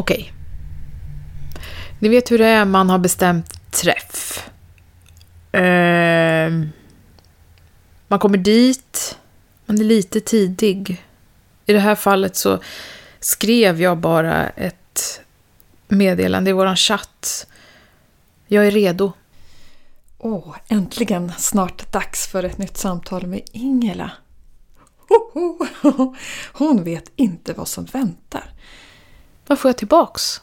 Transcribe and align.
Okej. 0.00 0.32
Ni 1.98 2.08
vet 2.08 2.30
hur 2.30 2.38
det 2.38 2.46
är, 2.46 2.64
man 2.64 2.90
har 2.90 2.98
bestämt 2.98 3.72
träff. 3.72 4.50
Ehm, 5.52 6.68
man 8.08 8.18
kommer 8.18 8.38
dit, 8.38 9.18
man 9.66 9.78
är 9.78 9.84
lite 9.84 10.20
tidig. 10.20 11.04
I 11.66 11.72
det 11.72 11.78
här 11.78 11.94
fallet 11.94 12.36
så 12.36 12.58
skrev 13.20 13.82
jag 13.82 13.98
bara 13.98 14.48
ett 14.48 15.20
meddelande 15.88 16.50
i 16.50 16.52
våran 16.52 16.76
chatt. 16.76 17.46
Jag 18.46 18.66
är 18.66 18.70
redo. 18.70 19.12
Åh, 20.18 20.56
äntligen 20.68 21.32
snart 21.38 21.92
dags 21.92 22.26
för 22.26 22.42
ett 22.42 22.58
nytt 22.58 22.76
samtal 22.76 23.26
med 23.26 23.40
Ingela. 23.52 24.10
Ho, 25.08 25.66
ho. 25.82 26.16
Hon 26.52 26.84
vet 26.84 27.12
inte 27.16 27.52
vad 27.52 27.68
som 27.68 27.84
väntar. 27.84 28.52
Vad 29.50 29.58
får 29.58 29.68
jag 29.68 29.76
tillbaks? 29.76 30.42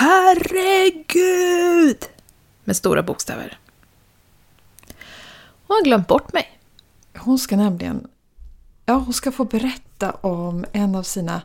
Herregud! 0.00 1.16
Med 2.64 2.76
stora 2.76 3.02
bokstäver. 3.02 3.58
Hon 5.66 5.76
har 5.76 5.84
glömt 5.84 6.08
bort 6.08 6.32
mig. 6.32 6.60
Hon 7.18 7.38
ska 7.38 7.56
nämligen 7.56 8.08
ja, 8.86 8.94
hon 8.94 9.12
ska 9.12 9.32
få 9.32 9.44
berätta 9.44 10.10
om 10.10 10.64
en 10.72 10.94
av 10.94 11.02
sina 11.02 11.42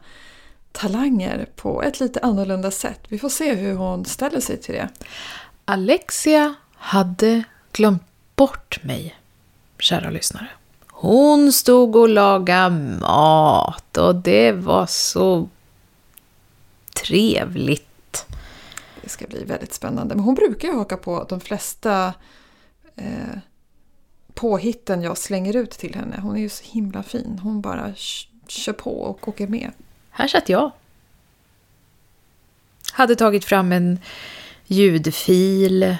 talanger 0.71 1.47
på 1.55 1.83
ett 1.83 1.99
lite 1.99 2.19
annorlunda 2.19 2.71
sätt. 2.71 2.99
Vi 3.07 3.19
får 3.19 3.29
se 3.29 3.55
hur 3.55 3.75
hon 3.75 4.05
ställer 4.05 4.39
sig 4.39 4.61
till 4.61 4.75
det. 4.75 4.89
Alexia 5.65 6.53
hade 6.75 7.43
glömt 7.71 8.03
bort 8.35 8.83
mig, 8.83 9.19
kära 9.79 10.09
lyssnare. 10.09 10.47
Hon 10.87 11.53
stod 11.53 11.95
och 11.95 12.09
lagade 12.09 12.69
mat 12.99 13.97
och 13.97 14.15
det 14.15 14.51
var 14.51 14.85
så 14.85 15.49
trevligt. 16.93 18.25
Det 19.01 19.09
ska 19.09 19.27
bli 19.27 19.43
väldigt 19.43 19.73
spännande. 19.73 20.15
Men 20.15 20.23
hon 20.23 20.35
brukar 20.35 20.67
ju 20.67 20.75
haka 20.75 20.97
på 20.97 21.25
de 21.29 21.39
flesta 21.39 22.13
eh, 22.95 23.37
påhitten 24.33 25.01
jag 25.01 25.17
slänger 25.17 25.55
ut 25.55 25.71
till 25.71 25.95
henne. 25.95 26.19
Hon 26.21 26.35
är 26.35 26.41
ju 26.41 26.49
så 26.49 26.63
himla 26.63 27.03
fin. 27.03 27.39
Hon 27.43 27.61
bara 27.61 27.93
kör 28.47 28.73
på 28.73 29.01
och 29.01 29.27
åker 29.27 29.47
med. 29.47 29.71
Här 30.09 30.27
satt 30.27 30.49
jag. 30.49 30.71
Hade 32.91 33.15
tagit 33.15 33.45
fram 33.45 33.71
en 33.71 33.99
ljudfil. 34.65 35.95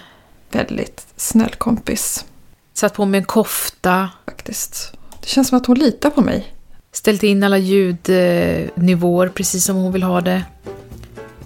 Väldigt 0.52 1.08
snäll 1.16 1.56
kompis. 1.56 2.26
Satt 2.74 2.94
på 2.94 3.06
mig 3.06 3.18
en 3.18 3.26
kofta. 3.26 4.10
Faktiskt. 4.26 4.94
Det 5.22 5.28
känns 5.28 5.48
som 5.48 5.58
att 5.58 5.66
hon 5.66 5.80
litar 5.80 6.10
på 6.10 6.22
mig. 6.22 6.54
Ställt 6.92 7.24
in 7.24 7.44
alla 7.44 7.58
ljudnivåer 7.58 9.30
precis 9.30 9.66
som 9.66 9.76
hon 9.76 9.92
vill 9.92 10.04
ha 10.04 10.22
det. 10.22 10.44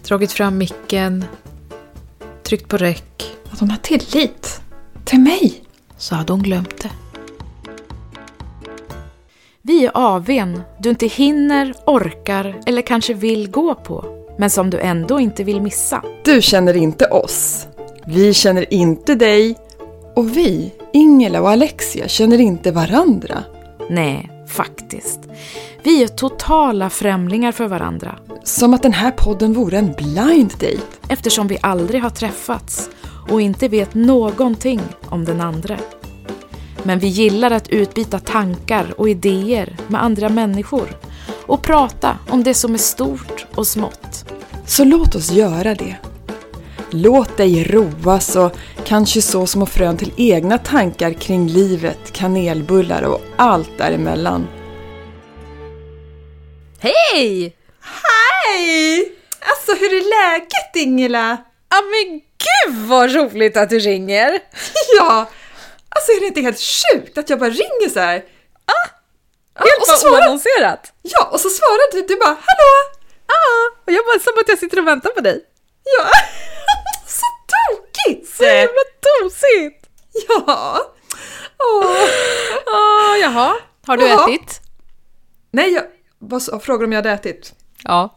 Dragit 0.04 0.32
fram 0.32 0.58
micken. 0.58 1.26
Tryckt 2.44 2.68
på 2.68 2.78
räck. 2.78 3.38
Att 3.52 3.60
hon 3.60 3.70
har 3.70 3.78
tillit. 3.78 4.62
Till 5.04 5.20
mig. 5.20 5.64
Så 5.98 6.16
hade 6.16 6.34
hon 6.34 6.44
glömt 6.44 6.82
det. 6.82 6.92
Vi 9.62 9.86
är 9.86 9.92
AWn 9.94 10.62
du 10.80 10.90
inte 10.90 11.08
hinner, 11.08 11.74
orkar 11.86 12.60
eller 12.66 12.82
kanske 12.82 13.14
vill 13.14 13.52
gå 13.52 13.76
på, 13.76 14.06
men 14.38 14.50
som 14.50 14.70
du 14.70 14.80
ändå 14.80 15.20
inte 15.20 15.44
vill 15.44 15.62
missa. 15.62 16.04
Du 16.24 16.42
känner 16.42 16.78
inte 16.78 17.06
oss. 17.06 17.68
Vi 18.06 18.34
känner 18.34 18.74
inte 18.74 19.16
dig. 19.16 19.56
Och 20.16 20.38
vi, 20.38 20.74
Ingela 20.94 21.42
och 21.42 21.50
Alexia, 21.50 22.08
känner 22.08 22.40
inte 22.40 22.72
varandra. 22.72 23.44
Nej, 23.90 24.37
faktiskt. 24.48 25.20
Vi 25.84 26.04
är 26.04 26.08
totala 26.08 26.90
främlingar 26.90 27.52
för 27.52 27.68
varandra. 27.68 28.20
Som 28.44 28.74
att 28.74 28.84
den 28.84 28.94
här 28.94 29.12
podden 29.12 29.54
vore 29.54 29.78
en 29.78 29.94
blind 29.94 30.52
date. 30.52 30.82
Eftersom 31.10 31.48
vi 31.48 31.58
aldrig 31.62 32.02
har 32.02 32.10
träffats 32.10 32.90
och 33.30 33.42
inte 33.42 33.68
vet 33.68 33.94
någonting 33.94 34.82
om 35.06 35.26
den 35.26 35.42
andra. 35.42 35.78
Men 36.84 37.00
vi 37.00 37.08
gillar 37.08 37.52
att 37.52 37.70
utbyta 37.70 38.20
tankar 38.20 38.94
och 38.98 39.10
idéer 39.10 39.78
med 39.88 40.04
andra 40.04 40.30
människor 40.30 40.98
och 41.46 41.62
prata 41.62 42.18
om 42.30 42.44
det 42.44 42.54
som 42.54 42.74
är 42.74 42.78
stort 42.78 43.46
och 43.56 43.68
smått. 43.68 44.26
Så 44.66 44.84
låt 44.84 45.16
oss 45.16 45.32
göra 45.32 45.76
det. 45.76 45.96
Låt 46.92 47.38
dig 47.38 47.64
roas 47.64 48.36
och 48.36 48.52
kanske 48.86 49.22
så 49.22 49.48
små 49.48 49.66
frön 49.66 49.98
till 49.98 50.14
egna 50.18 50.58
tankar 50.58 51.14
kring 51.14 51.48
livet, 51.48 52.14
kanelbullar 52.14 53.02
och 53.02 53.22
allt 53.38 53.78
däremellan. 53.78 54.48
Hej! 56.80 57.56
Hej! 57.82 59.12
Alltså 59.40 59.72
hur 59.72 59.94
är 59.94 60.34
läget 60.34 60.76
Ingela? 60.76 61.38
Ja 61.70 61.82
men 61.82 62.20
gud 62.20 62.88
vad 62.88 63.16
roligt 63.16 63.58
att 63.58 63.70
du 63.70 63.80
ringer! 63.80 64.40
Ja! 65.00 65.30
Alltså 65.90 66.12
är 66.12 66.20
det 66.20 66.28
inte 66.28 66.42
helt 66.42 66.60
sjukt 66.60 67.18
att 67.18 67.30
jag 67.30 67.40
bara 67.40 67.50
ringer 67.50 67.90
så 67.90 68.00
här? 68.00 68.24
Ah, 68.66 68.90
helt 69.56 70.04
bara 70.04 70.12
oannonserat! 70.12 70.94
Ja, 71.02 71.30
och 71.32 71.40
så 71.40 71.50
svarar 71.50 71.92
du, 71.92 72.02
du 72.02 72.16
bara 72.16 72.38
hallå! 72.48 72.72
Ah, 73.28 73.82
och 73.86 73.92
jag 73.94 74.06
bara 74.06 74.20
som 74.20 74.34
att 74.40 74.50
jag 74.50 74.60
sitter 74.60 74.80
och 74.80 74.88
väntar 74.88 75.10
på 75.10 75.22
dig. 75.22 75.42
Ja, 75.84 76.10
tokigt! 78.06 78.36
Så 78.36 78.44
jävla 78.44 78.82
tosigt! 79.22 79.90
Ja! 80.28 80.94
Åh, 81.60 81.86
oh. 82.66 83.20
jaha, 83.22 83.56
har 83.86 83.98
du 83.98 84.08
jaha. 84.08 84.34
ätit? 84.34 84.62
Nej, 85.52 85.74
jag 85.74 85.84
vad, 86.20 86.64
frågar 86.64 86.86
om 86.86 86.92
jag 86.92 86.98
hade 86.98 87.12
ätit. 87.12 87.54
Ja. 87.84 88.16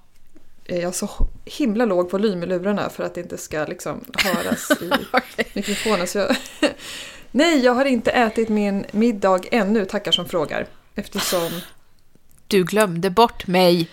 Jag 0.65 0.85
har 0.85 0.93
så 0.93 1.11
himla 1.45 1.85
låg 1.85 2.11
volym 2.11 2.43
i 2.43 2.47
lurarna 2.47 2.91
för 2.91 3.05
att 3.05 3.15
det 3.15 3.21
inte 3.21 3.39
ska 3.39 3.65
liksom 3.65 4.05
höras 4.15 4.71
i 4.71 4.87
okay. 5.13 5.45
mikrofonen. 5.53 6.07
Så 6.07 6.19
jag, 6.19 6.37
Nej, 7.31 7.65
jag 7.65 7.75
har 7.75 7.85
inte 7.85 8.11
ätit 8.11 8.49
min 8.49 8.87
middag 8.91 9.41
ännu, 9.51 9.85
tackar 9.85 10.12
som 10.12 10.29
frågar. 10.29 10.67
Eftersom... 10.95 11.61
Du 12.47 12.65
glömde 12.65 13.11
bort 13.11 13.47
mig. 13.47 13.91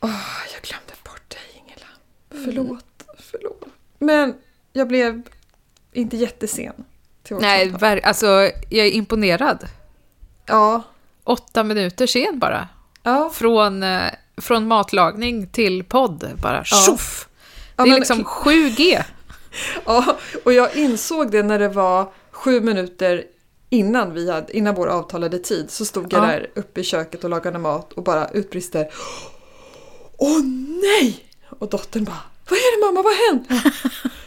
Oh, 0.00 0.10
jag 0.52 0.62
glömde 0.62 0.92
bort 1.04 1.30
dig, 1.30 1.62
Ingela. 1.62 1.86
Förlåt, 2.30 2.68
mm. 3.08 3.16
förlåt. 3.18 3.64
Men 3.98 4.34
jag 4.76 4.88
blev 4.88 5.22
inte 5.92 6.16
jättesen. 6.16 6.72
Till 7.22 7.36
Nej, 7.36 7.70
ver- 7.70 8.00
alltså 8.04 8.26
jag 8.68 8.86
är 8.86 8.90
imponerad. 8.90 9.66
Ja. 10.46 10.82
Åtta 11.24 11.64
minuter 11.64 12.06
sen 12.06 12.38
bara. 12.38 12.68
Ja. 13.02 13.30
Från, 13.34 13.82
eh, 13.82 14.10
från 14.36 14.66
matlagning 14.68 15.46
till 15.46 15.84
podd 15.84 16.30
bara. 16.42 16.56
Ja. 16.56 16.64
Tjoff! 16.64 17.28
Det 17.76 17.82
är 17.82 17.86
ja, 17.86 17.90
men... 17.90 17.98
liksom 17.98 18.24
7G. 18.24 19.02
ja, 19.84 20.16
och 20.44 20.52
jag 20.52 20.76
insåg 20.76 21.30
det 21.30 21.42
när 21.42 21.58
det 21.58 21.68
var 21.68 22.12
sju 22.30 22.60
minuter 22.60 23.24
innan, 23.70 24.14
vi 24.14 24.30
hade, 24.30 24.56
innan 24.56 24.74
vår 24.74 24.86
avtalade 24.86 25.38
tid 25.38 25.70
så 25.70 25.84
stod 25.84 26.12
jag 26.12 26.22
ja. 26.22 26.26
där 26.26 26.50
uppe 26.54 26.80
i 26.80 26.84
köket 26.84 27.24
och 27.24 27.30
lagade 27.30 27.58
mat 27.58 27.92
och 27.92 28.02
bara 28.02 28.28
utbrister 28.28 28.88
Åh 30.16 30.40
nej! 30.82 31.26
Och 31.48 31.68
dottern 31.68 32.04
bara 32.04 32.20
Vad 32.48 32.58
är 32.58 32.80
det 32.80 32.86
mamma, 32.86 33.02
vad 33.02 33.14
har 33.14 33.32
hänt? 33.32 33.48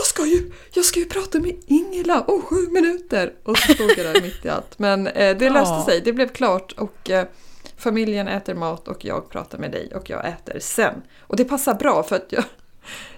jag, 0.00 0.06
ska 0.06 0.26
ju, 0.26 0.52
jag 0.72 0.84
ska 0.84 1.00
ju 1.00 1.06
prata 1.06 1.38
med 1.38 1.56
Ingela 1.66 2.20
om 2.20 2.42
sju 2.42 2.68
minuter! 2.70 3.32
Och 3.44 3.58
så 3.58 3.74
stod 3.74 3.90
jag 3.90 4.14
där 4.14 4.22
mitt 4.22 4.44
i 4.44 4.48
allt. 4.48 4.78
Men 4.78 5.06
eh, 5.06 5.36
det 5.36 5.50
löste 5.50 5.74
ja. 5.74 5.84
sig, 5.84 6.00
det 6.00 6.12
blev 6.12 6.28
klart 6.28 6.72
och 6.72 7.10
eh, 7.10 7.26
familjen 7.76 8.28
äter 8.28 8.54
mat 8.54 8.88
och 8.88 9.04
jag 9.04 9.30
pratar 9.30 9.58
med 9.58 9.70
dig 9.70 9.92
och 9.94 10.10
jag 10.10 10.28
äter 10.28 10.60
sen. 10.60 11.02
Och 11.20 11.36
det 11.36 11.44
passar 11.44 11.74
bra 11.74 12.02
för 12.02 12.16
att 12.16 12.32
jag, 12.32 12.44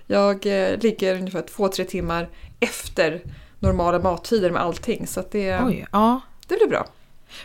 jag 0.06 0.46
eh, 0.46 0.78
ligger 0.78 1.14
ungefär 1.14 1.42
två, 1.42 1.68
tre 1.68 1.84
timmar 1.84 2.28
efter 2.60 3.22
normala 3.58 3.98
mattider 3.98 4.50
med 4.50 4.62
allting. 4.62 5.06
Så 5.06 5.22
det, 5.30 5.60
Oj, 5.64 5.86
ja. 5.92 6.20
det 6.46 6.56
blir 6.56 6.68
bra. 6.68 6.86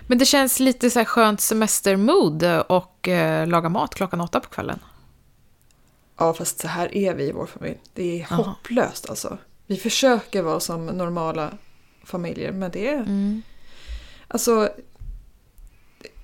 Men 0.07 0.17
det 0.17 0.25
känns 0.25 0.59
lite 0.59 0.89
så 0.89 0.99
här 0.99 1.05
skönt 1.05 1.41
semestermood 1.41 2.43
och 2.67 3.07
eh, 3.07 3.47
laga 3.47 3.69
mat 3.69 3.95
klockan 3.95 4.21
åtta 4.21 4.39
på 4.39 4.49
kvällen. 4.49 4.79
Ja, 6.17 6.33
fast 6.33 6.59
så 6.59 6.67
här 6.67 6.95
är 6.95 7.13
vi 7.13 7.23
i 7.23 7.31
vår 7.31 7.45
familj. 7.45 7.77
Det 7.93 8.21
är 8.21 8.27
Aha. 8.31 8.43
hopplöst 8.43 9.09
alltså. 9.09 9.37
Vi 9.65 9.77
försöker 9.77 10.41
vara 10.41 10.59
som 10.59 10.85
normala 10.85 11.51
familjer, 12.03 12.51
men 12.51 12.71
det 12.71 12.87
är... 12.87 12.99
Mm. 12.99 13.41
Alltså, 14.27 14.69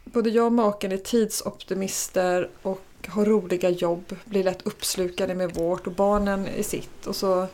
både 0.04 0.30
jag 0.30 0.46
och 0.46 0.54
maken 0.54 0.92
är 0.92 0.98
tidsoptimister 0.98 2.50
och 2.62 2.82
har 3.08 3.26
roliga 3.26 3.70
jobb, 3.70 4.16
blir 4.26 4.44
lätt 4.44 4.62
uppslukade 4.62 5.36
med 5.36 5.54
vårt 5.54 5.88
och 5.88 5.94
barnen 5.94 6.48
i 6.48 6.64
sitt. 6.64 7.08
Och 7.08 7.16
så 7.16 7.48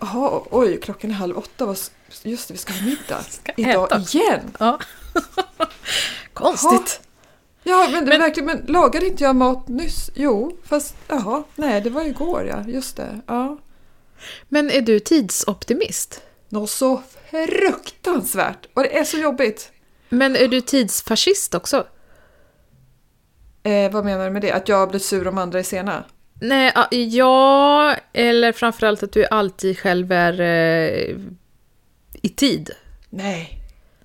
Jaha, 0.00 0.42
oj, 0.50 0.80
klockan 0.80 1.10
är 1.10 1.14
halv 1.14 1.38
åtta. 1.38 1.74
Just 2.22 2.48
det, 2.48 2.54
vi 2.54 2.58
ska 2.58 2.72
ha 2.72 2.84
middag. 2.84 3.22
Ska 3.28 3.52
Idag 3.56 3.92
äta. 3.92 4.18
igen! 4.18 4.56
Ja. 4.58 4.78
Konstigt. 6.34 7.00
Ja, 7.62 7.88
men, 7.92 8.04
men, 8.04 8.20
verkligen, 8.20 8.46
men 8.46 8.64
lagade 8.66 9.06
inte 9.06 9.24
jag 9.24 9.36
mat 9.36 9.68
nyss? 9.68 10.10
Jo, 10.14 10.58
fast 10.64 10.94
jaha, 11.08 11.42
nej, 11.56 11.80
det 11.80 11.90
var 11.90 12.02
igår 12.02 12.46
ja, 12.46 12.64
just 12.66 12.96
det. 12.96 13.20
Ja. 13.26 13.58
Men 14.48 14.70
är 14.70 14.80
du 14.80 15.00
tidsoptimist? 15.00 16.22
Något 16.48 16.70
så 16.70 17.02
fruktansvärt! 17.30 18.66
Och 18.74 18.82
det 18.82 18.98
är 18.98 19.04
så 19.04 19.18
jobbigt. 19.18 19.72
Men 20.08 20.36
är 20.36 20.48
du 20.48 20.60
tidsfascist 20.60 21.54
också? 21.54 21.86
Eh, 23.62 23.90
vad 23.90 24.04
menar 24.04 24.24
du 24.24 24.30
med 24.30 24.42
det? 24.42 24.52
Att 24.52 24.68
jag 24.68 24.88
blir 24.88 25.00
sur 25.00 25.28
om 25.28 25.38
andra 25.38 25.58
är 25.58 25.62
sena? 25.62 26.04
Nej, 26.40 26.72
ja, 26.90 27.96
eller 28.12 28.52
framförallt 28.52 29.02
att 29.02 29.12
du 29.12 29.26
alltid 29.26 29.78
själv 29.78 30.12
är 30.12 30.40
eh, 30.40 31.16
i 32.22 32.28
tid. 32.28 32.70
Nej. 33.10 33.59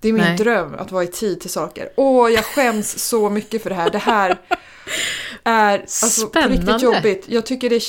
Det 0.05 0.09
är 0.09 0.13
min 0.13 0.21
Nej. 0.23 0.37
dröm 0.37 0.75
att 0.75 0.91
vara 0.91 1.03
i 1.03 1.07
tid 1.07 1.41
till 1.41 1.49
saker. 1.49 1.89
Åh, 1.95 2.31
jag 2.31 2.45
skäms 2.45 2.99
så 3.09 3.29
mycket 3.29 3.63
för 3.63 3.69
det 3.69 3.75
här. 3.75 3.89
Det 3.89 3.97
här 3.97 4.37
är 5.43 5.79
alltså, 5.79 6.27
på 6.27 6.39
riktigt 6.39 6.81
jobbigt. 6.81 7.23
Jag, 7.29 7.45
tycker 7.45 7.69
det 7.69 7.81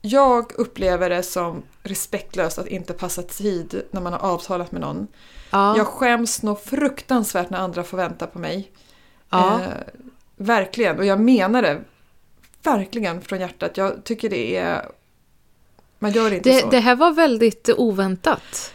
jag 0.00 0.52
upplever 0.58 1.10
det 1.10 1.22
som 1.22 1.62
respektlöst 1.82 2.58
att 2.58 2.66
inte 2.66 2.92
passa 2.92 3.22
tid 3.22 3.82
när 3.90 4.00
man 4.00 4.12
har 4.12 4.20
avtalat 4.20 4.72
med 4.72 4.80
någon. 4.80 5.06
Ja, 5.50 5.76
Jag 5.76 5.86
skäms 5.86 6.42
nog 6.42 6.60
fruktansvärt 6.62 7.50
när 7.50 7.58
andra 7.58 7.82
får 7.84 7.96
vänta 7.96 8.26
på 8.26 8.38
mig. 8.38 8.72
ja. 9.30 9.60
Eh, 9.60 9.68
verkligen, 10.36 10.98
och 10.98 11.04
jag 11.04 11.20
menar 11.20 11.62
det 11.62 11.80
verkligen 12.62 13.20
från 13.20 13.40
hjärtat. 13.40 13.76
Jag 13.76 14.04
tycker 14.04 14.30
det 14.30 14.56
är... 14.56 14.88
Man 15.98 16.12
gör 16.12 16.32
inte 16.32 16.50
Det, 16.50 16.60
så. 16.60 16.70
det 16.70 16.78
här 16.80 16.96
var 16.96 17.12
väldigt 17.12 17.68
oväntat. 17.76 18.72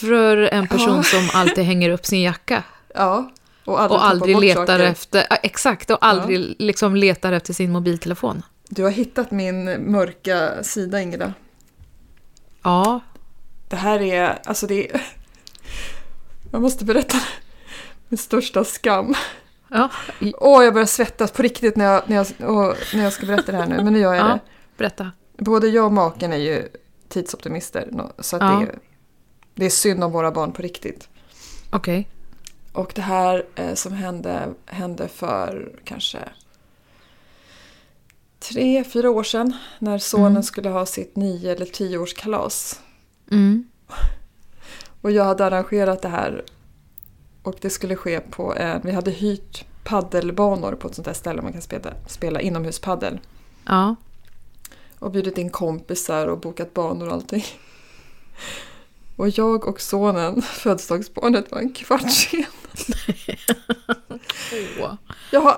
För 0.00 0.36
en 0.36 0.68
person 0.68 0.96
Ja. 0.96 1.02
som 1.02 1.28
alltid 1.40 1.64
hänger 1.64 1.90
upp 1.90 2.06
sin 2.06 2.22
jacka. 2.22 2.62
Ja, 2.94 3.30
och 3.64 3.80
aldrig, 3.80 3.98
Och 4.00 4.06
aldrig 4.06 4.38
letar 4.40 4.66
saker. 4.66 4.80
efter, 4.80 5.26
ja, 5.30 5.36
exakt, 5.36 5.90
och 5.90 5.98
aldrig 6.00 6.56
liksom 6.58 6.96
letar 6.96 7.32
efter 7.32 7.52
sin 7.52 7.72
mobiltelefon. 7.72 8.42
Du 8.68 8.82
har 8.82 8.90
hittat 8.90 9.30
min 9.30 9.90
mörka 9.92 10.62
sida 10.62 11.00
Ingela. 11.00 11.32
Ja, 12.62 13.00
Det 13.68 13.76
här 13.76 14.00
är, 14.02 14.38
alltså 14.44 14.66
det 14.66 14.90
är... 14.94 15.02
Jag 16.52 16.62
måste 16.62 16.84
berätta 16.84 17.16
min 18.08 18.18
största 18.18 18.64
skam. 18.64 19.14
ja, 19.68 19.88
Åh, 20.38 20.64
jag 20.64 20.72
börjar 20.74 20.86
svettas 20.86 21.30
på 21.30 21.42
riktigt 21.42 21.76
när 21.76 21.84
jag, 21.84 22.02
när, 22.06 22.16
jag, 22.16 22.26
åh, 22.40 22.72
när 22.94 23.04
jag 23.04 23.12
ska 23.12 23.26
berätta 23.26 23.52
det 23.52 23.58
här 23.58 23.66
nu, 23.66 23.76
men 23.84 23.92
nu 23.92 23.98
gör 23.98 24.14
jag 24.14 24.24
Ja. 24.26 24.32
det. 24.32 24.40
berätta. 24.76 25.10
Både 25.38 25.68
jag 25.68 25.84
och 25.84 25.92
maken 25.92 26.32
är 26.32 26.36
ju 26.36 26.68
tidsoptimister, 27.08 27.90
så 28.18 28.36
att 28.36 28.42
Ja. 28.42 28.48
det, 28.48 28.66
är, 28.66 28.78
det 29.56 29.66
är 29.66 29.70
synd 29.70 30.04
om 30.04 30.12
våra 30.12 30.30
barn 30.30 30.52
på 30.52 30.62
riktigt. 30.62 31.08
Okej. 31.70 32.08
Och 32.72 32.92
det 32.94 33.02
här 33.02 33.46
eh, 33.54 33.74
som 33.74 33.92
hände, 33.92 34.54
hände 34.66 35.08
för 35.08 35.72
kanske 35.84 36.18
tre, 38.38 38.84
fyra 38.84 39.10
år 39.10 39.22
sedan 39.22 39.52
när 39.78 39.98
sonen 39.98 40.26
Mm. 40.32 40.42
skulle 40.42 40.68
ha 40.68 40.86
sitt 40.86 41.16
nio 41.16 41.52
eller 41.52 41.66
tioårskalas. 41.66 42.80
Mm. 43.30 43.64
Och 45.02 45.10
jag 45.10 45.24
hade 45.24 45.44
arrangerat 45.46 46.02
det 46.02 46.08
här 46.08 46.44
och 47.42 47.56
det 47.60 47.70
skulle 47.70 47.96
ske 47.96 48.20
på 48.20 48.54
en, 48.54 48.80
vi 48.84 48.92
hade 48.92 49.10
hyrt 49.10 49.64
paddelbanor 49.84 50.72
på 50.74 50.88
ett 50.88 50.94
sånt 50.94 51.06
där 51.06 51.12
ställe 51.12 51.42
man 51.42 51.52
kan 51.52 51.62
spela, 51.62 51.92
spela 52.06 52.40
inomhuspaddel. 52.40 53.20
Ja. 53.66 53.96
Och 54.98 55.10
bjudit 55.10 55.38
in 55.38 55.50
kompisar 55.50 56.26
och 56.26 56.38
bokat 56.40 56.74
banor 56.74 57.06
och 57.06 57.12
allting. 57.12 57.44
Och 59.16 59.28
jag 59.28 59.68
och 59.68 59.80
sonen, 59.80 60.42
födelsedagsbarnet, 60.42 61.50
var 61.50 61.58
en 61.58 61.72
kvart 61.72 62.10
sen. 62.12 62.44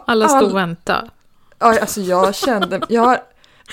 Alla 0.04 0.28
stod 0.28 0.38
all- 0.38 0.50
och 0.50 0.56
väntade. 0.56 1.10
Ja, 1.58 1.80
alltså 1.80 2.00
jag 2.00 2.34
kände, 2.34 2.80
jag 2.88 3.02
har 3.02 3.20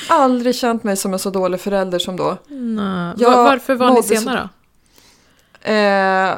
aldrig 0.10 0.56
känt 0.56 0.84
mig 0.84 0.98
som 0.98 1.14
en 1.14 1.20
så 1.20 1.30
dålig 1.30 1.60
förälder 1.62 2.00
som 2.00 2.18
då. 2.18 2.38
Nej. 2.48 3.14
Jag 3.18 3.32
Va- 3.32 3.44
Varför 3.44 3.76
var 3.76 3.88
ni 3.88 3.94
mådde 3.94 4.08
så- 4.08 4.16
sena 4.16 4.50
då? 5.64 5.72
Eh, 5.72 6.36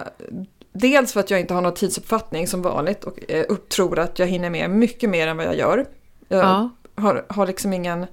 dels 0.73 1.13
för 1.13 1.19
att 1.19 1.31
jag 1.31 1.39
inte 1.39 1.53
har 1.53 1.61
någon 1.61 1.73
tidsuppfattning 1.73 2.47
som 2.47 2.61
vanligt 2.61 3.03
och 3.03 3.31
eh, 3.31 3.45
upp- 3.49 3.69
tror 3.69 3.99
att 3.99 4.19
jag 4.19 4.27
hinner 4.27 4.49
med 4.49 4.69
mycket 4.69 5.09
mer 5.09 5.27
än 5.27 5.37
vad 5.37 5.45
jag 5.45 5.55
gör. 5.57 5.85
Jag 6.27 6.39
Ja. 6.43 6.69
har, 6.95 7.25
har 7.29 7.47
liksom 7.47 7.73
ingen... 7.73 8.05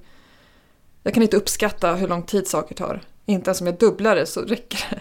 Jag 1.03 1.13
kan 1.13 1.23
inte 1.23 1.37
uppskatta 1.37 1.93
hur 1.93 2.07
lång 2.07 2.23
tid 2.23 2.47
saker 2.47 2.75
tar. 2.75 3.01
Inte 3.25 3.49
ens 3.49 3.61
om 3.61 3.67
jag 3.67 3.77
dubblar 3.77 4.15
det 4.15 4.25
så 4.25 4.41
räcker 4.41 4.87
det. 4.89 4.99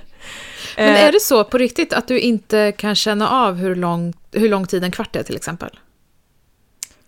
Men 0.77 0.89
Eh, 0.89 1.05
är 1.05 1.13
det 1.13 1.21
så 1.21 1.45
på 1.45 1.59
riktigt 1.59 1.93
att 1.93 2.09
du 2.09 2.21
inte 2.21 2.73
kan 2.73 2.95
känna 2.95 3.31
av 3.31 3.55
hur 3.55 3.75
lång, 3.77 4.13
hur 4.33 4.49
lång 4.49 4.67
tid 4.67 4.85
en 4.85 4.91
kvart 4.91 5.17
är 5.17 5.23
till 5.23 5.37
exempel? 5.37 5.71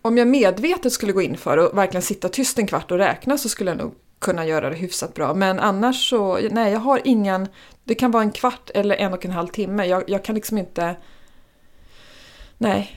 Om 0.02 0.18
jag 0.18 0.28
medvetet 0.28 0.92
skulle 0.92 1.12
gå 1.12 1.22
in 1.22 1.36
för 1.36 1.56
och 1.56 1.78
verkligen 1.78 2.02
sitta 2.02 2.28
tyst 2.28 2.58
en 2.58 2.66
kvart 2.66 2.90
och 2.90 2.98
räkna 2.98 3.38
så 3.38 3.48
skulle 3.48 3.70
jag 3.70 3.78
nog 3.78 3.94
kunna 4.18 4.46
göra 4.46 4.70
det 4.70 4.76
hyfsat 4.76 5.14
bra. 5.14 5.34
Men 5.34 5.60
annars 5.60 6.10
så, 6.10 6.38
nej 6.50 6.72
jag 6.72 6.80
har 6.80 7.00
ingen, 7.04 7.48
det 7.84 7.94
kan 7.94 8.10
vara 8.10 8.22
en 8.22 8.30
kvart 8.32 8.70
eller 8.74 8.96
en 8.96 9.12
och 9.12 9.24
en 9.24 9.30
halv 9.30 9.48
timme. 9.48 9.84
Jag, 9.86 10.04
jag 10.10 10.24
kan 10.24 10.34
liksom 10.34 10.58
inte, 10.58 10.96
nej, 12.58 12.96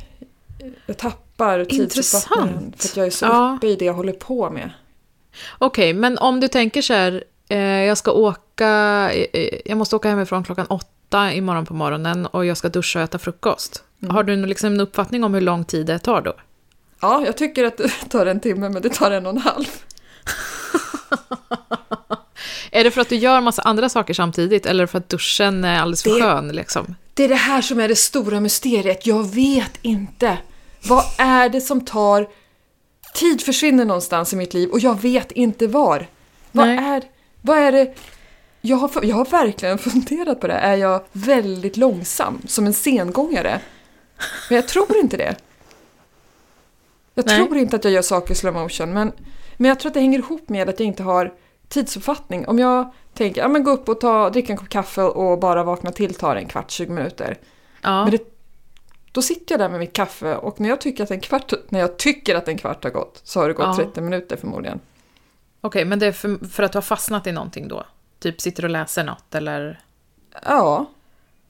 jag 0.85 0.97
tappar 0.97 1.65
tidsuppfattningen 1.65 2.73
för 2.77 2.87
att 2.89 2.97
jag 2.97 3.05
är 3.07 3.11
så 3.11 3.25
Ja. 3.25 3.53
uppe 3.57 3.67
i 3.67 3.75
det 3.75 3.85
jag 3.85 3.93
håller 3.93 4.13
på 4.13 4.49
med. 4.49 4.69
Okej, 5.57 5.93
men 5.93 6.17
om 6.17 6.39
du 6.39 6.47
tänker 6.47 6.81
så 6.81 6.93
här, 6.93 7.23
jag 7.57 7.97
ska 7.97 8.11
åka, 8.11 8.67
eh, 9.33 9.59
jag 9.65 9.77
måste 9.77 9.95
åka 9.95 10.09
hemifrån 10.09 10.43
klockan 10.43 10.65
åtta 10.65 11.33
imorgon 11.33 11.65
på 11.65 11.73
morgonen 11.73 12.25
och 12.25 12.45
jag 12.45 12.57
ska 12.57 12.69
duscha 12.69 12.99
och 12.99 13.03
äta 13.03 13.19
frukost. 13.19 13.83
Mm. 14.01 14.15
Har 14.15 14.23
du 14.23 14.45
liksom 14.45 14.73
en 14.73 14.79
uppfattning 14.79 15.23
om 15.23 15.33
hur 15.33 15.41
lång 15.41 15.65
tid 15.65 15.85
det 15.85 15.99
tar 15.99 16.21
då? 16.21 16.33
Ja, 17.01 17.23
jag 17.25 17.37
tycker 17.37 17.63
att 17.63 17.77
det 17.77 17.89
tar 18.09 18.25
en 18.25 18.39
timme 18.39 18.69
men 18.69 18.81
det 18.81 18.89
tar 18.89 19.11
en 19.11 19.25
och 19.25 19.31
en 19.31 19.37
halv. 19.37 19.65
Är 22.71 22.83
det 22.83 22.91
för 22.91 23.01
att 23.01 23.09
du 23.09 23.15
gör 23.15 23.41
massa 23.41 23.61
andra 23.61 23.89
saker 23.89 24.13
samtidigt 24.13 24.65
eller 24.65 24.85
för 24.85 24.97
att 24.97 25.09
duschen 25.09 25.63
är 25.63 25.79
alldeles 25.79 26.03
för 26.03 26.09
Det- 26.15 26.21
skön 26.21 26.47
liksom? 26.47 26.95
Det 27.13 27.23
är 27.23 27.29
det 27.29 27.35
här 27.35 27.61
som 27.61 27.79
är 27.79 27.87
det 27.87 27.95
stora 27.95 28.39
mysteriet. 28.39 29.05
Jag 29.07 29.33
vet 29.35 29.71
inte. 29.81 30.37
Vad 30.87 31.03
är 31.17 31.49
det 31.49 31.61
som 31.61 31.85
tar... 31.85 32.27
Tid 33.13 33.41
försvinner 33.41 33.85
någonstans 33.85 34.33
i 34.33 34.35
mitt 34.35 34.53
liv 34.53 34.69
och 34.69 34.79
jag 34.79 35.01
vet 35.01 35.31
inte 35.31 35.67
var. 35.67 36.07
Vad 36.51 36.67
Nej. 36.67 36.77
är, 36.77 37.03
vad 37.41 37.57
är 37.57 37.71
det... 37.71 37.93
Jag 38.61 38.77
har, 38.77 38.91
jag 39.03 39.15
har 39.15 39.25
verkligen 39.25 39.77
funderat 39.77 40.41
på 40.41 40.47
det. 40.47 40.53
Är 40.53 40.75
jag 40.75 41.03
väldigt 41.11 41.77
långsam 41.77 42.41
som 42.47 42.65
en 42.65 42.73
sengångare? 42.73 43.61
Men 44.49 44.55
jag 44.55 44.67
tror 44.67 44.97
inte 44.97 45.17
det. 45.17 45.35
Jag 47.13 47.25
Nej. 47.25 47.37
tror 47.37 47.57
inte 47.57 47.75
att 47.75 47.83
jag 47.83 47.93
gör 47.93 48.01
saker 48.01 48.31
i 48.31 48.35
slow 48.35 48.53
motion. 48.53 48.93
Men, 48.93 49.11
men 49.57 49.69
jag 49.69 49.79
tror 49.79 49.89
att 49.89 49.93
det 49.93 49.99
hänger 49.99 50.19
ihop 50.19 50.49
med 50.49 50.69
att 50.69 50.79
jag 50.79 50.87
inte 50.87 51.03
har 51.03 51.33
tidsuppfattning. 51.67 52.47
Om 52.47 52.59
jag 52.59 52.93
tänker, 53.13 53.41
ja 53.41 53.47
men 53.47 53.63
gå 53.63 53.71
upp 53.71 53.89
och 53.89 53.99
ta, 53.99 54.29
dricka 54.29 54.53
en 54.53 54.57
kopp 54.57 54.69
kaffe 54.69 55.01
och 55.01 55.39
bara 55.39 55.63
vakna 55.63 55.91
till 55.91 56.13
tar 56.13 56.35
en 56.35 56.45
kvart, 56.47 56.71
20 56.71 56.91
minuter. 56.91 57.37
Ja. 57.81 58.03
Men 58.03 58.11
det, 58.11 58.23
då 59.11 59.21
sitter 59.21 59.53
jag 59.53 59.59
där 59.59 59.69
med 59.69 59.79
mitt 59.79 59.93
kaffe 59.93 60.35
och 60.35 60.61
när 60.61 60.69
jag 60.69 60.81
tycker 60.81 61.03
att 61.03 61.11
en 61.11 61.19
kvart, 61.19 61.53
när 61.69 61.79
jag 61.79 61.97
tycker 61.97 62.35
att 62.35 62.47
en 62.47 62.57
kvart 62.57 62.83
har 62.83 62.91
gått 62.91 63.21
så 63.23 63.39
har 63.39 63.47
det 63.47 63.53
gått 63.53 63.65
Ja. 63.65 63.75
30 63.75 64.01
minuter 64.01 64.37
förmodligen. 64.37 64.79
Okej, 65.61 65.85
men 65.85 65.99
det 65.99 66.05
är 66.05 66.11
för, 66.11 66.47
för 66.49 66.63
att 66.63 66.71
du 66.71 66.77
har 66.77 66.81
fastnat 66.81 67.27
i 67.27 67.31
någonting 67.31 67.67
då? 67.67 67.85
Typ 68.19 68.41
sitter 68.41 68.63
och 68.63 68.69
läser 68.69 69.03
något 69.03 69.35
eller? 69.35 69.79
Ja. 70.45 70.85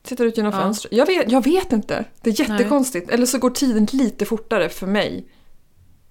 Tittar 0.04 0.26
ut 0.26 0.38
genom 0.38 0.52
Ja. 0.54 0.60
fönstret. 0.62 0.94
Jag 0.94 1.06
vet, 1.06 1.32
jag 1.32 1.44
vet 1.44 1.72
inte. 1.72 2.06
Det 2.22 2.30
är 2.30 2.40
jättekonstigt. 2.50 3.10
Eller 3.12 3.26
så 3.26 3.38
går 3.38 3.50
tiden 3.50 3.88
lite 3.92 4.26
fortare 4.26 4.70
för 4.70 4.88
mig. 4.88 5.26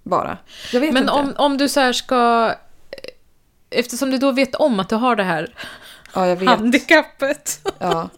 Bara. 0.03 0.39
Jag 0.73 0.81
vet 0.81 0.93
Men 0.93 1.03
inte. 1.03 1.13
om, 1.13 1.35
om 1.37 1.57
du 1.59 1.69
så 1.69 1.81
här 1.81 1.93
ska... 1.93 2.53
Eftersom 3.71 4.11
du 4.11 4.19
då 4.19 4.33
vet 4.33 4.55
om 4.55 4.81
att 4.81 4.89
du 4.89 4.95
har 4.97 5.17
det 5.17 5.23
här 5.23 5.55
Ja, 6.15 6.27
jag 6.27 6.37
vet. 6.37 6.49
handikappet. 6.49 7.61
Ja. 7.79 8.09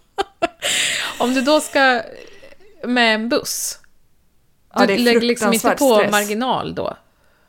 Om 1.21 1.35
du 1.35 1.41
då 1.41 1.61
ska 1.61 2.03
med 2.85 3.15
en 3.15 3.29
buss. 3.29 3.79
Ja, 4.75 4.87
Du 4.87 4.93
är 4.95 4.99
lägger 4.99 5.21
liksom 5.21 5.53
inte 5.53 5.71
på 5.71 5.95
stress. 5.95 6.11
marginal 6.13 6.75
då? 6.75 6.97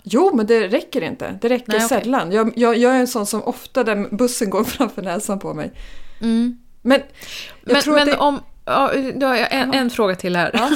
Jo, 0.03 0.36
men 0.36 0.48
det 0.48 0.67
räcker 0.67 1.01
inte. 1.01 1.38
Det 1.41 1.50
räcker 1.50 1.72
Nej, 1.72 1.81
sällan. 1.81 2.31
Jag, 2.31 2.53
jag, 2.55 2.77
jag 2.77 2.96
är 2.96 3.00
en 3.00 3.08
sån 3.08 3.25
som 3.25 3.43
ofta 3.43 3.84
där 3.84 4.15
bussen 4.15 4.50
går 4.50 4.63
framför 4.77 5.01
näsan 5.01 5.39
på 5.39 5.53
mig. 5.53 5.72
Men 6.20 6.51
jag 6.81 7.01
Men, 7.63 7.81
men 7.86 7.96
att 7.98 8.05
det... 8.05 8.17
om... 8.17 8.39
Ja, 8.65 8.91
då 9.15 9.25
har 9.27 9.36
jag 9.36 9.53
en, 9.53 9.74
en 9.74 9.89
fråga 9.89 10.15
till 10.15 10.36
här. 10.36 10.51
Ja. 10.53 10.72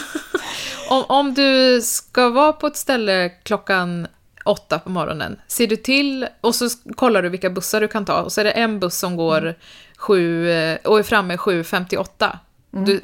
om, 0.89 1.03
om 1.07 1.33
du 1.33 1.81
ska 1.81 2.29
vara 2.29 2.53
på 2.53 2.67
ett 2.67 2.77
ställe 2.77 3.29
klockan 3.43 4.07
åtta 4.45 4.79
på 4.79 4.89
morgonen, 4.89 5.39
ser 5.47 5.67
du 5.67 5.75
till 5.75 6.27
och 6.41 6.55
så 6.55 6.69
kollar 6.95 7.21
du 7.21 7.29
vilka 7.29 7.49
bussar 7.49 7.81
du 7.81 7.87
kan 7.87 8.05
ta 8.05 8.21
och 8.21 8.31
så 8.31 8.41
är 8.41 8.45
det 8.45 8.51
en 8.51 8.79
buss 8.79 8.97
som 8.97 9.15
går 9.15 9.41
Mm. 9.41 9.55
sju 9.97 10.49
eh, 10.49 10.77
och 10.83 10.99
är 10.99 11.03
framme 11.03 11.35
7.58. 11.35 12.37
Mm. 12.73 12.85
Du, 12.85 13.01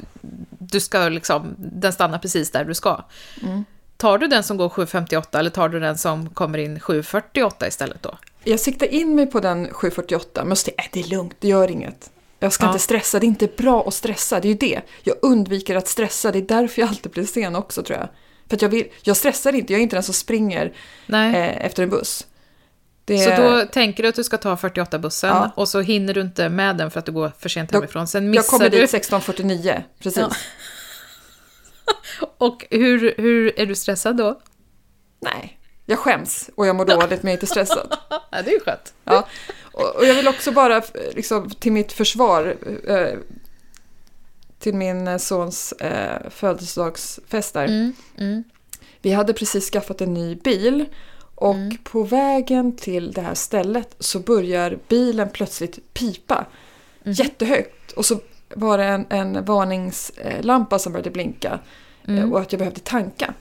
du 0.58 0.80
ska 0.80 1.08
liksom, 1.08 1.54
den 1.58 1.92
stannar 1.92 2.18
precis 2.18 2.50
där 2.50 2.64
du 2.64 2.74
ska. 2.74 3.04
Mm. 3.42 3.64
Tar 4.02 4.18
du 4.18 4.26
den 4.26 4.42
som 4.42 4.56
går 4.56 4.68
7.58 4.68 5.38
eller 5.38 5.50
tar 5.50 5.68
du 5.68 5.80
den 5.80 5.98
som 5.98 6.30
kommer 6.30 6.58
in 6.58 6.78
7.48 6.78 7.68
istället 7.68 8.02
då? 8.02 8.18
Jag 8.44 8.60
siktar 8.60 8.86
in 8.86 9.14
mig 9.14 9.26
på 9.26 9.40
den 9.40 9.68
748, 9.72 10.44
men 10.44 10.56
så 10.56 10.64
tänkte 10.64 10.82
jag, 10.98 11.04
det 11.08 11.08
är 11.12 11.16
lugnt, 11.16 11.34
det 11.40 11.48
gör 11.48 11.70
inget. 11.70 12.10
Jag 12.38 12.52
ska 12.52 12.64
Ja. 12.64 12.68
inte 12.68 12.78
stressa, 12.82 13.18
det 13.20 13.26
är 13.26 13.28
inte 13.28 13.46
bra 13.56 13.84
att 13.88 13.94
stressa, 13.94 14.40
det 14.40 14.48
är 14.48 14.50
ju 14.50 14.56
det. 14.58 14.80
Jag 15.02 15.16
undviker 15.22 15.76
att 15.76 15.88
stressa, 15.88 16.32
det 16.32 16.38
är 16.38 16.42
därför 16.42 16.80
jag 16.82 16.88
alltid 16.88 17.12
blir 17.12 17.24
sen 17.24 17.56
också 17.56 17.82
tror 17.82 17.98
jag. 17.98 18.08
För 18.50 18.58
jag, 18.60 18.68
vill, 18.68 18.86
jag 19.02 19.16
stressar 19.16 19.52
inte, 19.54 19.72
jag 19.72 19.78
är 19.78 19.82
inte 19.82 19.96
den 19.96 20.02
som 20.02 20.14
springer 20.14 20.72
eh, 21.08 21.66
efter 21.66 21.82
en 21.82 21.90
buss. 21.90 22.26
Det, 23.04 23.18
Så 23.18 23.42
då 23.42 23.64
tänker 23.66 24.02
du 24.02 24.08
att 24.08 24.14
du 24.14 24.24
ska 24.24 24.36
ta 24.36 24.54
48-bussen 24.54 25.28
Ja. 25.30 25.50
och 25.56 25.68
så 25.68 25.80
hinner 25.80 26.14
du 26.14 26.20
inte 26.20 26.48
med 26.48 26.76
den 26.76 26.90
för 26.90 26.98
att 26.98 27.06
du 27.06 27.12
går 27.12 27.32
för 27.38 27.48
sent 27.48 27.72
hemifrån. 27.72 28.06
Sen 28.06 28.24
jag 28.24 28.30
missar 28.30 28.50
kommer 28.58 28.70
du. 28.70 28.80
dit 28.80 28.92
16.49, 28.92 29.82
precis. 29.98 30.18
Ja. 30.20 30.30
Och 32.38 32.66
hur, 32.70 33.14
hur 33.18 33.60
är 33.60 33.66
du 33.66 33.74
stressad 33.74 34.16
då? 34.16 34.40
Nej, 35.20 35.58
Jag 35.86 35.98
skäms 35.98 36.50
och 36.54 36.66
jag 36.66 36.76
mår 36.76 36.84
dåligt 36.84 37.22
men 37.22 37.30
jag 37.30 37.30
är 37.30 37.32
inte 37.32 37.46
stressad. 37.46 37.96
Ja, 38.10 38.42
det 38.42 38.50
är 38.50 38.54
ju 38.54 38.60
skönt. 38.60 38.94
Ja. 39.04 39.28
Och, 39.72 39.96
och 39.96 40.04
jag 40.06 40.14
vill 40.14 40.28
också 40.28 40.52
bara 40.52 40.76
eh, 40.76 40.82
liksom, 41.14 41.50
till 41.50 41.72
mitt 41.72 41.92
försvar 41.92 42.56
eh, 42.86 43.18
till 44.58 44.74
min 44.74 45.18
sons 45.18 45.72
eh, 45.72 46.30
födelsedagsfest 46.30 47.54
där. 47.54 47.64
Mm, 47.64 47.92
mm, 48.18 48.44
Vi 49.02 49.12
hade 49.12 49.32
precis 49.32 49.70
skaffat 49.70 50.00
en 50.00 50.14
ny 50.14 50.34
bil 50.34 50.84
och 51.34 51.54
Mm. 51.54 51.76
på 51.84 52.02
vägen 52.02 52.76
till 52.76 53.12
det 53.12 53.20
här 53.20 53.34
stället 53.34 53.96
så 53.98 54.18
börjar 54.18 54.78
bilen 54.88 55.28
plötsligt 55.30 55.94
pipa 55.94 56.46
Mhm. 57.04 57.12
jättehögt. 57.12 57.92
Och 57.92 58.06
så 58.06 58.20
var 58.56 58.78
det 58.78 58.84
en, 58.84 59.06
en 59.08 59.44
varningslampa 59.44 60.78
som 60.78 60.92
började 60.92 61.10
blinka 61.10 61.58
eh, 62.04 62.14
mm. 62.18 62.32
och 62.32 62.40
att 62.40 62.52
jag 62.52 62.58
behövde 62.58 62.80
tanka. 62.80 63.34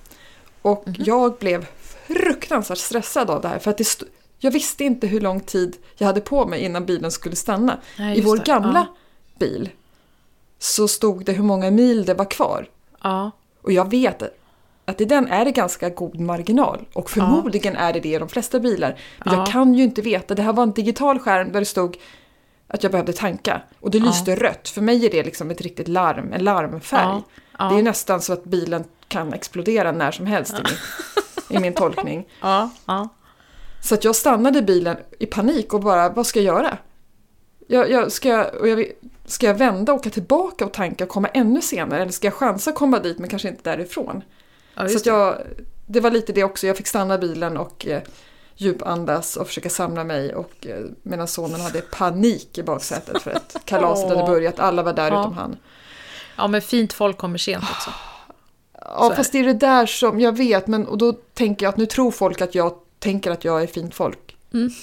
Och 0.61 0.83
Mhm. 0.87 0.95
jag 0.99 1.37
blev 1.37 1.65
fruktansvärt 2.07 2.77
stressad 2.77 3.29
av 3.29 3.41
det 3.41 3.47
här 3.47 3.59
för 3.59 3.71
att 3.71 3.77
det 3.77 4.03
jag 4.39 4.51
visste 4.51 4.83
inte 4.83 5.07
hur 5.07 5.21
lång 5.21 5.39
tid 5.39 5.77
jag 5.97 6.07
hade 6.07 6.21
på 6.21 6.45
mig 6.45 6.61
innan 6.65 6.85
bilen 6.85 7.11
skulle 7.11 7.35
stanna. 7.35 7.77
Nej, 7.99 8.17
I 8.17 8.21
vår 8.21 8.37
det. 8.37 8.43
gamla 8.43 8.87
bil 9.39 9.69
så 10.59 10.87
stod 10.87 11.25
det 11.25 11.31
hur 11.31 11.43
många 11.43 11.71
mil 11.71 12.05
det 12.05 12.13
var 12.13 12.25
kvar. 12.31 12.67
Ja, 13.03 13.31
Och 13.61 13.71
jag 13.71 13.89
vet 13.91 14.23
att 14.85 15.01
i 15.01 15.05
den 15.05 15.27
är 15.27 15.45
det 15.45 15.51
ganska 15.51 15.89
god 15.89 16.19
marginal. 16.19 16.79
Och 16.93 17.09
förmodligen 17.09 17.75
är 17.75 17.93
det 17.93 17.99
det 17.99 18.09
i 18.09 18.17
de 18.19 18.29
flesta 18.29 18.59
bilar. 18.59 18.99
Men 19.25 19.33
Ja. 19.33 19.39
jag 19.39 19.47
kan 19.51 19.73
ju 19.73 19.83
inte 19.83 20.01
veta. 20.01 20.35
Det 20.35 20.41
här 20.41 20.53
var 20.53 20.63
en 20.63 20.71
digital 20.71 21.19
skärm 21.19 21.51
där 21.51 21.59
det 21.59 21.65
stod 21.65 21.97
att 22.73 22.83
jag 22.83 22.91
behövde 22.91 23.13
tanka. 23.13 23.61
Och 23.79 23.91
det 23.91 23.97
Ja. 23.97 24.05
lyste 24.05 24.35
rött. 24.35 24.69
För 24.69 24.81
mig 24.81 25.05
är 25.05 25.09
det 25.11 25.23
liksom 25.23 25.51
ett 25.51 25.61
riktigt 25.61 25.87
larm, 25.87 26.33
en 26.33 26.43
larmfärg. 26.43 27.01
Ja. 27.01 27.23
ja. 27.59 27.65
Det 27.69 27.79
är 27.79 27.83
nästan 27.83 28.21
så 28.21 28.33
att 28.33 28.43
bilen 28.43 28.83
kan 29.07 29.33
explodera 29.33 29.91
när 29.91 30.11
som 30.11 30.25
helst 30.25 30.53
i, 30.53 30.61
min, 31.49 31.57
i 31.57 31.61
min 31.61 31.73
tolkning. 31.73 32.27
ja, 32.41 32.69
ja. 32.85 33.09
Så 33.83 33.95
att 33.95 34.03
jag 34.03 34.15
stannade 34.15 34.61
bilen 34.61 34.97
i 35.19 35.25
panik 35.25 35.73
och 35.73 35.81
bara, 35.81 36.09
vad 36.09 36.27
ska 36.27 36.39
jag 36.39 36.55
göra? 36.55 36.77
Jag, 37.67 37.91
jag, 37.91 38.11
ska, 38.11 38.29
jag, 38.29 38.55
och 38.55 38.67
jag, 38.67 38.85
ska 39.25 39.45
jag 39.47 39.53
vända 39.53 39.93
och 39.93 39.99
åka 39.99 40.09
tillbaka 40.09 40.65
och 40.65 40.73
tanka 40.73 41.03
och 41.03 41.09
komma 41.09 41.27
ännu 41.27 41.61
senare? 41.61 42.01
Eller 42.01 42.11
ska 42.11 42.27
jag 42.27 42.33
chansa 42.33 42.69
att 42.69 42.75
komma 42.75 42.99
dit 42.99 43.19
men 43.19 43.29
kanske 43.29 43.47
inte 43.47 43.69
därifrån? 43.69 44.23
ja 44.75 44.87
Så 44.89 44.97
att 44.97 45.05
jag, 45.05 45.37
det 45.87 45.99
var 45.99 46.11
lite 46.11 46.33
det 46.33 46.43
också, 46.43 46.67
jag 46.67 46.77
fick 46.77 46.87
stanna 46.87 47.17
bilen 47.17 47.57
och 47.57 47.87
eh, 47.87 48.01
djupandas 48.55 49.37
och 49.37 49.47
försöka 49.47 49.69
samla 49.69 50.03
mig 50.03 50.35
och 50.35 50.67
eh, 50.67 50.85
medan 51.03 51.27
sonen 51.27 51.61
hade 51.61 51.81
panik 51.81 52.57
i 52.57 52.63
baksätet 52.63 53.21
för 53.21 53.31
att 53.31 53.57
kalaset 53.65 54.09
hade 54.09 54.23
börjat, 54.23 54.59
alla 54.59 54.83
var 54.83 54.93
där 54.93 55.11
Ja. 55.11 55.21
utom 55.21 55.33
han. 55.33 55.57
ja, 56.37 56.47
men 56.47 56.61
fint 56.61 56.93
folk 56.93 57.17
kommer 57.17 57.37
sent 57.37 57.63
också. 57.63 57.89
Ja 58.73 59.11
är 59.11 59.15
fast 59.15 59.31
det 59.31 59.37
är 59.39 59.43
det 59.43 59.53
där 59.53 59.85
som, 59.85 60.19
jag 60.19 60.37
vet, 60.37 60.67
men 60.67 60.87
och 60.87 60.97
då 60.97 61.13
tänker 61.13 61.65
jag 61.65 61.69
att 61.71 61.77
nu 61.77 61.85
tror 61.85 62.11
folk 62.11 62.41
att 62.41 62.55
jag 62.55 62.73
tänker 62.99 63.31
att 63.31 63.45
jag 63.45 63.63
är 63.63 63.67
fint 63.67 63.95
folk. 63.95 64.37
Mm. 64.53 64.69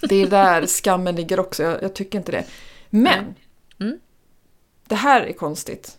Det 0.00 0.14
är 0.22 0.26
där 0.26 0.66
skammen 0.66 1.16
ligger 1.16 1.40
också, 1.40 1.62
jag, 1.62 1.82
jag 1.82 1.94
tycker 1.94 2.18
inte 2.18 2.32
det. 2.32 2.44
Men, 2.90 3.34
Mm. 3.80 3.98
det 4.88 4.94
här 4.94 5.20
är 5.20 5.32
konstigt. 5.32 5.98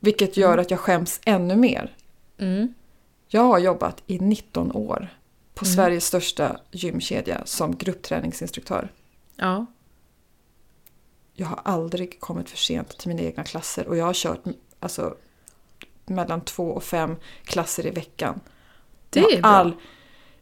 Vilket 0.00 0.36
gör 0.36 0.58
att 0.58 0.70
jag 0.70 0.80
skäms 0.80 1.20
ännu 1.24 1.56
mer. 1.56 1.96
Mm. 2.38 2.74
Jag 3.28 3.42
har 3.42 3.58
jobbat 3.58 4.02
i 4.06 4.18
19 4.18 4.72
år 4.72 5.08
på 5.54 5.64
Mm. 5.64 5.74
Sveriges 5.74 6.06
största 6.06 6.60
gymkedja 6.70 7.42
som 7.44 7.76
gruppträningsinstruktör. 7.76 8.92
Ja. 9.36 9.66
Jag 11.34 11.46
har 11.46 11.60
aldrig 11.64 12.20
kommit 12.20 12.50
för 12.50 12.56
sent 12.56 12.98
till 12.98 13.08
mina 13.08 13.22
egna 13.22 13.44
klasser 13.44 13.88
och 13.88 13.96
jag 13.96 14.04
har 14.04 14.12
kört 14.14 14.40
alltså, 14.80 15.14
mellan 16.06 16.40
två 16.40 16.70
och 16.70 16.82
fem 16.84 17.16
klasser 17.44 17.86
i 17.86 17.90
veckan. 17.90 18.40
Det 19.10 19.20
är 19.20 19.40
bra. 19.42 19.50
all- 19.50 19.76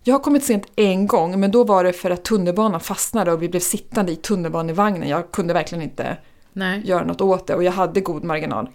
Jag 0.03 0.15
har 0.15 0.21
kommit 0.21 0.45
sent 0.45 0.67
en 0.77 1.07
gång 1.07 1.41
men 1.41 1.51
då 1.51 1.65
var 1.65 1.85
det 1.85 1.93
för 1.93 2.11
att 2.11 2.25
tunnelbanan 2.25 2.81
fastnade 2.81 3.33
och 3.33 3.43
vi 3.43 3.49
blev 3.49 3.61
sittande 3.61 4.13
i 4.13 4.17
tunnelbanevagnen. 4.17 5.09
Jag 5.09 5.31
kunde 5.33 5.55
verkligen 5.55 5.83
inte 5.83 6.17
Nej. 6.53 6.83
göra 6.87 7.05
något 7.05 7.21
åt 7.21 7.47
det 7.47 7.55
och 7.55 7.65
jag 7.65 7.73
hade 7.73 8.01
god 8.01 8.25
marginal. 8.25 8.69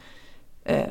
Eh, 0.64 0.88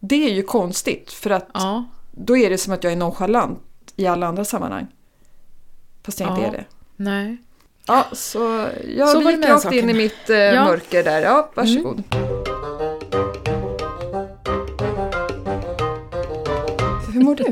det 0.00 0.26
är 0.30 0.34
ju 0.34 0.42
konstigt 0.42 1.12
för 1.12 1.30
att 1.30 1.48
Ja. 1.54 1.84
då 2.12 2.36
är 2.36 2.50
det 2.50 2.58
som 2.58 2.72
att 2.72 2.84
jag 2.84 2.92
är 2.92 2.96
nonchalant 2.96 3.60
i 3.96 4.06
alla 4.06 4.26
andra 4.26 4.44
sammanhang. 4.44 4.86
Fast 6.04 6.20
jag 6.20 6.28
inte 6.30 6.40
Ja. 6.40 6.46
är 6.48 6.52
det. 6.52 6.64
Nej. 6.96 7.36
Ja, 7.86 8.06
så 8.12 8.68
jag 8.96 9.08
Så 9.08 9.20
gick 9.30 9.46
rakt 9.46 9.62
saken. 9.62 9.78
in 9.78 9.90
i 9.90 9.94
mitt 9.94 10.30
eh, 10.30 10.36
Ja. 10.36 10.50
Mm. 10.52 10.64
mörker 10.64 11.04
där. 11.04 11.22
Ja, 11.22 11.50
varsågod. 11.54 12.02
Hur 17.12 17.20
mår 17.24 17.34
du? 17.36 17.44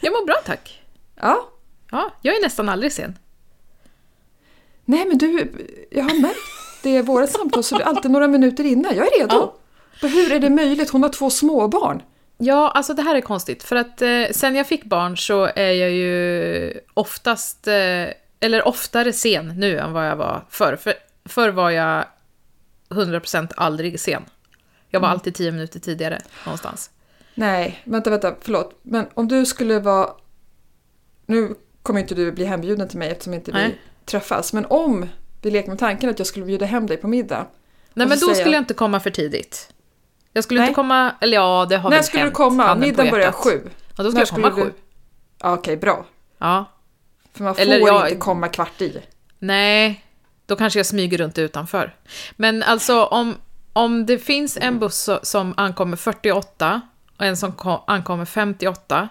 Jag 0.00 0.12
mår 0.12 0.26
bra 0.26 0.34
tack. 0.46 0.82
Ja, 1.20 1.48
Ja, 1.90 2.10
jag 2.22 2.36
är 2.36 2.42
nästan 2.42 2.68
aldrig 2.68 2.92
sen. 2.92 3.18
nej 4.84 5.04
men 5.08 5.18
du, 5.18 5.52
jag 5.90 6.04
har 6.04 6.20
märkt 6.20 6.38
det 6.82 6.90
i 6.90 7.02
våra 7.02 7.26
samtal 7.26 7.62
så 7.64 7.76
det 7.78 7.82
är 7.84 7.86
alltid 7.88 8.10
några 8.10 8.28
minuter 8.28 8.64
innan. 8.64 8.96
Jag 8.96 9.06
är 9.06 9.18
redo. 9.20 9.34
Ja. 10.00 10.08
Hur 10.08 10.32
är 10.32 10.40
det 10.40 10.50
möjligt? 10.50 10.90
Hon 10.90 11.02
har 11.02 11.10
två 11.10 11.30
småbarn. 11.30 12.02
Ja, 12.44 12.70
alltså 12.70 12.94
det 12.94 13.02
här 13.02 13.14
är 13.14 13.20
konstigt. 13.20 13.62
För 13.62 13.76
att 13.76 14.02
eh, 14.02 14.24
sen 14.30 14.54
jag 14.54 14.66
fick 14.66 14.84
barn 14.84 15.16
så 15.16 15.50
är 15.56 15.72
jag 15.72 15.90
ju 15.90 16.80
oftast, 16.94 17.68
eh, 17.68 18.08
eller 18.40 18.68
oftare 18.68 19.12
sen 19.12 19.48
nu 19.48 19.78
än 19.78 19.92
vad 19.92 20.06
jag 20.06 20.16
var 20.16 20.44
förr. 20.50 20.76
För, 20.76 20.94
förr 21.24 21.48
var 21.48 21.70
jag 21.70 22.04
100% 22.88 23.52
aldrig 23.56 24.00
sen. 24.00 24.22
Jag 24.88 25.00
var 25.00 25.08
alltid 25.08 25.34
10 25.34 25.52
minuter 25.52 25.80
tidigare 25.80 26.18
någonstans. 26.44 26.90
Nej, 27.34 27.82
vänta, 27.84 28.10
vänta, 28.10 28.34
förlåt. 28.40 28.80
Men 28.82 29.06
om 29.14 29.28
du 29.28 29.46
skulle 29.46 29.80
vara... 29.80 30.10
Nu 31.26 31.54
kommer 31.82 32.00
inte 32.00 32.14
du 32.14 32.32
bli 32.32 32.44
hembjuden 32.44 32.88
till 32.88 32.98
mig 32.98 33.10
eftersom 33.10 33.34
inte 33.34 33.50
vi 33.50 33.58
Nej. 33.58 33.80
träffas. 34.04 34.52
Men 34.52 34.66
om 34.66 35.08
vi 35.42 35.50
leker 35.50 35.68
med 35.68 35.78
tanken 35.78 36.10
att 36.10 36.18
jag 36.18 36.26
skulle 36.26 36.46
bjuda 36.46 36.66
hem 36.66 36.86
dig 36.86 36.96
på 36.96 37.08
middag. 37.08 37.46
Nej, 37.94 38.06
men 38.06 38.18
då 38.18 38.26
säger 38.26 38.34
skulle 38.34 38.54
jag 38.54 38.62
inte 38.62 38.74
komma 38.74 39.00
för 39.00 39.10
tidigt. 39.10 39.72
Jag 40.32 40.44
skulle 40.44 40.60
Nej. 40.60 40.68
inte 40.68 40.74
komma, 40.74 41.14
eller 41.20 41.34
ja, 41.36 41.66
det 41.68 41.76
har 41.76 41.90
När 41.90 41.96
väl 41.96 42.04
skulle 42.04 42.20
du 42.22 42.26
hänt, 42.26 42.34
komma? 42.36 42.62
handen 42.66 42.80
på 42.80 42.86
Middagen 43.02 43.10
börjar 43.10 43.32
sju. 43.32 43.70
Ja, 43.96 44.02
då 44.04 44.10
ska 44.10 44.18
När 44.18 44.20
jag 44.20 44.28
komma 44.28 44.50
du- 44.50 44.54
sju. 44.62 44.72
Ja, 45.42 45.52
Okej, 45.54 45.76
bra. 45.76 46.04
Ja. 46.38 46.64
För 47.34 47.44
man 47.44 47.54
får 47.54 47.62
Eller 47.62 47.78
jag- 47.78 48.06
inte 48.08 48.18
komma 48.20 48.48
kvart 48.48 48.80
i. 48.80 49.02
Nej, 49.38 50.04
då 50.46 50.56
kanske 50.56 50.78
jag 50.78 50.86
smyger 50.86 51.18
runt 51.18 51.38
utanför. 51.38 51.94
Men 52.36 52.62
alltså 52.62 53.04
om, 53.04 53.34
om 53.72 54.06
det 54.06 54.18
finns 54.18 54.58
en 54.60 54.78
buss 54.78 55.10
som 55.22 55.54
ankommer 55.56 55.96
48 55.96 56.80
och 57.18 57.24
en 57.26 57.36
som 57.36 57.52
ko- 57.52 57.84
ankommer 57.86 58.24
58, 58.24 59.08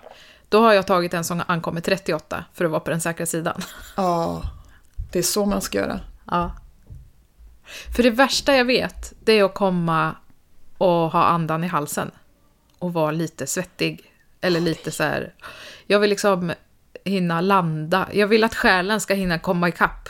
då 0.49 0.61
har 0.61 0.73
jag 0.73 0.87
tagit 0.87 1.13
en 1.13 1.23
som 1.23 1.41
ankommer 1.47 1.81
38 1.81 2.45
för 2.53 2.65
att 2.65 2.71
vara 2.71 2.79
på 2.81 2.89
den 2.91 3.01
säkra 3.01 3.25
sidan. 3.25 3.61
Ja, 3.95 4.41
det 5.11 5.19
är 5.19 5.23
så 5.23 5.45
man 5.45 5.61
ska 5.61 5.77
göra. 5.77 5.99
Ja. 6.31 6.51
För 7.95 8.03
det 8.03 8.09
värsta 8.09 8.55
jag 8.55 8.65
vet, 8.65 9.13
det 9.23 9.33
är 9.39 9.43
att 9.43 9.53
komma 9.53 10.15
och 10.81 11.11
ha 11.11 11.23
andan 11.23 11.63
i 11.63 11.67
halsen. 11.67 12.11
Och 12.79 12.93
vara 12.93 13.11
lite 13.11 13.47
svettig. 13.47 14.11
Eller 14.41 14.59
lite 14.59 14.91
så 14.91 15.03
här. 15.03 15.33
Jag 15.87 15.99
vill 15.99 16.09
liksom 16.09 16.53
hinna 17.03 17.41
landa. 17.41 18.07
Jag 18.13 18.27
vill 18.27 18.43
att 18.43 18.55
själen 18.55 19.01
ska 19.01 19.13
hinna 19.13 19.39
komma 19.39 19.69
ikapp. 19.69 20.09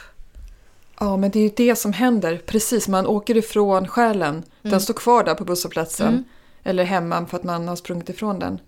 Ja, 0.99 1.17
men 1.17 1.31
det 1.31 1.39
är 1.39 1.43
ju 1.43 1.51
det 1.55 1.75
som 1.75 1.93
händer. 1.93 2.41
Precis, 2.45 2.87
man 2.87 3.07
åker 3.07 3.37
ifrån 3.37 3.87
själen. 3.87 4.43
Den 4.61 4.81
står 4.81 4.93
kvar 4.93 5.23
där 5.23 5.35
på 5.35 5.43
busshållplatsen. 5.45 6.23
Eller 6.63 6.83
hemma 6.83 7.25
för 7.25 7.37
att 7.37 7.43
man 7.43 7.67
har 7.67 7.75
sprungit 7.75 8.09
ifrån 8.09 8.39
den. 8.39 8.59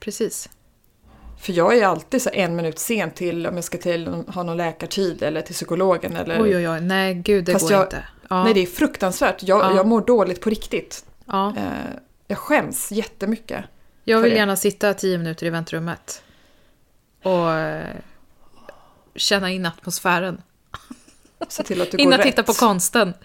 Precis. 0.00 0.48
För 1.40 1.52
jag 1.52 1.78
är 1.78 1.86
alltid 1.86 2.22
så 2.22 2.30
en 2.32 2.56
minut 2.56 2.78
sen 2.78 3.10
till 3.10 3.46
om 3.46 3.54
jag 3.54 3.64
ska 3.64 3.78
till 3.78 4.06
ha 4.06 4.42
någon 4.42 4.56
läkartid 4.56 5.22
eller 5.22 5.42
till 5.42 5.54
psykologen. 5.54 6.16
Eller... 6.16 6.42
Oj, 6.42 6.56
oj, 6.56 6.68
oj. 6.68 6.80
Nej, 6.80 7.14
gud, 7.14 7.44
det 7.44 7.52
Fast 7.52 7.64
går 7.68 7.72
jag- 7.72 7.86
inte. 7.86 8.04
Ja. 8.30 8.44
Nej, 8.44 8.54
det 8.54 8.60
är 8.60 8.66
fruktansvärt. 8.66 9.42
Jag, 9.42 9.60
Ja. 9.60 9.76
jag 9.76 9.86
mår 9.86 10.00
dåligt 10.00 10.40
på 10.40 10.50
riktigt. 10.50 11.04
Ja. 11.30 11.54
Eh, 11.56 11.62
jag 12.26 12.38
skäms 12.38 12.92
jättemycket. 12.92 13.64
Jag 14.04 14.20
vill 14.20 14.32
gärna 14.32 14.56
sitta 14.56 14.94
tio 14.94 15.18
minuter 15.18 15.46
i 15.46 15.50
väntrummet. 15.50 16.22
Och 17.22 17.52
eh, 17.52 17.96
känna 19.14 19.50
in 19.50 19.66
atmosfären. 19.66 20.42
Se 21.48 21.62
till 21.62 21.82
att 21.82 21.90
du 21.90 21.96
går 21.96 22.02
Hinna 22.04 22.18
rätt. 22.18 22.26
titta 22.26 22.42
på 22.42 22.52
konsten. 22.52 23.14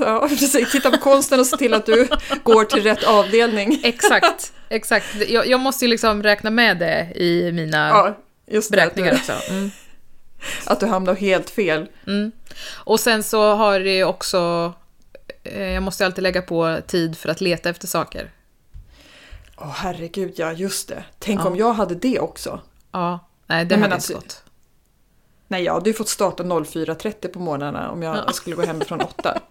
Ja, 0.00 0.26
precis. 0.28 0.72
Titta 0.72 0.90
på 0.90 0.98
konsten 0.98 1.40
och 1.40 1.46
se 1.46 1.56
till 1.56 1.74
att 1.74 1.86
du 1.86 2.08
går 2.44 2.64
till 2.64 2.82
rätt 2.82 3.04
avdelning. 3.04 3.80
Exakt, 3.84 4.52
exakt. 4.68 5.06
Jag, 5.28 5.46
jag 5.46 5.60
måste 5.60 5.84
ju 5.84 5.88
liksom 5.90 6.22
räkna 6.22 6.50
med 6.50 6.78
det 6.78 7.12
i 7.16 7.52
mina 7.52 7.88
Ja, 7.88 8.16
det. 8.46 8.70
beräkningar 8.70 9.12
Att 9.12 9.18
också. 9.18 9.32
Mm. 9.50 9.70
du, 10.38 10.70
att 10.72 10.80
du 10.80 10.86
hamnar 10.86 11.14
helt 11.14 11.50
fel. 11.50 11.86
Mm. 12.06 12.32
Och 12.74 13.00
sen 13.00 13.22
så 13.22 13.54
har 13.54 13.80
det 13.80 14.04
också... 14.04 14.72
eh, 15.44 15.62
Jag 15.62 15.82
måste 15.82 16.06
alltid 16.06 16.22
lägga 16.22 16.42
på 16.42 16.78
tid 16.86 17.18
för 17.18 17.28
att 17.28 17.40
leta 17.40 17.70
efter 17.70 17.86
saker. 17.86 18.30
Åh 19.56 19.70
herregud, 19.70 20.32
ja 20.36 20.52
just 20.52 20.88
det. 20.88 21.04
Tänk 21.18 21.40
Ja. 21.40 21.44
om 21.44 21.56
jag 21.56 21.72
hade 21.72 21.94
det 21.94 22.20
också. 22.20 22.60
Ja, 22.92 23.18
nej 23.46 23.64
det 23.64 23.76
Nej, 23.76 23.82
hade 23.82 23.94
alltså- 23.94 24.12
inte 24.12 24.24
gått. 24.26 24.40
Nej, 25.48 25.62
jag 25.62 25.72
hade 25.74 25.90
ju 25.90 25.94
fått 25.94 26.08
starta 26.08 26.42
04.30 26.42 27.28
på 27.28 27.38
morgnarna 27.38 27.90
om 27.90 28.02
jag 28.02 28.34
skulle 28.34 28.56
gå 28.56 28.62
hem 28.62 28.80
från 28.80 29.00
8. 29.00 29.40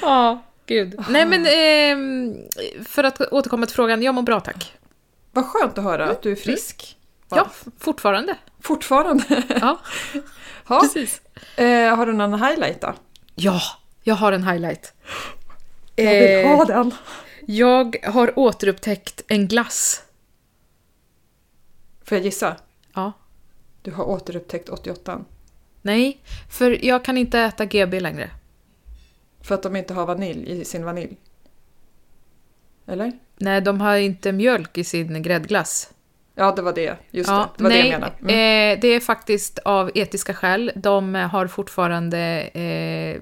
Ja. 0.00 0.42
Gud. 0.66 1.00
Nej 1.08 1.26
men, 1.26 1.46
ehm, 1.46 2.36
för 2.84 3.04
att 3.04 3.20
återkomma 3.32 3.66
till 3.66 3.74
frågan, 3.74 4.02
jag 4.02 4.14
mår 4.14 4.22
bra 4.22 4.40
tack. 4.40 4.74
Vad 5.32 5.44
skönt 5.46 5.78
att 5.78 5.84
höra 5.84 6.10
att 6.10 6.22
du 6.22 6.32
är 6.32 6.36
frisk. 6.36 6.96
Ja, 7.30 7.48
fortfarande. 7.78 8.36
Fortfarande. 8.64 9.42
Ja, 9.60 9.78
Ja. 10.68 10.80
precis. 10.80 11.22
Eh, 11.56 11.96
har 11.96 12.06
du 12.06 12.12
någon 12.12 12.42
highlight 12.42 12.80
då? 12.80 12.94
Ja, 13.34 13.60
jag 14.02 14.14
har 14.14 14.32
en 14.32 14.44
highlight. 14.48 14.92
Jag 15.96 16.10
vill 16.20 16.46
Eh, 16.46 16.56
ha 16.56 16.64
den. 16.64 16.94
Jag 17.46 17.96
har 18.04 18.38
återupptäckt 18.38 19.22
en 19.28 19.48
glass. 19.48 20.02
Får 22.04 22.18
jag 22.18 22.24
gissa? 22.24 22.56
Ja. 22.94 23.12
Du 23.82 23.90
har 23.90 24.04
återupptäckt 24.04 24.68
88 24.68 25.24
Nej, 25.82 26.20
för 26.50 26.84
jag 26.84 27.04
kan 27.04 27.18
inte 27.18 27.38
äta 27.40 27.64
GB 27.64 28.00
längre. 28.00 28.30
För 29.40 29.54
att 29.54 29.62
de 29.62 29.76
inte 29.76 29.94
har 29.94 30.06
vanilj 30.06 30.50
i 30.60 30.64
sin 30.64 30.84
vanilj? 30.84 31.16
Eller? 32.86 33.12
Nej, 33.36 33.60
de 33.60 33.80
har 33.80 33.96
inte 33.96 34.32
mjölk 34.32 34.78
i 34.78 34.84
sin 34.84 35.22
gräddglass. 35.22 35.90
Ja, 36.34 36.52
det 36.52 36.62
var 36.62 36.72
det. 36.72 36.96
Just 37.10 37.30
Ja, 37.30 37.36
det. 37.36 37.48
Det 37.56 37.62
var 37.62 37.70
nej, 37.70 37.82
det 37.82 37.88
jag 37.88 38.00
menade. 38.00 38.14
Mm. 38.22 38.76
eh, 38.76 38.80
det 38.80 38.88
är 38.88 39.00
faktiskt 39.00 39.58
av 39.58 39.90
etiska 39.94 40.34
skäl. 40.34 40.72
De 40.74 41.14
har 41.14 41.46
fortfarande 41.46 42.18
eh, 42.40 43.20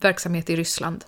verksamhet 0.00 0.50
i 0.50 0.56
Ryssland. 0.56 1.04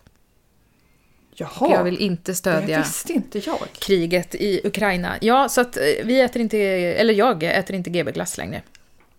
Jaha, 1.34 1.70
jag 1.70 1.84
vill 1.84 1.98
inte 1.98 2.30
det 2.32 2.36
stödja 2.36 2.78
visste 2.78 3.12
inte 3.12 3.38
jag. 3.38 3.58
kriget 3.78 4.34
i 4.34 4.60
Ukraina. 4.64 5.16
Ja, 5.20 5.48
så 5.48 5.60
att 5.60 5.76
eh, 5.76 5.82
vi 6.04 6.20
äter 6.20 6.42
inte, 6.42 6.58
eller 6.58 7.14
jag 7.14 7.42
äter 7.42 7.76
inte 7.76 7.90
GB-glass 7.90 8.38
längre. 8.38 8.62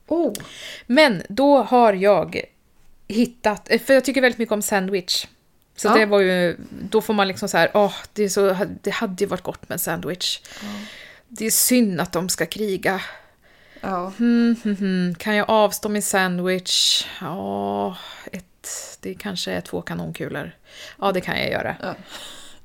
Oh, 0.08 0.34
Men 0.88 1.24
då 1.30 1.58
har 1.64 1.94
jag 1.94 2.42
hittat, 3.08 3.72
eh, 3.72 3.80
för 3.80 3.94
jag 3.94 4.06
tycker 4.06 4.22
väldigt 4.22 4.38
mycket 4.40 4.54
om 4.54 4.62
sandwich. 4.62 5.26
Så 5.76 5.88
Ja. 5.88 5.94
det 5.96 6.06
var 6.06 6.20
ju, 6.20 6.58
då 6.70 7.02
får 7.02 7.14
man 7.14 7.28
liksom 7.28 7.50
så 7.50 7.58
här, 7.58 7.72
åh, 7.74 7.94
det, 8.14 8.24
är 8.24 8.30
så, 8.30 8.58
det 8.82 8.92
hade 8.92 9.24
ju 9.24 9.28
varit 9.28 9.42
gott 9.44 9.70
med 9.70 9.76
en 9.76 9.80
sandwich. 9.80 10.40
Det 11.38 11.46
är 11.46 11.52
synd 11.52 12.02
att 12.02 12.12
de 12.12 12.30
ska 12.30 12.46
kriga. 12.46 13.02
ja. 13.82 14.12
Hmm, 14.18 14.56
hmm, 14.64 14.76
hmm. 14.76 15.16
Kan 15.16 15.36
jag 15.36 15.50
avstå 15.50 15.90
min 15.90 16.02
sandwich? 16.02 17.08
Ja, 17.22 17.98
ett, 18.32 18.98
det 19.00 19.14
kanske 19.14 19.52
är 19.52 19.62
två 19.62 19.82
kanonkulor. 19.82 20.52
Ja, 21.00 21.12
det 21.12 21.22
kan 21.22 21.40
jag 21.40 21.52
göra. 21.52 21.76
Ja. 21.82 21.96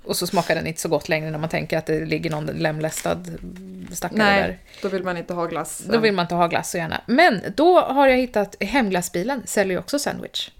Och 0.05 0.17
så 0.17 0.27
smakar 0.27 0.55
den 0.55 0.67
inte 0.67 0.81
så 0.81 0.89
gott 0.89 1.09
längre 1.09 1.31
när 1.31 1.39
man 1.39 1.49
tänker 1.49 1.79
att 1.79 1.87
det 1.87 2.05
ligger 2.05 2.31
någon 2.31 2.47
lemlästad 2.47 3.25
stackare 3.93 4.19
Nej, 4.19 4.43
där. 4.43 4.59
då 4.83 4.89
vill 4.89 5.03
man 5.03 5.17
inte 5.17 5.35
ha 5.35 5.47
glass. 5.47 5.79
Då 5.79 5.99
vill 5.99 6.15
man 6.15 6.25
inte 6.25 6.35
ha 6.35 6.47
glass 6.47 6.71
så 6.71 6.79
gärna. 6.79 7.01
Men 7.07 7.43
då 7.57 7.81
har 7.81 8.09
jag 8.09 8.17
hittat 8.17 8.57
Hemglassbilen, 8.61 9.43
säljer 9.47 9.73
ju 9.73 9.79
också 9.79 9.99
sandwich. 9.99 10.51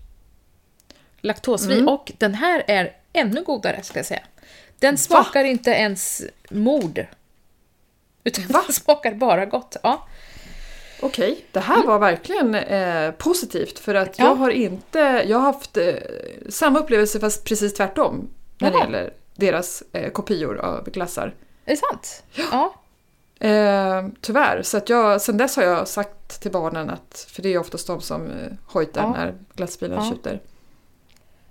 Laktosfri. 1.21 1.75
Mm. 1.75 1.89
Och 1.89 2.13
den 2.19 2.35
här 2.35 2.65
är 2.67 2.93
ännu 3.13 3.43
godare, 3.43 3.83
ska 3.83 3.99
jag 3.99 4.07
säga. 4.07 4.23
Den 4.79 4.99
smakar 4.99 5.45
inte 5.45 5.71
ens 5.71 6.23
mord. 6.51 7.07
Utan 8.25 8.45
Va? 8.49 8.63
den 8.67 8.73
smakar 8.75 9.15
bara 9.15 9.47
gott. 9.47 9.77
Ja. 9.83 10.07
Okej, 11.03 11.45
det 11.53 11.61
här 11.61 11.87
var 11.87 11.99
verkligen 11.99 12.55
eh, 12.55 13.11
positivt 13.11 13.79
för 13.79 13.95
att 13.95 14.19
Ja. 14.19 14.25
jag 14.25 14.35
har 14.35 14.51
inte, 14.51 14.99
jag 15.29 15.39
har 15.39 15.53
haft 15.53 15.77
eh, 15.77 15.95
samma 16.49 16.79
upplevelse 16.79 17.21
fast 17.21 17.45
precis 17.45 17.75
tvärtom 17.75 18.29
när 18.59 18.71
det 18.71 18.79
gäller 18.79 19.13
deras 19.35 19.83
eh, 19.93 20.11
kopior 20.11 20.59
av 20.59 20.91
glassar. 20.91 21.35
Är 21.65 21.71
det 21.71 21.77
sant? 21.77 22.23
Ja. 22.51 22.75
Eh, 23.49 24.07
tyvärr, 24.21 24.63
så 24.63 24.77
att 24.77 24.89
jag, 24.89 25.21
sen 25.23 25.37
dess 25.37 25.57
har 25.57 25.63
jag 25.63 25.89
sagt 25.89 26.41
till 26.43 26.51
barnen 26.53 26.91
att, 26.91 27.27
för 27.31 27.43
det 27.43 27.49
är 27.55 27.59
oftast 27.59 27.87
de 27.87 28.01
som 28.01 28.27
eh, 28.27 28.53
hojtar 28.67 29.03
Ja. 29.03 29.11
när 29.13 29.35
glassbilen 29.55 30.05
Ja. 30.05 30.11
tjuter. 30.11 30.41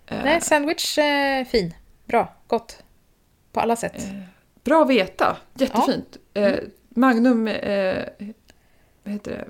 Eh, 0.07 0.17
Nej, 0.23 0.41
sandwich 0.41 0.97
eh, 0.97 1.45
fin. 1.45 1.73
Bra. 2.05 2.33
Gott. 2.47 2.77
På 3.51 3.59
alla 3.59 3.75
sätt. 3.75 4.03
Bra 4.63 4.81
att 4.81 4.89
veta, 4.89 5.37
jättefint. 5.53 6.17
Mm. 6.37 6.53
Eh, 6.53 6.59
Magnum, 6.89 7.47
eh, 7.47 8.03
vad 9.03 9.13
heter 9.13 9.47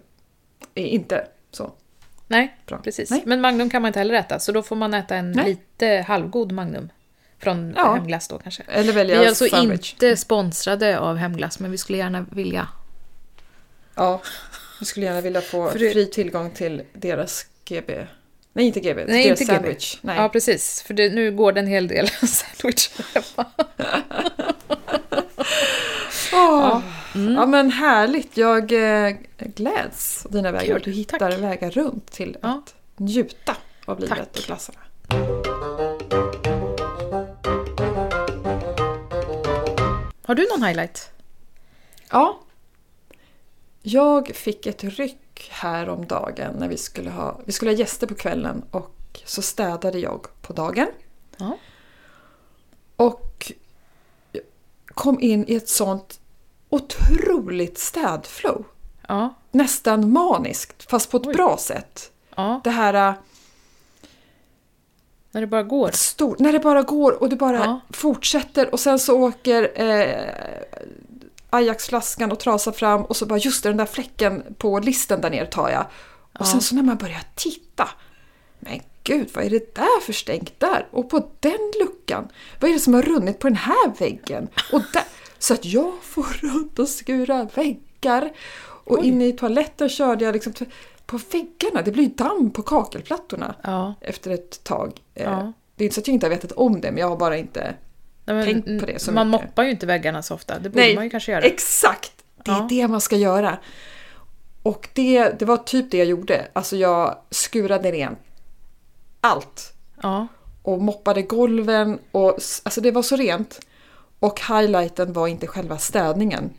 det, 0.74 0.82
är 0.82 0.86
inte 0.88 1.28
så. 1.52 1.72
Nej, 2.28 2.58
Bra. 2.66 2.78
precis. 2.78 3.10
Nej. 3.10 3.24
Men 3.26 3.42
Magnum 3.42 3.70
kan 3.70 3.82
man 3.82 3.90
inte 3.90 4.00
heller 4.00 4.14
äta, 4.16 4.40
så 4.40 4.52
då 4.52 4.64
får 4.64 4.76
man 4.76 4.94
äta 4.94 5.16
en 5.16 5.32
Nej. 5.32 5.46
lite 5.46 6.06
halvgod 6.08 6.52
Magnum. 6.52 6.90
Från 7.40 7.74
Ja. 7.78 7.94
Hemglass 7.96 8.28
då 8.28 8.40
kanske. 8.40 8.64
Eller 8.68 8.84
Vi 8.84 8.92
välja 8.92 9.24
är 9.24 9.28
alltså 9.28 9.48
sandwich. 9.48 9.94
inte 9.94 10.18
sponsrade 10.18 11.00
av 11.00 11.16
Hemglass, 11.16 11.60
men 11.60 11.72
vi 11.72 11.78
skulle 11.78 11.98
gärna 11.98 12.26
vilja. 12.32 12.68
Ja, 13.96 14.22
jag 14.80 14.88
skulle 14.88 15.06
gärna 15.06 15.22
vilja 15.22 15.42
få 15.42 15.70
För 15.70 15.80
fri 15.80 16.06
tillgång 16.06 16.52
till 16.52 16.82
deras 16.94 17.46
GB. 17.66 18.08
Nej, 18.54 18.66
inte 18.66 18.80
GB, 18.80 19.06
Nej, 19.08 19.24
deras 19.24 19.42
inte 19.42 19.54
GB. 19.54 19.56
sandwich. 19.64 19.98
Nej. 20.02 20.18
Ja, 20.18 20.30
precis. 20.30 20.82
För 20.82 20.94
det, 20.94 21.10
nu 21.10 21.32
går 21.32 21.52
det 21.52 21.60
en 21.60 21.68
hel 21.68 21.88
del 21.88 22.08
sandwich 22.28 22.90
hemma. 23.14 23.46
Åh. 26.38 26.82
Mm. 27.16 27.34
Ja 27.34 27.46
men 27.46 27.72
härligt, 27.72 28.38
jag 28.38 28.72
eh, 29.08 29.16
gläds 29.38 30.26
åt 30.26 30.32
dina 30.32 30.52
vägar. 30.52 30.74
Kul, 30.74 30.82
Du 30.86 30.92
hittar 30.92 31.20
tack. 31.20 31.40
vägar 31.40 31.72
runt 31.72 32.12
till 32.12 32.38
Ja. 32.42 32.50
att 32.50 32.76
njuta 32.96 33.56
av 33.86 34.00
livet 34.00 34.18
Tack. 34.18 34.28
och 34.38 34.44
glassarna. 34.46 34.80
Har 40.24 40.36
du 40.36 40.48
någon 40.52 40.64
highlight? 40.64 41.10
Ja. 42.12 42.40
Jag 43.82 44.28
fick 44.28 44.66
ett 44.66 44.84
ryck 44.84 45.50
häromdagen 45.52 46.56
när 46.60 46.68
vi 46.68 46.78
skulle 46.78 47.10
ha, 47.10 47.40
vi 47.46 47.52
skulle 47.52 47.72
ha 47.72 47.78
gäster 47.78 48.08
på 48.08 48.16
kvällen 48.16 48.64
och 48.72 49.20
så 49.26 49.42
städade 49.42 50.00
jag 50.00 50.28
på 50.42 50.54
dagen. 50.54 50.88
Ja. 51.38 51.58
Och 52.96 53.52
kom 54.86 55.20
in 55.20 55.46
i 55.48 55.56
ett 55.56 55.70
sånt 55.70 56.20
otroligt 56.70 57.78
städflow. 57.78 58.66
Ja. 59.08 59.34
Nästan 59.52 60.12
maniskt, 60.12 60.90
fast 60.90 61.12
på 61.12 61.18
ett 61.18 61.28
Oj. 61.28 61.34
bra 61.34 61.58
sätt. 61.58 62.12
ja. 62.36 62.62
Det 62.64 62.70
här 62.70 62.94
äh, 63.10 63.14
När 65.32 65.42
det 65.42 65.48
bara 65.48 65.64
går. 65.64 65.92
stor, 65.92 66.36
när 66.40 66.54
det 66.54 66.60
bara 66.60 66.82
går 66.82 67.12
och 67.22 67.30
det 67.30 67.36
bara 67.36 67.58
Ja. 67.58 67.80
fortsätter 67.90 68.72
och 68.74 68.80
sen 68.80 69.00
så 69.00 69.20
åker 69.22 69.82
eh, 69.82 70.34
Ajaxflaskan 71.50 72.32
och 72.32 72.40
trasar 72.40 72.72
fram 72.72 73.06
och 73.06 73.16
så 73.18 73.26
bara 73.26 73.40
just 73.40 73.64
det, 73.64 73.70
den 73.70 73.78
där 73.78 73.86
fläcken 73.86 74.44
på 74.58 74.80
listen 74.80 75.22
där 75.22 75.30
nere 75.30 75.46
tar 75.46 75.70
jag. 75.70 75.82
Och 76.34 76.42
Ja. 76.42 76.46
sen 76.46 76.62
så 76.62 76.76
när 76.76 76.84
man 76.84 76.98
börjar 76.98 77.22
titta. 77.36 77.90
Men 78.60 78.80
gud, 79.04 79.30
vad 79.34 79.46
är 79.46 79.50
det 79.50 79.76
där 79.76 80.02
för 80.02 80.14
stänk 80.14 80.60
där? 80.60 80.88
Och 80.92 81.10
på 81.10 81.30
den 81.40 81.72
luckan, 81.80 82.28
vad 82.60 82.70
är 82.70 82.74
det 82.74 82.80
som 82.80 82.94
har 82.94 83.02
runnit 83.02 83.40
på 83.40 83.48
den 83.48 83.56
här 83.58 84.00
väggen? 84.00 84.48
Och 84.74 84.82
där, 84.94 85.04
så 85.40 85.54
att 85.54 85.66
jag 85.66 85.94
får 86.02 86.24
runt 86.42 86.80
och 86.80 86.88
skura 86.88 87.48
väggar. 87.56 88.32
Och 88.60 89.00
Oj. 89.00 89.08
inne 89.08 89.28
i 89.28 89.34
toaletten 89.34 89.90
körde 89.90 90.26
jag 90.26 90.34
liksom 90.34 90.54
på 91.06 91.20
väggarna. 91.32 91.82
Det 91.82 91.92
blir 91.92 92.04
ju 92.04 92.10
damm 92.10 92.52
på 92.52 92.62
kakelplattorna 92.62 93.56
Ja. 93.64 93.94
efter 94.02 94.32
ett 94.32 94.64
tag. 94.64 94.92
Eh, 95.16 95.24
Ja. 95.24 95.54
Det 95.76 95.84
är 95.84 95.86
inte 95.86 95.96
så 95.96 96.02
att 96.02 96.08
jag 96.08 96.14
inte 96.14 96.26
har 96.26 96.32
vetat 96.32 96.52
om 96.52 96.82
det, 96.82 96.92
men 96.92 96.98
jag 97.02 97.10
har 97.10 97.18
bara 97.18 97.38
inte... 97.38 97.76
Nej, 98.26 98.36
men, 98.36 98.46
Tänk 98.64 98.80
på 98.80 98.86
det 98.86 99.00
så 99.02 99.12
man 99.12 99.30
mycket. 99.32 99.46
moppar 99.46 99.64
ju 99.64 99.72
inte 99.72 99.86
väggarna 99.86 100.22
så 100.24 100.34
ofta. 100.36 100.60
Det 100.60 100.70
borde 100.70 100.96
man 100.96 101.04
ju 101.04 101.10
kanske 101.10 101.32
göra. 101.32 101.42
exakt! 101.44 102.12
Det 102.44 102.52
är 102.52 102.56
Ja. 102.56 102.68
det 102.70 102.88
man 102.88 103.02
ska 103.02 103.16
göra. 103.16 103.58
Och 104.64 104.90
det, 104.94 105.40
det 105.40 105.46
var 105.46 105.58
typ 105.58 105.92
det 105.92 105.98
jag 105.98 106.08
gjorde. 106.08 106.48
Alltså 106.54 106.76
jag 106.76 107.18
skurade 107.30 107.92
rent 107.92 108.20
allt. 109.22 109.74
Ja. 110.02 110.28
Och 110.62 110.82
moppade 110.82 111.22
golven. 111.22 112.00
Och, 112.12 112.30
alltså 112.64 112.82
det 112.82 112.92
var 112.92 113.02
så 113.02 113.16
rent. 113.16 113.60
Och 114.20 114.40
highlighten 114.48 115.14
var 115.14 115.28
inte 115.28 115.48
själva 115.48 115.78
städningen. 115.78 116.54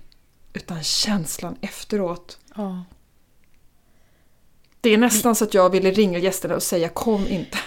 Utan 0.52 0.82
känslan 0.82 1.56
efteråt. 1.60 2.38
ja. 2.56 2.84
Det 4.80 4.90
är 4.94 4.98
nästan 4.98 5.34
så 5.34 5.44
att 5.44 5.54
jag 5.54 5.70
ville 5.70 5.90
ringa 5.90 6.18
gästerna 6.18 6.54
och 6.54 6.62
säga 6.62 6.88
kom 6.88 7.26
inte. 7.28 7.58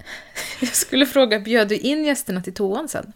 Jag 0.60 0.74
skulle 0.74 1.06
fråga, 1.06 1.40
bjöd 1.40 1.68
du 1.68 1.76
in 1.76 2.04
gästerna 2.04 2.40
till 2.42 2.54
toan 2.54 2.88
sen? 2.88 3.12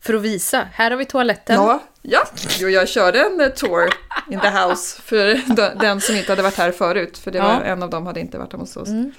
För 0.00 0.14
att 0.14 0.22
visa, 0.22 0.68
här 0.72 0.90
har 0.90 0.98
vi 0.98 1.04
toaletten. 1.04 1.54
Ja, 1.56 1.82
ja. 2.02 2.24
Jo, 2.60 2.68
jag 2.68 2.88
körde 2.88 3.20
en 3.24 3.40
eh, 3.40 3.48
tour 3.48 3.90
in 4.30 4.40
the 4.40 4.48
house 4.48 5.02
för 5.02 5.34
de- 5.56 5.78
den 5.80 6.00
som 6.00 6.16
inte 6.16 6.32
hade 6.32 6.42
varit 6.42 6.54
här 6.56 6.72
förut. 6.72 7.18
För 7.18 7.30
det 7.30 7.40
var, 7.40 7.48
Ja. 7.52 7.62
en 7.62 7.82
av 7.82 7.90
dem 7.90 8.06
hade 8.06 8.20
inte 8.20 8.38
varit 8.38 8.52
hemma 8.52 8.62
hos 8.62 8.76
oss. 8.76 8.88
Mm. 8.88 9.12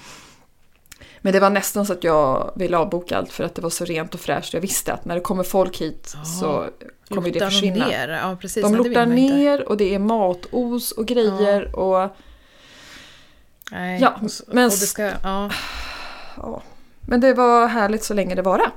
Men 1.25 1.33
det 1.33 1.39
var 1.39 1.49
nästan 1.49 1.85
så 1.85 1.93
att 1.93 2.03
jag 2.03 2.51
ville 2.55 2.77
avboka 2.77 3.17
allt 3.17 3.31
för 3.31 3.43
att 3.43 3.55
det 3.55 3.61
var 3.61 3.69
så 3.69 3.85
rent 3.85 4.13
och 4.13 4.19
fräscht. 4.19 4.53
Jag 4.53 4.61
visste 4.61 4.93
att 4.93 5.05
när 5.05 5.15
det 5.15 5.21
kommer 5.21 5.43
folk 5.43 5.77
hit 5.81 6.15
så 6.39 6.65
kommer 7.09 7.21
det 7.21 7.33
Lortar 7.33 7.39
de 7.45 7.51
försvinna. 7.51 7.87
ner? 7.87 8.07
Ja, 8.09 8.37
precis. 8.41 8.63
De 8.63 8.75
lortar 8.75 9.05
ner 9.05 9.69
och 9.69 9.77
det 9.77 9.95
är 9.95 9.99
matos 9.99 10.91
och 10.91 11.05
grejer. 11.05 11.75
Och, 11.75 12.09
Nej. 13.71 14.01
Ja, 14.01 14.13
och, 14.21 14.31
så- 14.31 14.43
men 14.47 14.65
och 14.65 14.71
det 14.71 14.77
ska, 14.77 15.03
ja. 15.23 15.49
ja. 16.37 16.61
Men 17.01 17.19
det 17.21 17.33
var 17.33 17.67
härligt 17.67 18.03
så 18.03 18.13
länge 18.13 18.35
det 18.35 18.41
vara. 18.41 18.71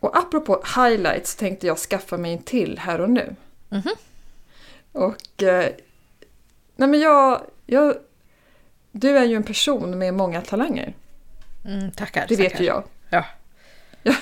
Och 0.00 0.16
apropå 0.18 0.62
highlights 0.76 1.34
tänkte 1.36 1.66
jag 1.66 1.78
skaffa 1.78 2.16
mig 2.16 2.32
en 2.32 2.42
till 2.42 2.78
här 2.78 3.00
och 3.00 3.10
nu. 3.10 3.34
Mhm. 3.68 3.90
Och... 4.92 5.42
Eh, 5.42 5.66
nej 6.82 6.88
men 6.90 7.00
jag, 7.00 7.40
jag 7.66 7.94
du 8.92 9.18
är 9.18 9.24
ju 9.24 9.36
en 9.36 9.42
person 9.42 9.98
med 9.98 10.14
många 10.14 10.40
talanger. 10.40 10.94
Mm, 11.64 11.90
tackar. 11.90 12.26
Det 12.28 12.36
vet 12.36 12.50
tackar. 12.52 12.64
ju 12.64 12.66
jag. 12.68 12.84
Ja. 13.10 13.24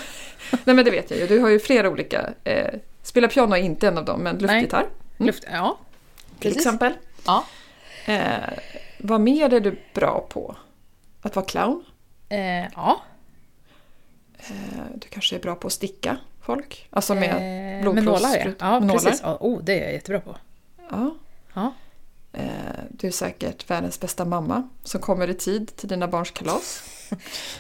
Nej 0.65 0.77
men 0.77 0.85
det 0.85 0.91
vet 0.91 1.11
jag 1.11 1.21
ju. 1.21 1.27
Du 1.27 1.39
har 1.39 1.49
ju 1.49 1.59
flera 1.61 1.89
olika. 1.89 2.31
Eh, 2.45 2.75
spela 3.03 3.29
piano 3.29 3.55
är 3.55 3.61
inte 3.61 3.89
en 3.89 3.99
av 3.99 4.05
dem, 4.05 4.21
men 4.21 4.39
luftgitarr 4.39 4.87
Luft, 5.19 5.45
ja. 5.53 5.79
till 6.39 6.39
Precis. 6.51 6.57
exempel. 6.57 6.93
Ja. 7.27 7.45
Eh, 8.07 8.37
vad 8.99 9.21
mer 9.21 9.55
är 9.55 9.61
du 9.61 9.77
bra 9.95 10.27
på? 10.31 10.57
Att 11.23 11.37
vara 11.37 11.47
clown? 11.47 11.85
Eh, 12.29 12.61
ja. 12.75 13.01
Eh, 14.39 14.85
du 14.95 15.09
kanske 15.09 15.37
är 15.37 15.41
bra 15.41 15.55
på 15.55 15.67
att 15.67 15.73
sticka 15.73 16.17
folk? 16.41 16.87
Alltså 16.91 17.15
med 17.15 17.31
Eh, 17.31 17.85
blodprost- 17.85 17.95
med 17.95 18.05
nålar 18.05 18.37
ja. 18.37 18.53
Ja, 18.59 18.89
precis. 18.93 19.21
Ja, 19.25 19.37
oh, 19.41 19.63
det 19.63 19.79
är 19.81 19.85
jag 19.85 19.93
jättebra 19.93 20.21
på. 20.21 20.37
Ja. 20.91 21.11
Ja. 21.55 21.73
Eh, 22.33 22.45
du 22.91 23.07
är 23.07 23.11
säkert 23.11 23.71
världens 23.71 24.01
bästa 24.01 24.25
mamma 24.25 24.69
som 24.85 25.01
kommer 25.01 25.31
i 25.31 25.35
tid 25.35 25.77
till 25.77 25.89
dina 25.89 26.09
barns 26.09 26.31
kalas. 26.31 26.83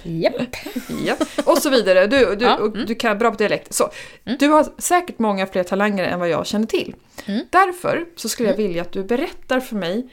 Japp. 0.02 0.56
Ja. 1.04 1.16
Och 1.44 1.58
så 1.58 1.70
vidare. 1.70 2.06
Du, 2.06 2.36
du, 2.36 2.44
Ja, 2.44 2.56
och 2.56 2.70
du 2.86 2.94
kan 2.94 3.18
bra 3.18 3.30
på 3.30 3.36
dialekt. 3.36 3.74
Så, 3.74 3.90
Du 4.38 4.48
har 4.48 4.66
säkert 4.78 5.18
många 5.18 5.46
fler 5.46 5.62
talanger 5.64 6.04
än 6.04 6.18
vad 6.20 6.28
jag 6.28 6.46
känner 6.46 6.66
till. 6.66 6.94
Mm. 7.26 7.46
Därför 7.50 8.06
så 8.16 8.28
skulle 8.28 8.48
jag 8.48 8.56
vilja 8.56 8.82
att 8.82 8.92
du 8.92 9.04
berättar 9.04 9.60
för 9.60 9.76
mig 9.76 10.08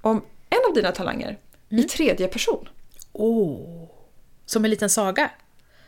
om 0.00 0.22
en 0.50 0.58
av 0.68 0.74
dina 0.74 0.92
talanger 0.92 1.38
Mm. 1.70 1.84
i 1.84 1.88
tredje 1.88 2.28
person. 2.28 2.68
Oh. 3.12 3.88
Som 4.46 4.64
en 4.64 4.70
liten 4.70 4.90
saga. 4.90 5.30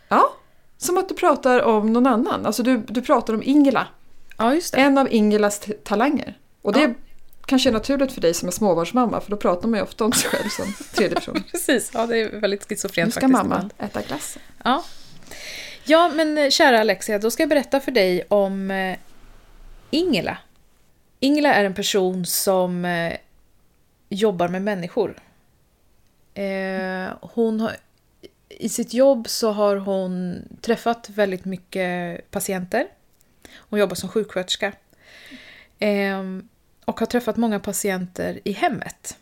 Ja, 0.09 0.33
som 0.79 0.99
att 0.99 1.09
du 1.09 1.15
pratar 1.15 1.63
om 1.63 1.93
någon 1.93 2.07
annan. 2.07 2.47
Alltså 2.47 2.63
du, 2.63 2.77
du 2.89 3.03
pratar 3.03 3.35
om 3.35 3.43
Ingela. 3.43 3.87
Ja, 4.39 4.55
just 4.55 4.75
det. 4.75 4.81
En 4.81 4.99
av 4.99 5.13
Ingelas 5.13 5.61
talanger. 5.85 6.39
Och 6.63 6.73
det 6.73 6.81
Ja. 6.81 6.89
Kanske 7.49 7.69
är 7.69 7.73
naturligt 7.73 8.13
för 8.13 8.21
dig 8.21 8.35
som 8.35 8.49
är 8.49 8.53
småbarnsmamma 8.53 9.21
för 9.21 9.31
då 9.31 9.37
pratar 9.37 9.69
man 9.69 9.79
ju 9.79 9.85
ofta 9.85 10.05
om 10.05 10.13
sig 10.13 10.31
själv 10.31 10.49
som 10.49 10.75
tredje 10.95 11.15
person. 11.15 11.45
Precis, 11.51 11.91
ja, 11.95 12.07
det 12.07 12.19
är 12.19 12.41
väldigt 12.41 12.69
schizofrent 12.69 13.07
Nu 13.07 13.11
ska 13.11 13.21
faktiskt. 13.21 13.43
mamma 13.43 13.71
äta 13.79 14.03
glass. 14.03 14.39
Ja. 14.65 14.85
ja, 15.85 16.09
men 16.15 16.39
eh, 16.39 16.51
kära 16.51 16.81
Alexia, 16.81 17.19
då 17.19 17.31
ska 17.31 17.43
jag 17.43 17.51
berätta 17.51 17.81
för 17.81 17.93
dig 17.93 18.23
om 18.29 18.71
eh, 18.71 18.99
Ingela. 19.91 20.39
Ingela 21.21 21.55
är 21.55 21.65
en 21.65 21.75
person 21.75 22.27
som 22.27 22.85
eh, 22.85 23.17
jobbar 24.09 24.49
med 24.49 24.63
människor. 24.63 25.15
Hon 27.21 27.61
har, 27.61 27.77
I 28.49 28.69
sitt 28.69 28.95
jobb 28.95 29.29
så 29.29 29.51
har 29.53 29.77
hon 29.77 30.43
träffat 30.61 31.11
väldigt 31.11 31.45
mycket 31.45 32.31
patienter. 32.31 32.87
Hon 33.57 33.79
jobbar 33.81 33.95
som 33.95 34.09
sjuksköterska. 34.09 34.73
Och 36.89 37.01
har 37.01 37.07
träffat 37.07 37.37
många 37.37 37.61
patienter 37.61 38.41
i 38.45 38.53
hemmet. 38.53 39.19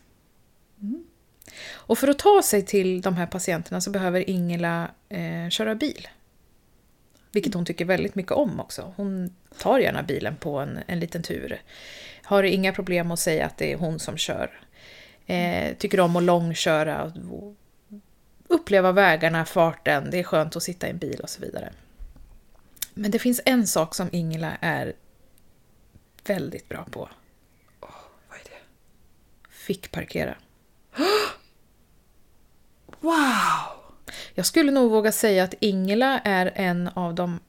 Och 1.73 1.99
för 1.99 2.09
att 2.09 2.19
ta 2.19 2.43
sig 2.43 2.63
till 2.63 3.01
de 3.01 3.17
här 3.17 3.27
patienterna 3.27 3.81
så 3.81 3.91
behöver 3.91 4.31
Ingela 4.31 4.91
eh, 5.09 5.49
köra 5.51 5.75
bil. 5.75 6.09
Vilket 7.33 7.55
hon 7.55 7.65
tycker 7.65 7.85
väldigt 7.85 8.15
mycket 8.15 8.33
om 8.33 8.61
också. 8.61 8.93
Hon 8.97 9.35
tar 9.59 9.79
gärna 9.79 10.03
bilen 10.03 10.37
på 10.37 10.59
en, 10.59 10.79
en 10.87 11.01
liten 11.01 11.23
tur. 11.23 11.63
Har 12.23 12.43
inga 12.43 12.73
problem 12.73 13.11
att 13.11 13.19
säga 13.19 13.47
att 13.47 13.57
det 13.57 13.73
är 13.73 13.77
hon 13.77 13.99
som 13.99 14.17
kör. 14.17 14.61
Eh, 15.27 15.77
tycker 15.77 16.01
om 16.01 16.17
att 16.17 16.23
långköra. 16.23 17.13
och 17.31 17.55
Uppleva 18.49 18.93
vägarna, 18.93 19.45
farten. 19.45 20.11
Det 20.11 20.19
är 20.19 20.25
skönt 20.25 20.57
att 20.57 20.63
sitta 20.63 20.87
i 20.87 20.91
en 20.91 20.99
bil 20.99 21.21
och 21.21 21.31
så 21.31 21.41
vidare. 21.41 21.73
Men 22.95 23.11
det 23.11 23.19
finns 23.19 23.41
en 23.45 23.67
sak 23.67 23.95
som 23.95 24.09
Ingela 24.13 24.57
är 24.61 24.93
väldigt 26.25 26.69
bra 26.69 26.87
på. 26.91 27.09
Det? 29.67 29.73
Fick 29.75 29.91
parkera. 29.93 30.35
Wow! 33.01 33.95
Jag 34.35 34.47
skulle 34.47 34.71
nog 34.73 34.91
våga 34.91 35.13
säga 35.13 35.45
att 35.45 35.55
Ingela 35.61 36.19
är 36.25 36.53
en 36.55 36.89
av 36.89 37.15
de 37.15 37.41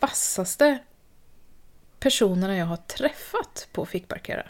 vassaste 0.00 0.78
personerna 2.00 2.56
jag 2.56 2.66
har 2.66 2.76
träffat 2.76 3.68
på 3.72 3.86
fickparkera. 3.86 4.46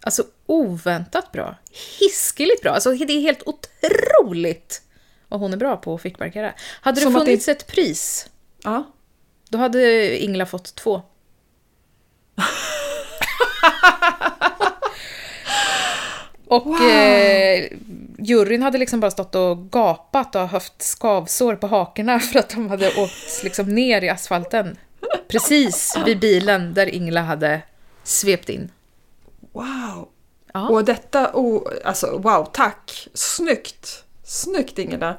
Alltså 0.00 0.24
oväntat 0.46 1.32
bra. 1.32 1.56
Hiskeligt 2.00 2.62
bra. 2.62 2.70
Alltså 2.72 2.90
det 2.92 3.12
är 3.12 3.20
helt 3.20 3.42
otroligt 3.46 4.82
vad 5.28 5.40
hon 5.40 5.52
är 5.52 5.56
bra 5.56 5.76
på 5.76 5.94
att 5.94 6.02
fickparkera. 6.02 6.54
Hade 6.80 7.00
det 7.00 7.04
Som 7.04 7.12
det- 7.12 7.18
funnits 7.20 7.48
ett 7.48 7.66
pris, 7.66 8.28
Ja. 8.62 8.84
då 9.48 9.58
hade 9.58 10.18
Ingela 10.24 10.46
fått 10.46 10.74
två. 10.74 11.02
Och 16.54 16.66
Wow. 16.66 16.82
eh, 16.82 17.68
juryn 18.18 18.62
hade 18.62 18.78
liksom 18.78 19.00
bara 19.00 19.10
stått 19.10 19.34
och 19.34 19.70
gapat 19.70 20.34
och 20.34 20.48
haft 20.48 20.82
skavsår 20.82 21.56
på 21.56 21.66
hakorna 21.66 22.20
för 22.20 22.38
att 22.38 22.48
de 22.48 22.70
hade 22.70 22.88
åkt 22.88 23.42
liksom 23.44 23.66
ner 23.68 24.02
i 24.02 24.08
asfalten. 24.08 24.76
Precis 25.28 25.96
vid 26.06 26.20
bilen 26.20 26.74
där 26.74 26.94
Ingela 26.94 27.22
hade 27.22 27.62
svept 28.02 28.48
in. 28.48 28.70
Wow! 29.52 30.08
Ja. 30.52 30.68
Och 30.68 30.84
detta, 30.84 31.30
oh, 31.34 31.62
alltså 31.84 32.18
wow, 32.18 32.48
tack! 32.52 33.08
Snyggt! 33.14 34.04
Snyggt 34.24 34.78
Ingela! 34.78 35.16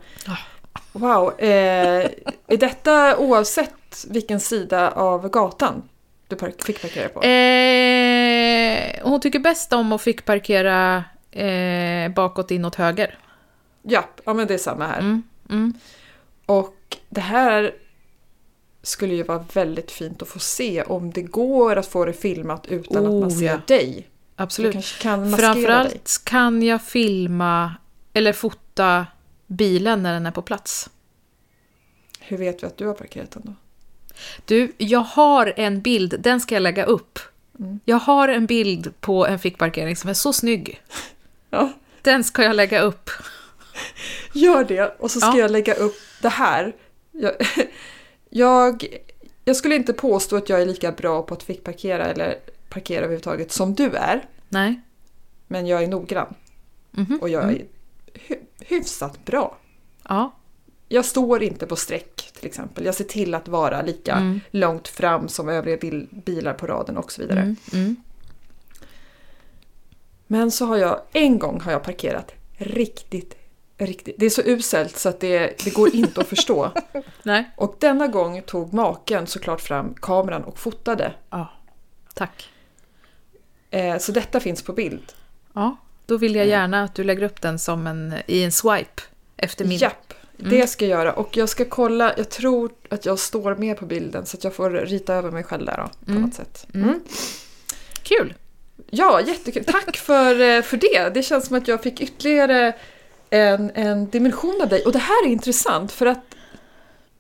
Wow! 0.92 1.40
Eh, 1.40 2.10
är 2.48 2.58
detta 2.58 3.18
oavsett 3.18 4.06
vilken 4.10 4.40
sida 4.40 4.92
av 4.92 5.30
gatan 5.30 5.90
du 6.28 6.38
fick 6.66 6.82
parkera 6.82 7.10
på? 7.10 7.22
Eh, 7.24 9.10
hon 9.10 9.20
tycker 9.20 9.40
bäst 9.40 9.74
om 9.74 9.92
att 9.92 10.02
fick 10.02 10.26
parkera 10.26 11.04
eh, 11.36 12.12
bakåt 12.12 12.52
inåt 12.52 12.76
höger. 12.76 13.18
Ja, 13.82 14.10
ja, 14.26 14.34
men 14.34 14.48
det 14.48 14.54
är 14.54 14.58
samma 14.58 14.88
här. 14.88 15.00
Mm, 15.00 15.24
mm. 15.50 15.74
Och 16.46 16.98
det 17.10 17.22
här 17.22 17.76
skulle 18.82 19.16
ju 19.16 19.24
vara 19.24 19.46
väldigt 19.54 19.92
fint 19.92 20.22
att 20.22 20.28
få 20.28 20.40
se 20.40 20.84
om 20.84 21.12
det 21.12 21.22
går 21.22 21.76
att 21.76 21.88
få 21.88 22.06
det 22.06 22.14
filmat 22.14 22.68
utan 22.68 23.06
att 23.06 23.12
man 23.12 23.24
Oh, 23.24 23.30
ser 23.30 23.46
ja. 23.46 23.60
dig. 23.68 24.08
Absolut. 24.36 25.00
kan 25.02 25.30
maskera 25.30 25.54
dig. 25.54 25.64
Framförallt 25.64 26.22
kan 26.24 26.64
jag 26.64 26.82
filma 26.84 27.76
eller 28.14 28.34
fota 28.34 29.08
bilen 29.48 30.04
när 30.04 30.14
den 30.14 30.26
är 30.26 30.32
på 30.32 30.42
plats. 30.42 30.90
Hur 32.20 32.38
vet 32.38 32.64
vi 32.64 32.68
att 32.68 32.78
du 32.78 32.88
har 32.88 32.94
parkerat 32.94 33.32
den 33.32 33.42
då? 33.46 33.54
Du, 34.46 34.72
jag 34.78 35.00
har 35.00 35.54
en 35.58 35.82
bild, 35.82 36.16
den 36.20 36.42
ska 36.42 36.56
jag 36.56 36.62
lägga 36.62 36.86
upp. 36.86 37.20
Mm. 37.60 37.80
Jag 37.86 38.00
har 38.00 38.28
en 38.28 38.46
bild 38.46 38.94
på 39.00 39.28
en 39.28 39.40
fickparkering 39.40 39.96
som 39.96 40.10
är 40.10 40.14
så 40.14 40.34
snygg. 40.34 40.82
Ja, 41.50 41.72
Den 42.02 42.24
ska 42.24 42.44
jag 42.44 42.56
lägga 42.56 42.82
upp. 42.82 43.10
gör 44.34 44.64
det 44.64 44.96
och 45.00 45.12
så 45.12 45.20
ska 45.20 45.30
Ja. 45.30 45.38
jag 45.38 45.52
lägga 45.52 45.74
upp 45.74 45.96
det 46.22 46.30
här. 46.30 46.76
Jag, 47.12 47.34
jag, 48.30 48.86
jag 49.46 49.56
skulle 49.56 49.76
inte 49.76 49.94
påstå 49.94 50.36
att 50.36 50.50
jag 50.50 50.62
är 50.62 50.66
lika 50.66 50.92
bra 50.92 51.22
på 51.24 51.34
att 51.34 51.44
fickparkera 51.44 52.06
eller 52.06 52.36
parkera 52.70 53.00
överhuvudtaget 53.00 53.52
som 53.52 53.74
du 53.74 53.86
är. 53.96 54.26
Nej. 54.50 54.82
Men 55.48 55.68
jag 55.68 55.84
är 55.84 55.88
noggrann 55.88 56.36
Mhm. 56.92 57.20
och 57.22 57.30
jag 57.30 57.44
är 57.44 57.50
hy, 58.14 58.36
hyfsat 58.60 59.26
bra. 59.26 59.58
Ja. 60.10 60.36
Jag 60.90 61.06
står 61.06 61.44
inte 61.44 61.68
på 61.68 61.76
streck 61.76 62.32
till 62.34 62.46
exempel. 62.46 62.86
Jag 62.86 62.96
ser 62.96 63.04
till 63.04 63.34
att 63.34 63.48
vara 63.48 63.82
lika 63.82 64.14
Mm. 64.16 64.40
långt 64.52 64.88
fram 64.88 65.28
som 65.28 65.50
övriga 65.50 65.78
bil, 65.78 66.08
bilar 66.26 66.54
på 66.54 66.68
raden 66.68 66.98
och 66.98 67.12
så 67.12 67.22
vidare. 67.22 67.40
Mm, 67.40 67.56
mm. 67.74 67.96
Men 70.28 70.52
så 70.52 70.66
har 70.66 70.78
jag, 70.78 71.02
en 71.14 71.40
gång 71.40 71.62
har 71.62 71.72
jag 71.72 71.84
parkerat 71.84 72.32
riktigt, 72.58 73.36
riktigt. 73.78 74.16
Det 74.20 74.26
är 74.26 74.30
så 74.30 74.42
uselt 74.42 74.98
så 74.98 75.10
att 75.10 75.20
det, 75.20 75.64
det 75.64 75.74
går 75.74 75.96
inte 75.96 76.22
att 76.22 76.28
förstå. 76.28 76.72
Nej. 77.24 77.52
Och 77.58 77.76
denna 77.80 78.08
gång 78.08 78.42
tog 78.42 78.74
maken 78.74 79.28
såklart 79.28 79.62
fram 79.62 79.94
kameran 79.94 80.44
och 80.44 80.60
fotade. 80.60 81.14
Ja. 81.30 81.52
Tack. 82.14 82.50
Eh, 83.70 83.98
så 83.98 84.12
detta 84.12 84.40
finns 84.40 84.62
på 84.62 84.74
bild. 84.74 85.14
Ja. 85.54 85.78
Då 86.06 86.18
vill 86.18 86.36
jag 86.36 86.48
gärna 86.48 86.84
att 86.84 86.96
du 86.96 87.04
lägger 87.04 87.24
upp 87.24 87.42
den 87.42 87.60
som 87.60 87.88
en, 87.88 88.14
i 88.28 88.44
en 88.44 88.52
swipe 88.52 89.02
efter 89.38 89.66
min. 89.66 89.78
Japp, 89.78 90.14
det 90.38 90.68
ska 90.68 90.86
jag 90.86 91.00
göra. 91.00 91.14
Och 91.14 91.38
jag 91.38 91.50
ska 91.50 91.66
kolla, 91.66 92.14
jag 92.18 92.30
tror 92.30 92.72
att 92.90 93.06
jag 93.06 93.20
står 93.20 93.56
med 93.56 93.78
på 93.78 93.86
bilden 93.86 94.26
så 94.26 94.38
att 94.38 94.44
jag 94.44 94.54
får 94.54 94.70
rita 94.72 95.14
över 95.14 95.32
mig 95.32 95.44
själv 95.44 95.66
där 95.66 95.78
då, 95.78 96.06
på 96.06 96.12
Mm. 96.12 96.22
något 96.24 96.34
sätt. 96.34 96.68
Mm. 96.74 96.88
Mm. 96.90 97.02
Kul! 98.04 98.34
Ja, 98.98 99.22
jättekul. 99.22 99.64
Tack 99.64 99.98
för, 99.98 100.42
eh, 100.42 100.62
för 100.62 100.78
det. 100.78 101.14
Det 101.14 101.24
känns 101.24 101.46
som 101.48 101.58
att 101.58 101.68
jag 101.68 101.84
fick 101.84 102.02
ytterligare 102.02 102.74
en, 103.30 103.72
en 103.76 104.10
dimension 104.10 104.60
av 104.62 104.70
dig. 104.70 104.84
Och 104.86 104.92
det 104.92 105.00
här 105.00 105.26
är 105.26 105.30
intressant 105.32 105.92
för 105.92 106.06
att 106.06 106.36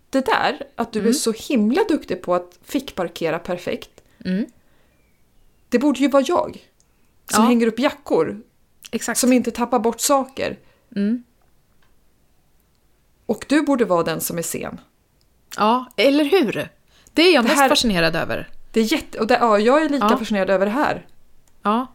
det 0.09 0.25
där, 0.25 0.61
att 0.75 0.93
du 0.93 1.07
är 1.07 1.13
så 1.13 1.31
himla 1.31 1.83
duktig 1.89 2.21
på 2.21 2.35
att 2.35 2.59
fickparkera 2.63 3.39
perfekt, 3.39 3.89
Mm. 4.25 4.45
det 5.69 5.79
borde 5.79 5.99
ju 5.99 6.07
vara 6.07 6.23
jag. 6.27 6.65
Som 7.31 7.43
Ja. 7.43 7.47
hänger 7.49 7.67
upp 7.67 7.79
jackor, 7.79 8.41
Exakt. 8.91 9.19
som 9.19 9.33
inte 9.33 9.51
tappar 9.51 9.79
bort 9.79 9.99
saker. 9.99 10.57
Mm. 10.95 11.23
Och 13.25 13.45
du 13.49 13.61
borde 13.61 13.85
vara 13.85 14.03
den 14.03 14.21
som 14.21 14.38
är 14.38 14.41
sen. 14.41 14.79
Ja, 15.57 15.85
eller 15.97 16.25
hur? 16.25 16.69
Det 17.13 17.21
är 17.21 17.33
jag 17.33 17.43
Det 17.43 17.47
mest 17.47 17.59
här- 17.61 17.69
fascinerad 17.69 18.15
över. 18.15 18.49
Det 18.71 18.79
är 18.79 18.93
jätte... 18.93 19.19
Och 19.19 19.27
det, 19.27 19.33
ja, 19.41 19.59
jag 19.59 19.81
är 19.85 19.89
lika 19.89 20.07
Ja. 20.11 20.17
fascinerad 20.17 20.49
över 20.49 20.65
det 20.65 20.71
här. 20.71 21.05
Ja. 21.65 21.88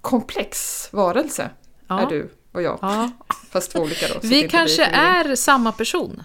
komplex 0.00 0.88
varelse 0.92 1.50
Ja. 1.86 2.00
är 2.00 2.06
du 2.06 2.30
och 2.52 2.62
jag. 2.62 2.78
Ja. 2.82 3.10
Fast 3.50 3.70
två 3.72 3.78
olika 3.80 4.08
då. 4.08 4.14
Vi 4.22 4.48
kanske 4.48 4.84
är 4.84 5.34
samma 5.34 5.72
person. 5.72 6.22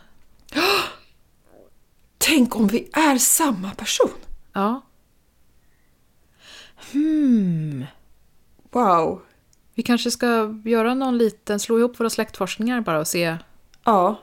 Tänk 2.17 2.55
om 2.55 2.67
vi 2.67 2.89
är 2.93 3.17
samma 3.17 3.71
person! 3.71 4.09
Ja. 4.53 4.81
Hmm. 6.91 7.85
Wow! 8.71 9.21
Vi 9.73 9.83
kanske 9.83 10.11
ska 10.11 10.53
göra 10.65 10.93
någon 10.93 11.17
liten, 11.17 11.59
slå 11.59 11.79
ihop 11.79 11.99
våra 11.99 12.09
släktforskningar 12.09 12.81
bara 12.81 12.99
och 12.99 13.07
se. 13.07 13.37
Ja, 13.83 14.15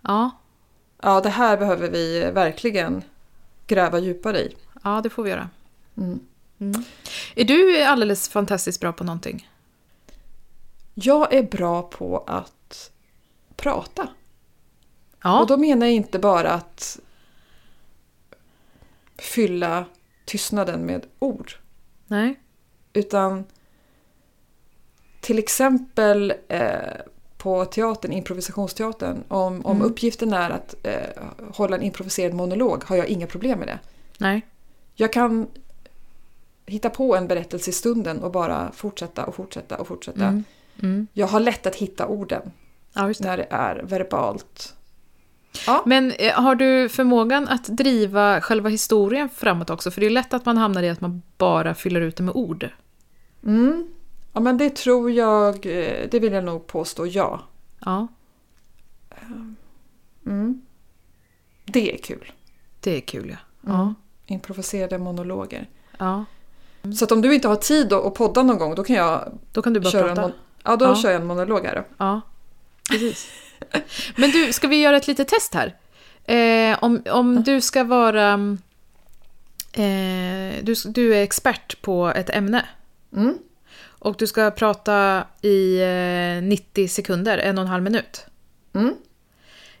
Ja, 0.00 0.30
ja 1.02 1.20
det 1.20 1.28
här 1.28 1.56
behöver 1.56 1.90
vi 1.90 2.30
verkligen 2.34 3.02
gräva 3.66 3.98
djupare 3.98 4.40
i. 4.40 4.56
ja 4.84 5.00
det 5.02 5.10
får 5.10 5.22
vi 5.22 5.30
göra. 5.30 5.50
Mm. 5.96 6.20
Mm. 6.58 6.84
Är 7.34 7.44
du 7.44 7.82
alldeles 7.82 8.28
fantastiskt 8.28 8.80
bra 8.80 8.92
på 8.92 9.04
någonting? 9.04 9.50
Jag 10.94 11.34
är 11.34 11.42
bra 11.42 11.82
på 11.82 12.24
att 12.26 12.90
prata. 13.56 14.08
Ja. 15.22 15.40
Och 15.40 15.46
då 15.46 15.56
menar 15.56 15.86
jag 15.86 15.94
inte 15.94 16.18
bara 16.18 16.50
att 16.50 16.98
fylla 19.18 19.84
tystnaden 20.24 20.80
med 20.86 21.06
ord. 21.18 21.52
Nej. 22.06 22.40
Utan 22.92 23.44
till 25.20 25.38
exempel 25.38 26.34
eh, 26.48 26.70
på 27.36 27.64
teatern, 27.64 28.12
improvisationsteatern, 28.12 29.24
om, 29.28 29.66
om 29.66 29.76
Mm. 29.76 29.90
uppgiften 29.90 30.32
är 30.32 30.50
att 30.50 30.74
eh, 30.82 31.22
hålla 31.54 31.76
en 31.76 31.82
improviserad 31.82 32.34
monolog 32.34 32.84
har 32.84 32.96
jag 32.96 33.06
inga 33.06 33.26
problem 33.26 33.58
med 33.58 33.68
det. 33.68 33.78
Nej. 34.18 34.46
Jag 34.94 35.12
kan 35.12 35.46
hitta 36.66 36.90
på 36.90 37.16
en 37.16 37.28
berättelse 37.28 37.70
i 37.70 37.72
stunden 37.72 38.22
och 38.22 38.30
bara 38.32 38.72
fortsätta 38.72 39.24
och 39.26 39.34
fortsätta 39.34 39.76
och 39.76 39.86
fortsätta. 39.86 40.24
Mm. 40.26 40.44
Mm. 40.82 41.06
Jag 41.12 41.26
har 41.26 41.40
lätt 41.40 41.66
att 41.66 41.74
hitta 41.74 42.06
orden 42.06 42.50
Ja, 42.92 43.02
det. 43.02 43.20
när 43.20 43.36
det 43.36 43.46
är 43.50 43.82
verbalt. 43.82 44.74
Ja, 45.66 45.82
Men 45.86 46.10
eh, 46.12 46.32
har 46.32 46.54
du 46.54 46.88
förmågan 46.88 47.48
att 47.48 47.64
driva 47.64 48.40
själva 48.40 48.68
historien 48.68 49.28
framåt 49.28 49.70
också? 49.70 49.90
För 49.90 50.00
det 50.00 50.06
är 50.06 50.10
lätt 50.10 50.34
att 50.34 50.44
man 50.46 50.56
hamnar 50.58 50.82
i 50.82 50.88
att 50.88 51.00
man 51.00 51.22
bara 51.38 51.74
fyller 51.74 52.00
ut 52.00 52.16
det 52.16 52.22
med 52.22 52.34
ord. 52.36 52.68
mm. 53.44 53.88
ja 54.32 54.40
men 54.40 54.58
det 54.58 54.76
tror 54.76 55.10
jag, 55.10 55.66
eh, 55.66 56.08
det 56.10 56.18
vill 56.20 56.32
jag 56.32 56.44
nog 56.44 56.66
påstå 56.66 57.06
ja. 57.06 57.40
Ja, 57.84 58.06
Mm. 60.26 60.62
Det 61.64 61.94
är 61.94 61.98
kul. 61.98 62.32
det 62.80 62.96
är 62.96 63.00
kul 63.00 63.28
ja. 63.30 63.70
Mm. 63.70 63.80
Ja. 63.80 63.94
Improviserade 64.26 64.98
monologer. 64.98 65.68
ja. 65.98 66.24
Så 66.92 67.04
att 67.04 67.12
om 67.12 67.22
du 67.22 67.34
inte 67.34 67.48
har 67.48 67.56
tid 67.56 67.92
att 67.92 68.14
podda 68.14 68.42
någon 68.42 68.58
gång 68.58 68.74
då 68.74 68.84
kan 68.84 68.96
jag 68.96 69.38
Då 69.52 69.62
kan 69.62 69.72
du 69.72 69.80
bara 69.80 69.90
köra 69.90 70.08
en, 70.10 70.16
prata. 70.16 70.28
mon- 70.28 70.34
ja, 70.64 70.76
då 70.76 70.84
Ja. 70.84 70.96
kör 70.96 71.10
jag 71.10 71.20
en 71.20 71.26
monolog 71.26 71.64
här 71.66 71.74
då. 71.76 71.84
Ja, 71.98 72.20
precis. 72.90 73.30
Men 74.16 74.30
du, 74.30 74.52
ska 74.52 74.68
vi 74.68 74.76
göra 74.80 74.96
ett 74.96 75.06
litet 75.06 75.28
test 75.28 75.54
här? 75.54 75.74
Eh, 76.24 76.78
om, 76.84 77.02
om 77.10 77.42
du 77.42 77.60
ska 77.60 77.84
vara... 77.84 78.32
Eh, 79.72 80.62
du, 80.62 80.74
du 80.86 81.14
är 81.14 81.22
expert 81.22 81.82
på 81.82 82.08
ett 82.08 82.30
ämne 82.30 82.64
Mm. 83.16 83.38
och 83.88 84.16
du 84.18 84.26
ska 84.26 84.50
prata 84.50 85.24
i 85.42 85.80
eh, 86.38 86.42
90 86.42 86.88
sekunder, 86.88 87.38
en 87.38 87.58
och 87.58 87.62
en 87.64 87.68
halv 87.70 87.82
minut. 87.82 88.26
Mm. 88.74 88.94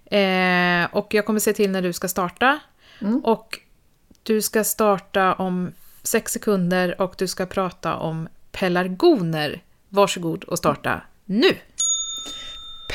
Eh, 0.04 0.88
och 0.96 1.14
jag 1.14 1.26
kommer 1.26 1.40
se 1.40 1.52
till 1.52 1.70
när 1.70 1.82
du 1.82 1.92
ska 1.92 2.08
starta. 2.08 2.58
Mm. 3.00 3.20
Och 3.24 3.58
du 4.22 4.42
ska 4.42 4.64
starta 4.64 5.34
om 5.34 5.72
sex 6.06 6.32
sekunder 6.32 7.00
och 7.00 7.14
du 7.18 7.28
ska 7.28 7.46
prata 7.46 7.96
om 7.96 8.28
pelargoner. 8.52 9.62
Varsågod 9.88 10.44
och 10.44 10.58
starta 10.58 11.00
nu! 11.24 11.56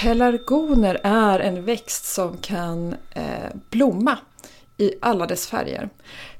Pelargoner 0.01 0.99
är 1.03 1.39
en 1.39 1.65
växt 1.65 2.05
som 2.05 2.37
kan 2.37 2.95
eh, 3.11 3.55
blomma 3.69 4.17
i 4.77 4.93
alla 5.01 5.27
dess 5.27 5.47
färger. 5.47 5.89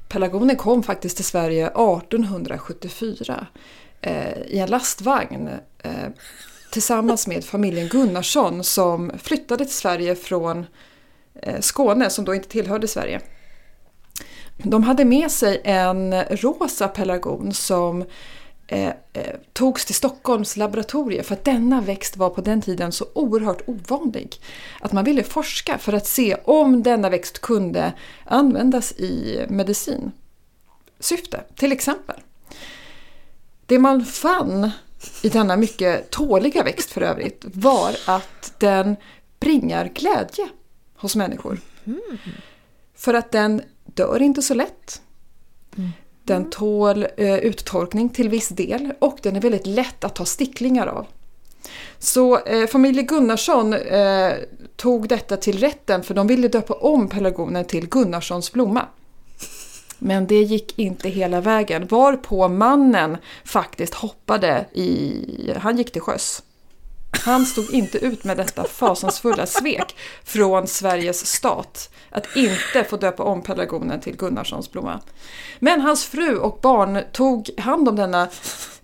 Pelargoner 0.08 0.54
kom 0.54 0.82
faktiskt 0.82 1.16
till 1.16 1.24
Sverige 1.24 1.66
1874 1.66 3.46
eh, 4.00 4.38
i 4.46 4.58
en 4.58 4.70
lastvagn 4.70 5.50
eh, 5.82 5.92
tillsammans 6.72 7.26
med 7.26 7.44
familjen 7.44 7.88
Gunnarsson 7.88 8.64
som 8.64 9.12
flyttade 9.18 9.64
till 9.64 9.74
Sverige 9.74 10.14
från 10.14 10.66
eh, 11.34 11.60
Skåne 11.60 12.10
som 12.10 12.24
då 12.24 12.34
inte 12.34 12.48
tillhörde 12.48 12.88
Sverige. 12.88 13.20
De 14.62 14.82
hade 14.82 15.04
med 15.04 15.30
sig 15.30 15.60
en 15.64 16.24
rosa 16.24 16.88
pelargon 16.88 17.52
som 17.52 18.04
eh, 18.66 18.88
eh, 19.12 19.36
togs 19.52 19.84
till 19.84 19.94
Stockholms 19.94 20.56
laboratorium 20.56 21.24
för 21.24 21.34
att 21.34 21.44
denna 21.44 21.80
växt 21.80 22.16
var 22.16 22.30
på 22.30 22.40
den 22.40 22.62
tiden 22.62 22.92
så 22.92 23.06
oerhört 23.12 23.68
ovanlig. 23.68 24.40
Att 24.80 24.92
man 24.92 25.04
ville 25.04 25.22
forska 25.22 25.78
för 25.78 25.92
att 25.92 26.06
se 26.06 26.36
om 26.44 26.82
denna 26.82 27.10
växt 27.10 27.38
kunde 27.38 27.92
användas 28.24 28.92
i 28.92 29.46
medicin 29.48 30.12
syfte, 31.04 31.44
till 31.54 31.72
exempel. 31.72 32.20
Det 33.66 33.78
man 33.78 34.04
fann 34.04 34.70
i 35.22 35.28
denna 35.28 35.56
mycket 35.56 36.10
tåliga 36.10 36.62
växt 36.62 36.90
för 36.90 37.00
övrigt 37.00 37.44
var 37.44 37.96
att 38.06 38.54
den 38.58 38.96
bringar 39.40 39.90
glädje 39.94 40.48
hos 40.96 41.16
människor. 41.16 41.58
För 42.94 43.14
att 43.14 43.32
den 43.32 43.62
dör 43.94 44.22
inte 44.22 44.42
så 44.42 44.54
lätt. 44.54 45.02
Den 46.24 46.50
tål 46.50 47.06
eh, 47.16 47.36
uttorkning 47.36 48.08
till 48.08 48.28
viss 48.28 48.48
del 48.48 48.92
och 48.98 49.18
den 49.22 49.36
är 49.36 49.40
väldigt 49.40 49.66
lätt 49.66 50.04
att 50.04 50.14
ta 50.14 50.24
sticklingar 50.24 50.86
av. 50.86 51.06
Så 51.98 52.38
eh, 52.38 52.66
familjen 52.66 53.06
Gunnarsson 53.06 53.74
eh, 53.74 54.32
tog 54.76 55.08
detta 55.08 55.36
till 55.36 55.58
rätten 55.58 56.02
för 56.02 56.14
de 56.14 56.26
ville 56.26 56.48
döpa 56.48 56.74
om 56.74 57.08
pelargonen 57.08 57.64
till 57.64 57.88
Gunnarssons 57.88 58.52
blomma. 58.52 58.86
Men 59.98 60.26
det 60.26 60.42
gick 60.42 60.78
inte 60.78 61.08
hela 61.08 61.40
vägen 61.40 61.86
varpå 61.86 62.48
mannen 62.48 63.16
faktiskt 63.44 63.94
hoppade 63.94 64.66
i... 64.72 65.54
Han 65.56 65.78
gick 65.78 65.92
till 65.92 66.02
sjöss. 66.02 66.42
Han 67.20 67.46
stod 67.46 67.70
inte 67.70 67.98
ut 67.98 68.24
med 68.24 68.36
detta 68.36 68.64
fasansfulla 68.64 69.46
svek 69.46 69.96
från 70.24 70.66
Sveriges 70.66 71.26
stat 71.26 71.90
att 72.10 72.36
inte 72.36 72.84
få 72.84 72.96
döpa 72.96 73.22
om 73.22 73.42
pelargonen 73.42 74.00
till 74.00 74.16
Gunnarssons 74.16 74.72
blomma. 74.72 75.00
Men 75.58 75.80
hans 75.80 76.04
fru 76.04 76.36
och 76.36 76.58
barn 76.62 77.02
tog 77.12 77.50
hand 77.58 77.88
om 77.88 77.96
denna 77.96 78.28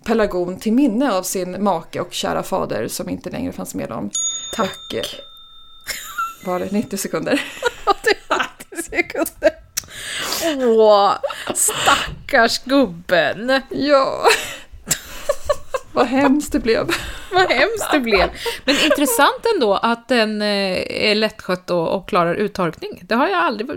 pelargon 0.05 0.59
till 0.59 0.73
minne 0.73 1.11
av 1.11 1.23
sin 1.23 1.63
make 1.63 2.01
och 2.01 2.13
kära 2.13 2.43
fader 2.43 2.87
som 2.87 3.09
inte 3.09 3.29
längre 3.29 3.51
fanns 3.51 3.75
med 3.75 3.89
dem. 3.89 4.09
Tack. 4.55 4.69
Och, 4.89 4.95
eh, 4.95 5.03
var 6.45 6.59
det 6.59 6.71
90 6.71 6.97
sekunder? 6.97 7.41
sekunder. 8.83 9.51
Åh, 10.65 11.13
stackars 11.55 12.59
gubben. 12.63 13.61
Ja. 13.69 14.23
Vad 15.99 16.07
hemskt 16.07 16.51
det 16.51 16.59
blev. 16.59 16.87
Vad 17.33 17.51
hemskt 17.51 17.91
det 17.91 17.99
blev. 17.99 18.29
Men 18.65 18.75
intressant 18.85 19.45
ändå 19.55 19.73
att 19.73 20.07
den 20.07 20.41
eh, 20.41 21.07
är 21.09 21.15
lättskött 21.15 21.69
och, 21.69 22.09
klarar 22.09 22.35
uttorkning. 22.35 23.03
Det 23.07 23.15
har 23.15 23.27
jag 23.27 23.37
aldrig 23.37 23.69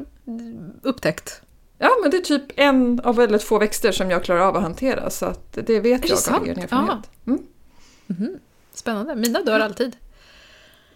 upptäckt. 0.82 1.42
Ja, 1.78 1.90
men 2.02 2.10
det 2.10 2.16
är 2.16 2.20
typ 2.20 2.42
en 2.56 3.00
av 3.00 3.16
väldigt 3.16 3.42
få 3.42 3.58
växter 3.58 3.92
som 3.92 4.10
jag 4.10 4.24
klarar 4.24 4.40
av 4.40 4.56
att 4.56 4.62
hantera 4.62 5.10
så 5.10 5.26
att 5.26 5.52
det 5.52 5.80
vet 5.80 6.02
det 6.02 6.08
jag 6.08 6.18
sant? 6.18 6.36
av 6.38 6.44
egen 6.44 6.58
erfarenhet. 6.58 7.10
Mm. 7.26 8.38
Spännande. 8.72 9.14
Mina 9.14 9.42
dör 9.42 9.60
alltid. 9.60 9.96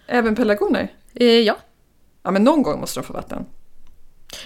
Även 0.06 0.34
pelargoner? 0.34 0.92
Eh, 1.14 1.26
ja. 1.26 1.56
Ja, 2.22 2.30
men 2.30 2.44
någon 2.44 2.62
gång 2.62 2.80
måste 2.80 3.00
de 3.00 3.06
få 3.06 3.12
vatten. 3.12 3.46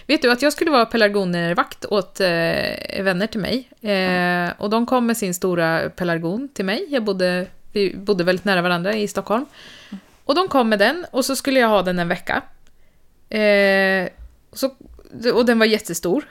Vet 0.07 0.23
du 0.23 0.31
att 0.31 0.43
jag 0.43 0.53
skulle 0.53 0.71
vara 0.71 0.87
pelargonervakt 0.87 1.85
åt 1.85 2.21
eh, 2.21 3.03
vänner 3.03 3.27
till 3.27 3.41
mig. 3.41 3.69
Eh, 3.93 4.51
och 4.59 4.71
de 4.71 4.87
kom 4.87 5.07
med 5.07 5.17
sin 5.17 5.35
stora 5.35 5.91
pelargon 5.91 6.49
till 6.49 6.65
mig. 6.65 6.87
Jag 6.89 7.05
bodde, 7.05 7.47
vi 7.73 7.97
bodde 7.97 8.25
väldigt 8.25 8.45
nära 8.45 8.63
varandra 8.63 8.95
i 8.95 9.09
Stockholm. 9.09 9.47
Och 10.25 10.35
de 10.35 10.49
kom 10.49 10.69
med 10.69 10.79
den 10.79 11.07
och 11.11 11.25
så 11.25 11.37
skulle 11.37 11.61
jag 11.61 11.69
ha 11.69 11.83
den 11.83 11.99
en 11.99 12.09
vecka. 12.09 12.43
Eh, 13.29 14.09
och, 14.51 14.59
så, 14.59 14.71
och 15.35 15.47
den 15.47 15.59
var 15.59 15.67
jättestor. 15.67 16.25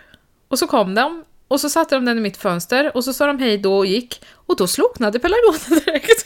Och 0.47 0.59
så 0.59 0.67
kom 0.67 0.95
de 0.95 1.23
och 1.47 1.59
så 1.59 1.69
satte 1.69 1.95
de 1.95 2.05
den 2.05 2.17
i 2.17 2.21
mitt 2.21 2.37
fönster 2.37 2.95
och 2.95 3.03
så 3.03 3.13
sa 3.13 3.27
de 3.27 3.39
hej 3.39 3.57
då 3.57 3.77
och 3.77 3.85
gick. 3.85 4.21
Och 4.33 4.55
då 4.55 4.67
slocknade 4.67 5.19
pelargonen 5.19 5.83
direkt. 5.85 6.18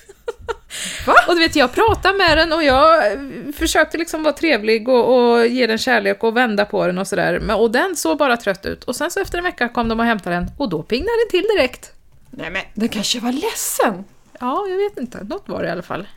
Va? 1.07 1.13
Och 1.27 1.33
du 1.35 1.39
vet, 1.39 1.55
jag 1.55 1.71
pratade 1.71 2.17
med 2.17 2.37
den 2.37 2.53
och 2.53 2.63
jag 2.63 3.03
försökte 3.55 3.97
liksom 3.97 4.23
vara 4.23 4.33
trevlig 4.33 4.89
och, 4.89 5.31
och 5.33 5.47
ge 5.47 5.67
den 5.67 5.77
kärlek 5.77 6.23
och 6.23 6.37
vända 6.37 6.65
på 6.65 6.87
den 6.87 6.97
och 6.97 7.07
sådär. 7.07 7.39
Men- 7.39 7.55
Och 7.55 7.71
den 7.71 7.95
såg 7.95 8.17
bara 8.17 8.37
trött 8.37 8.65
ut. 8.65 8.83
Och 8.83 8.95
sen 8.95 9.11
så 9.11 9.19
efter 9.19 9.37
en 9.37 9.43
vecka 9.43 9.69
kom 9.69 9.89
de 9.89 9.99
och 9.99 10.05
hämtade 10.05 10.35
den 10.35 10.51
och 10.57 10.69
då 10.69 10.83
pingnade 10.83 11.11
den 11.25 11.29
till 11.41 11.47
direkt. 11.57 11.91
Nej, 12.31 12.49
men 12.51 12.61
den 12.73 12.89
kanske 12.89 13.19
var 13.19 13.31
ledsen. 13.31 14.03
Ja, 14.39 14.67
jag 14.69 14.77
vet 14.77 14.97
inte. 14.97 15.23
Något 15.23 15.49
var 15.49 15.61
det 15.61 15.67
i 15.67 15.71
alla 15.71 15.81
fall. 15.81 16.07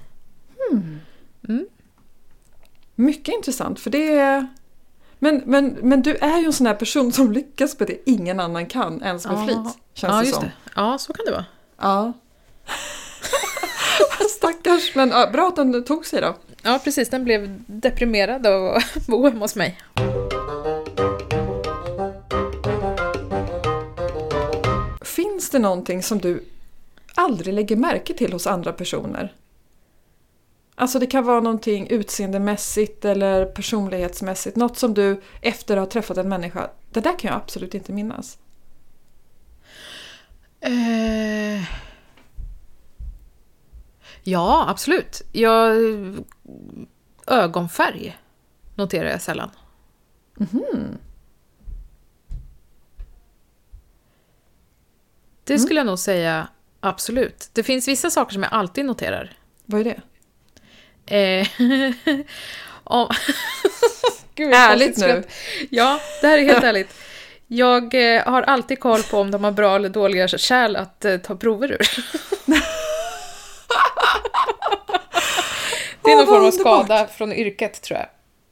Mycket 2.95 3.35
intressant, 3.35 3.81
för 3.81 3.91
det 3.91 4.19
är... 4.19 4.47
Men, 5.19 5.43
men, 5.47 5.69
men 5.83 6.03
du 6.03 6.15
är 6.17 6.39
ju 6.39 6.47
en 6.47 6.53
sån 6.53 6.67
här 6.67 6.75
person 6.75 7.13
som 7.13 7.33
lyckas 7.33 7.79
med 7.79 7.89
det 7.89 8.11
ingen 8.11 8.41
annan 8.41 8.67
kan, 8.67 9.03
ens 9.03 9.27
med 9.27 9.35
Ja. 9.39 9.45
flit. 9.45 9.57
Känns 9.95 10.13
ja, 10.13 10.21
det 10.21 10.27
som. 10.27 10.43
det. 10.43 10.53
Ja, 10.77 10.99
så 10.99 11.13
kan 11.13 11.25
det 11.27 11.33
vara. 11.33 11.45
Ja. 11.81 12.13
Stackars, 14.31 14.95
men 14.95 15.09
ja, 15.09 15.31
bra 15.33 15.49
att 15.49 15.57
den 15.57 15.85
tog 15.85 16.07
sig 16.07 16.21
då. 16.21 16.37
Ja, 16.63 16.81
precis. 16.85 17.09
Den 17.09 17.25
blev 17.25 17.63
deprimerad 17.67 18.47
av 18.47 18.67
att 18.67 19.07
bo 19.07 19.25
hemma 19.25 19.41
hos 19.41 19.57
mig. 19.57 19.79
Finns 25.03 25.51
det 25.51 25.59
någonting 25.59 26.03
som 26.03 26.19
du 26.19 26.45
aldrig 27.15 27.55
lägger 27.55 27.77
märke 27.77 28.15
till 28.15 28.33
hos 28.33 28.47
andra 28.47 28.73
personer? 28.73 29.35
Alltså 30.75 30.99
det 30.99 31.07
kan 31.07 31.25
vara 31.25 31.41
någonting 31.41 31.87
utseendemässigt 31.91 33.05
eller 33.05 33.45
personlighetsmässigt. 33.45 34.57
Något 34.57 34.79
som 34.79 34.95
du 34.95 35.21
efter 35.41 35.77
att 35.77 35.81
ha 35.81 35.91
träffat 35.91 36.17
en 36.17 36.29
människa, 36.29 36.71
det 36.91 37.01
där 37.01 37.19
kan 37.19 37.29
jag 37.29 37.37
absolut 37.37 37.75
inte 37.75 37.93
minnas. 37.93 38.39
Eh... 40.61 41.86
Ja, 44.27 44.65
absolut. 44.69 45.23
Jag... 45.33 45.77
Ögonfärg 47.27 48.19
noterar 48.75 49.11
jag 49.11 49.23
sällan. 49.23 49.51
Det 55.45 55.59
skulle 55.59 55.81
jag 55.81 55.87
nog 55.87 55.99
säga 55.99 56.49
absolut. 56.81 57.51
Det 57.53 57.63
finns 57.63 57.89
vissa 57.89 58.11
saker 58.11 58.33
som 58.33 58.43
jag 58.43 58.53
alltid 58.53 58.85
noterar. 58.85 59.33
Vad 59.65 59.81
är 59.81 59.85
det? 59.85 60.01
Eh, 61.17 61.47
om... 62.85 63.09
Gud, 64.35 64.55
Ärligt 64.55 64.97
nu. 64.97 65.25
Ja, 65.71 66.01
det 66.21 66.27
här 66.27 66.39
är 66.39 66.43
helt 66.45 66.65
ärligt. 66.65 66.95
Jag 67.47 68.15
eh, 68.17 68.23
har 68.25 68.43
alltid 68.43 68.81
koll 68.81 69.03
på 69.03 69.19
om 69.19 69.31
de 69.31 69.45
har 69.45 69.53
bra 69.53 69.77
eller 69.77 69.89
dåliga 69.89 70.29
kärl 70.29 70.77
att 70.77 71.05
eh, 71.05 71.17
ta 71.17 71.37
prover 71.37 71.73
ur. 71.73 71.89
det 76.07 76.13
är 76.13 76.17
någon 76.17 76.27
form 76.27 76.45
av 76.47 76.51
skada 76.51 77.07
från 77.07 77.33
yrket, 77.33 77.83
tror 77.83 77.99
jag. 77.99 78.09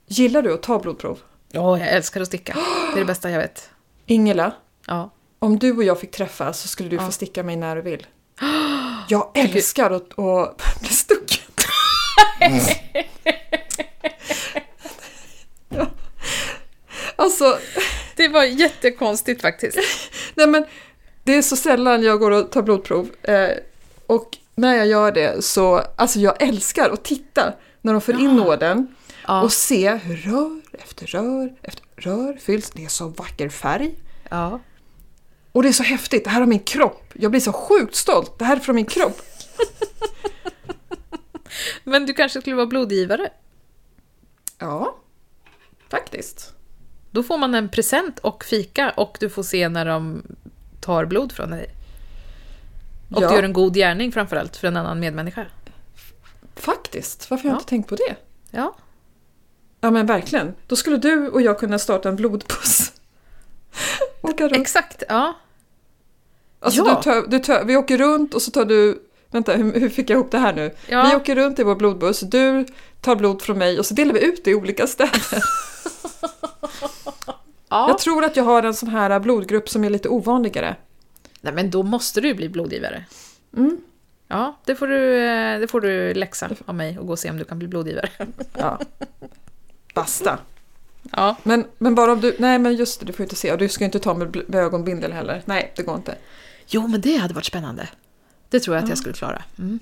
Gillar 0.07 0.43
du 0.43 0.55
att 0.55 0.63
ta 0.63 0.79
blodprov? 0.79 1.19
Ja, 1.53 1.79
jag 1.79 1.89
älskar 1.89 2.21
att 2.21 2.27
sticka. 2.27 2.53
Det 2.93 2.97
är 2.97 3.01
det 3.01 3.05
bästa 3.05 3.31
jag 3.31 3.39
vet. 3.39 3.71
Ingela, 4.07 4.53
Ja. 4.87 5.11
om 5.39 5.59
du 5.59 5.77
och 5.77 5.85
jag 5.85 6.01
fick 6.01 6.11
träffas 6.11 6.61
så 6.61 6.69
skulle 6.69 6.89
du 6.89 6.99
få 6.99 7.11
sticka 7.13 7.43
mig 7.43 7.57
när 7.57 7.77
du 7.77 7.83
vill. 7.83 8.07
Jag 9.09 9.31
älskar 9.35 9.91
att, 9.91 10.19
att 10.19 10.63
bli 10.81 10.89
stucken. 10.89 11.39
ja. 15.69 15.87
Alltså, 17.17 17.59
Det 18.17 18.29
var 18.29 18.45
jättekonstigt 18.45 19.43
faktiskt. 19.43 19.79
nej 20.35 20.47
men 20.47 20.65
det 21.25 21.35
är 21.35 21.43
så 21.43 21.57
sällan 21.57 22.03
jag 22.03 22.21
går 22.21 22.31
och 22.31 22.53
tar 22.53 22.63
blodprov. 22.63 23.09
Eh, 23.23 23.51
och 24.07 24.37
när 24.55 24.77
jag 24.77 24.87
gör 24.87 25.13
det 25.13 25.45
så, 25.45 25.83
alltså 25.97 26.19
jag 26.19 26.43
älskar 26.43 26.91
att 26.91 27.05
titta 27.05 27.53
när 27.81 27.93
de 27.93 28.01
för 28.01 28.21
in 28.21 28.37
nåden 28.37 28.95
Ja. 29.27 29.43
och 29.43 29.53
se 29.53 29.95
hur 29.95 30.17
rör 30.17 30.61
efter 30.73 31.07
rör 31.07 31.55
efter 31.63 31.85
rör 31.97 32.37
fylls. 32.37 32.71
Det 32.71 32.85
är 32.85 32.89
så 32.89 33.09
vacker 33.09 33.49
färg. 33.49 33.95
Ja. 34.31 34.61
Och 35.53 35.63
det 35.63 35.69
är 35.69 35.73
så 35.73 35.83
häftigt, 35.83 36.25
det 36.25 36.31
här 36.31 36.43
är 36.43 36.47
min 36.47 36.59
kropp. 36.59 37.05
Jag 37.15 37.31
blir 37.31 37.41
så 37.41 37.53
sjukt 37.53 37.95
stolt. 37.95 38.39
Det 38.39 38.45
här 38.45 38.57
är 38.57 38.61
från 38.61 38.77
min 38.77 38.87
kropp. 38.87 39.21
Men 41.85 42.07
du 42.07 42.15
kanske 42.15 42.41
skulle 42.41 42.57
vara 42.57 42.67
blodgivare? 42.67 43.31
Ja, 44.59 44.97
faktiskt. 45.91 46.53
Då 47.11 47.23
får 47.23 47.39
man 47.39 47.55
en 47.55 47.69
present 47.69 48.19
och 48.19 48.45
fika 48.45 48.91
och 48.91 49.17
du 49.21 49.31
får 49.31 49.43
se 49.43 49.69
när 49.69 49.85
de 49.85 50.23
tar 50.81 51.05
blod 51.05 51.33
från 51.33 51.51
dig. 51.51 51.71
Och 53.15 53.23
Ja. 53.23 53.29
du 53.29 53.35
gör 53.35 53.43
en 53.43 53.53
god 53.53 53.75
gärning 53.75 54.13
framförallt 54.13 54.57
för 54.57 54.69
en 54.69 54.77
annan 54.77 55.01
medmänniska. 55.01 55.47
Faktiskt. 56.57 57.31
Varför 57.31 57.45
har 57.45 57.51
jag 57.51 57.55
Ja. 57.57 57.59
inte 57.61 57.69
tänkt 57.69 57.89
på 57.89 57.95
det? 57.97 58.17
Ja. 58.51 58.75
Ja 59.81 59.91
men 59.91 60.07
verkligen. 60.07 60.55
Då 60.67 60.77
skulle 60.77 60.97
du 60.97 61.29
och 61.29 61.43
jag 61.43 61.59
kunna 61.59 61.79
starta 61.79 62.09
en 62.09 62.17
blodpuss. 62.17 62.93
Exakt, 64.53 65.03
ja. 65.09 65.35
Alltså, 66.61 66.83
Ja. 66.87 66.95
du 66.97 67.03
tar, 67.03 67.27
du 67.29 67.39
tar, 67.39 67.65
vi 67.65 67.77
åker 67.77 67.99
runt 67.99 68.35
och 68.35 68.43
så 68.43 68.51
tar 68.51 68.65
du... 68.65 69.03
Vänta, 69.31 69.53
hur, 69.53 69.81
hur 69.81 69.89
fick 69.89 70.11
jag 70.11 70.17
ihop 70.17 70.31
det 70.31 70.39
här 70.39 70.53
nu? 70.53 70.75
Ja. 70.89 71.07
Vi 71.11 71.17
åker 71.17 71.35
runt 71.37 71.59
i 71.59 71.63
vår 71.63 71.75
blodbuss, 71.77 72.21
du 72.21 72.67
tar 73.01 73.17
blod 73.17 73.43
från 73.43 73.59
mig 73.59 73.79
och 73.79 73.87
så 73.87 73.95
delar 73.95 74.15
vi 74.15 74.25
ut 74.25 74.45
det 74.45 74.51
i 74.51 74.55
olika 74.55 74.87
städer. 74.87 75.23
ja. 77.69 77.89
Jag 77.89 77.99
tror 77.99 78.25
att 78.25 78.37
jag 78.37 78.45
har 78.45 78.63
en 78.63 78.75
sån 78.75 78.89
här 78.89 79.21
blodgrupp 79.21 79.69
som 79.69 79.85
är 79.85 79.91
lite 79.91 80.09
ovanligare. 80.09 80.77
Nej 81.45 81.53
men 81.53 81.71
då 81.71 81.83
måste 81.83 82.21
du 82.21 82.35
bli 82.35 82.49
blodgivare. 82.49 83.05
Mm. 83.57 83.81
Ja, 84.29 84.59
det 84.65 84.75
får 84.75 84.87
du, 84.87 85.17
eh, 85.17 85.61
det 85.61 85.69
får 85.69 85.81
du 85.81 86.15
läxa 86.15 86.51
av 86.67 86.75
mig 86.75 86.99
och 86.99 87.07
gå 87.07 87.13
och 87.13 87.19
se 87.19 87.31
om 87.31 87.37
du 87.37 87.45
kan 87.45 87.59
bli 87.59 87.69
blodgivare. 87.69 88.09
Ja. 88.59 88.81
Basta. 89.95 90.39
Ja. 91.13 91.37
Men, 91.43 91.65
men 91.79 91.95
bara 91.95 92.13
om 92.13 92.21
du... 92.21 92.37
Nej 92.39 92.59
men 92.59 92.75
just 92.75 93.01
det, 93.01 93.07
du 93.07 93.13
får 93.13 93.23
inte 93.23 93.37
se. 93.37 93.53
Och 93.53 93.59
du 93.59 93.69
ska 93.69 93.85
ju 93.85 93.87
inte 93.87 93.99
ta 93.99 94.15
med, 94.15 94.37
med 94.49 94.61
ögonbindel 94.61 95.13
heller. 95.13 95.43
Nej, 95.45 95.73
det 95.77 95.83
går 95.83 95.97
inte. 95.97 96.17
Jo, 96.67 96.87
men 96.87 97.01
det 97.01 97.17
hade 97.17 97.35
varit 97.35 97.45
spännande. 97.45 97.89
Det 98.49 98.61
tror 98.61 98.77
jag 98.77 98.83
att 98.83 98.89
jag 98.89 98.99
skulle 98.99 99.15
klara. 99.15 99.43
Mm. 99.59 99.79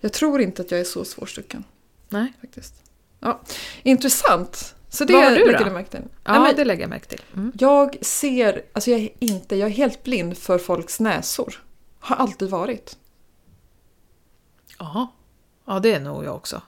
Jag 0.00 0.12
tror 0.12 0.40
inte 0.40 0.62
att 0.62 0.70
jag 0.70 0.80
är 0.80 0.84
så 0.84 1.04
svårstucken 1.04 1.64
Nej. 2.08 2.32
faktiskt. 2.40 2.74
Ja, 3.20 3.40
intressant. 3.82 4.74
Så 4.92 5.04
det 5.04 5.12
Vad 5.12 5.24
har 5.24 5.30
du 5.30 5.36
lägger 5.46 5.58
då? 5.58 5.64
du 5.64 5.70
märke 5.70 5.90
till. 5.90 6.02
Ja, 6.24 6.32
Nej, 6.32 6.40
men 6.40 6.56
det 6.56 6.64
lägger 6.64 6.82
jag 6.82 6.90
märke 6.90 7.06
till. 7.06 7.22
Mm. 7.34 7.52
Jag 7.58 8.04
ser, 8.04 8.62
alltså 8.72 8.90
jag 8.90 9.00
är 9.00 9.10
inte, 9.18 9.56
jag 9.56 9.68
är 9.68 9.74
helt 9.74 10.02
blind 10.02 10.38
för 10.38 10.58
folks 10.58 11.00
näsor. 11.00 11.62
Har 12.00 12.16
alltid 12.16 12.50
varit. 12.50 12.98
Ja. 14.78 15.12
ja, 15.64 15.80
det 15.80 15.94
är 15.94 16.00
nog 16.00 16.24
jag 16.24 16.36
också. 16.36 16.62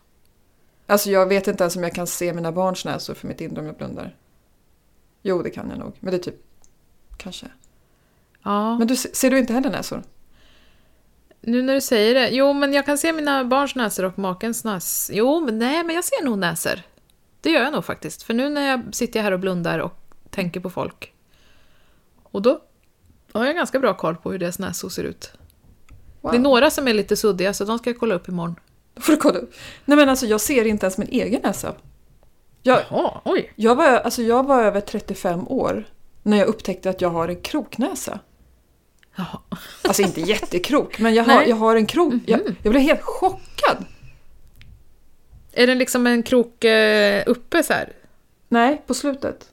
Alltså 0.87 1.11
jag 1.11 1.27
vet 1.27 1.49
inte 1.49 1.65
ens 1.65 1.77
om 1.77 1.83
jag 1.83 1.95
kan 1.95 2.07
se 2.07 2.33
mina 2.33 2.53
barns 2.53 2.85
näsor 2.85 3.15
för 3.15 3.29
mitt 3.29 3.41
inre 3.41 3.61
om 3.61 3.67
jag 3.67 3.77
blundar. 3.77 4.17
Jo, 5.23 5.43
det 5.43 5.51
kan 5.51 5.71
jag 5.71 5.79
nog. 5.79 5.93
Men 6.01 6.11
det 6.11 6.17
är 6.17 6.23
typ, 6.23 6.43
kanske. 7.17 7.47
Ja. 8.43 8.79
Men 8.79 8.87
du, 8.87 8.97
ser 8.97 9.31
du 9.31 9.39
inte 9.39 9.53
heller 9.53 9.71
näsor? 9.71 10.03
Nu 11.41 11.63
när 11.63 11.75
du 11.75 11.81
säger 11.81 12.15
det. 12.15 12.29
Jo, 12.29 12.53
men 12.53 12.73
jag 12.73 12.87
kan 12.87 12.99
se 12.99 13.13
mina 13.13 13.45
barns 13.45 13.75
näsor 13.75 14.05
och 14.05 14.19
makens 14.19 14.65
näs. 14.65 15.11
Jo, 15.13 15.41
men 15.41 15.59
nej, 15.59 15.85
men 15.85 15.95
jag 15.95 16.05
ser 16.05 16.25
nog 16.25 16.39
näsor. 16.39 16.81
Det 17.45 17.51
gör 17.51 17.63
jag 17.63 17.73
nog 17.73 17.85
faktiskt. 17.85 18.23
För 18.23 18.35
nu 18.35 18.49
när 18.49 18.71
jag 18.71 18.95
sitter 18.95 19.23
här 19.23 19.33
och 19.33 19.41
blundar 19.41 19.79
och 19.79 19.93
tänker 20.31 20.61
på 20.61 20.71
folk. 20.71 21.13
Och 22.23 22.43
då 22.43 22.61
har 23.33 23.47
jag 23.47 23.55
ganska 23.55 23.81
bra 23.81 23.95
koll 23.97 24.17
på 24.17 24.33
hur 24.33 24.39
deras 24.39 24.59
näsor 24.59 24.89
ser 24.89 25.05
ut. 25.05 25.33
Wow. 26.21 26.33
Det 26.33 26.39
är 26.39 26.41
några 26.41 26.71
som 26.71 26.89
är 26.89 26.95
lite 26.95 27.17
suddiga, 27.17 27.55
så 27.55 27.65
de 27.65 27.79
ska 27.79 27.91
jag 27.91 27.99
kolla 27.99 28.15
upp 28.15 28.29
imorgon. 28.29 28.57
Då 28.95 29.03
får 29.03 29.13
du 29.13 29.19
kolla 29.19 29.39
upp. 29.39 29.55
Nej 29.85 29.97
men 29.97 30.09
alltså 30.09 30.27
jag 30.27 30.41
ser 30.41 30.65
inte 30.65 30.87
ens 30.87 30.99
min 30.99 31.09
egen 31.09 31.41
näsa. 31.43 31.75
Jag, 32.63 32.81
Jaha, 32.91 33.21
oj. 33.25 33.53
jag, 33.57 33.75
var, 33.75 33.87
alltså 33.87 34.23
jag 34.23 34.47
var 34.47 34.63
över 34.63 34.81
35 34.81 35.49
år 35.49 35.85
när 36.23 36.37
jag 36.37 36.47
upptäckte 36.49 36.91
att 36.91 37.01
jag 37.01 37.09
har 37.09 37.29
en 37.29 37.41
kroknäsa. 37.41 38.19
Jaha. 39.17 39.39
Alltså 39.83 40.03
inte 40.03 40.21
jättekrok, 40.21 40.99
men 40.99 41.15
jag 41.15 41.25
har, 41.29 41.35
Nej. 41.35 41.49
jag 41.49 41.57
har 41.57 41.77
en 41.77 41.87
krok. 41.87 42.15
Jag, 42.27 42.41
jag 42.63 42.71
blev 42.73 42.83
helt 42.83 43.03
chockad. 43.03 43.85
Är 45.57 45.67
den 45.67 45.79
liksom 45.79 46.07
en 46.07 46.23
krok 46.23 46.65
eh, 46.65 47.23
uppe 47.27 47.63
så 47.63 47.73
här? 47.73 47.93
Nej, 48.49 48.83
på 48.87 48.95
slutet. 48.95 49.49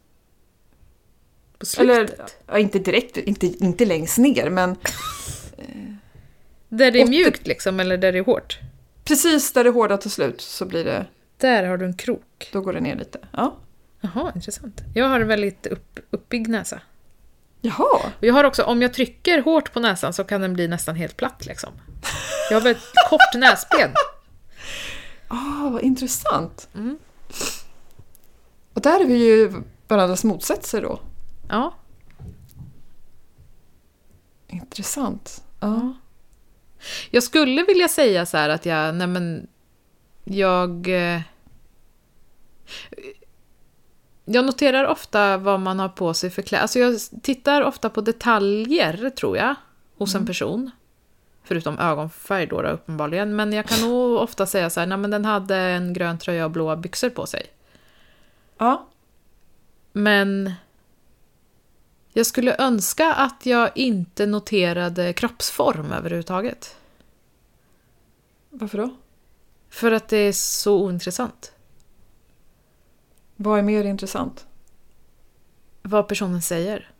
På 1.57 1.65
slutet? 1.65 2.13
Eller 2.19 2.25
ja, 2.47 2.57
inte 2.57 2.79
direkt, 2.79 3.17
inte, 3.17 3.45
inte 3.47 3.85
längst 3.85 4.17
ner, 4.17 4.49
men 4.49 4.75
Där 6.69 6.91
det 6.91 7.01
är 7.01 7.07
mjukt 7.07 7.47
liksom, 7.47 7.79
eller 7.79 7.97
där 7.97 8.11
det 8.11 8.17
är 8.17 8.23
hårt? 8.23 8.59
precis 9.03 9.53
där 9.53 9.63
det 9.63 9.69
hårda 9.69 9.97
tar 9.97 10.09
slut 10.09 10.41
så 10.41 10.65
blir 10.65 10.85
det, 10.85 11.05
Där 11.37 11.63
har 11.63 11.77
du 11.77 11.85
en 11.85 11.93
krok. 11.97 12.49
då 12.53 12.61
går 12.61 12.73
det 12.73 12.79
ner 12.79 12.95
lite. 12.95 13.19
Ja. 13.31 13.57
Jaha, 14.01 14.31
intressant. 14.35 14.81
Jag 14.93 15.05
har 15.09 15.19
en 15.19 15.27
väldigt 15.27 15.65
upp, 15.67 15.99
uppbyggd 16.09 16.47
näsa. 16.49 16.81
Jaha, 17.61 18.11
Och 18.19 18.23
jag 18.27 18.33
har 18.33 18.43
också, 18.43 18.63
om 18.63 18.81
jag 18.81 18.93
trycker 18.93 19.41
hårt 19.41 19.73
på 19.73 19.79
näsan 19.79 20.13
så 20.13 20.23
kan 20.23 20.41
den 20.41 20.53
bli 20.53 20.67
nästan 20.67 20.95
helt 20.95 21.17
platt 21.17 21.45
liksom. 21.45 21.73
Jag 22.49 22.55
har 22.57 22.61
väldigt 22.61 22.91
kort 23.09 23.33
näsben. 23.35 23.91
Ah, 25.31 25.69
vad 25.69 25.81
intressant. 25.81 26.69
Mm. 26.73 26.97
Och 28.73 28.81
där 28.81 28.99
är 28.99 29.05
vi 29.05 29.17
ju 29.25 29.53
varandras 29.87 30.23
motsatser 30.23 30.81
då. 30.81 30.99
Ja. 31.49 31.73
Intressant. 34.47 35.43
Ja. 35.59 35.93
Jag 37.11 37.23
skulle 37.23 37.63
vilja 37.63 37.87
säga 37.87 38.25
så 38.25 38.37
här 38.37 38.49
att 38.49 38.65
jag, 38.65 38.95
nej 38.95 39.07
men, 39.07 39.47
jag... 40.23 40.87
eh, 41.13 41.21
Jag 44.25 44.45
noterar 44.45 44.85
ofta 44.85 45.37
vad 45.37 45.59
man 45.59 45.79
har 45.79 45.89
på 45.89 46.13
sig 46.13 46.29
för 46.29 46.41
kläder. 46.41 46.61
Alltså 46.61 46.79
jag 46.79 46.99
tittar 47.23 47.61
ofta 47.61 47.89
på 47.89 48.01
detaljer, 48.01 49.09
tror 49.09 49.37
jag, 49.37 49.55
hos 49.97 50.15
en 50.15 50.25
person. 50.25 50.71
Förutom 51.43 51.79
ögonfärg 51.79 52.45
då, 52.47 52.61
då 52.61 52.69
uppenbarligen. 52.69 53.35
Men 53.35 53.53
jag 53.53 53.65
kan 53.65 53.81
nog 53.89 54.17
ofta 54.17 54.45
säga 54.45 54.69
så 54.69 54.79
här, 54.79 54.87
nej 54.87 54.97
men 54.97 55.11
den 55.11 55.25
hade 55.25 55.55
en 55.57 55.93
grön 55.93 56.17
tröja 56.19 56.45
och 56.45 56.51
blåa 56.51 56.75
byxor 56.75 57.09
på 57.09 57.25
sig. 57.25 57.45
ja. 58.57 58.87
Men 59.93 60.53
Jag 62.13 62.25
skulle 62.25 62.55
önska 62.59 63.13
att 63.13 63.45
jag 63.45 63.71
inte 63.75 64.25
noterade 64.25 65.13
kroppsform 65.13 65.91
överhuvudtaget. 65.91 66.75
Varför 68.49 68.77
då? 68.77 68.89
För 69.69 69.91
att 69.91 70.07
det 70.07 70.17
är 70.17 70.31
så 70.33 70.81
ointressant. 70.81 71.51
Vad 73.35 73.59
är 73.59 73.63
mer 73.63 73.83
intressant? 73.83 74.45
Vad 75.81 76.07
personen 76.07 76.41
säger. 76.41 76.91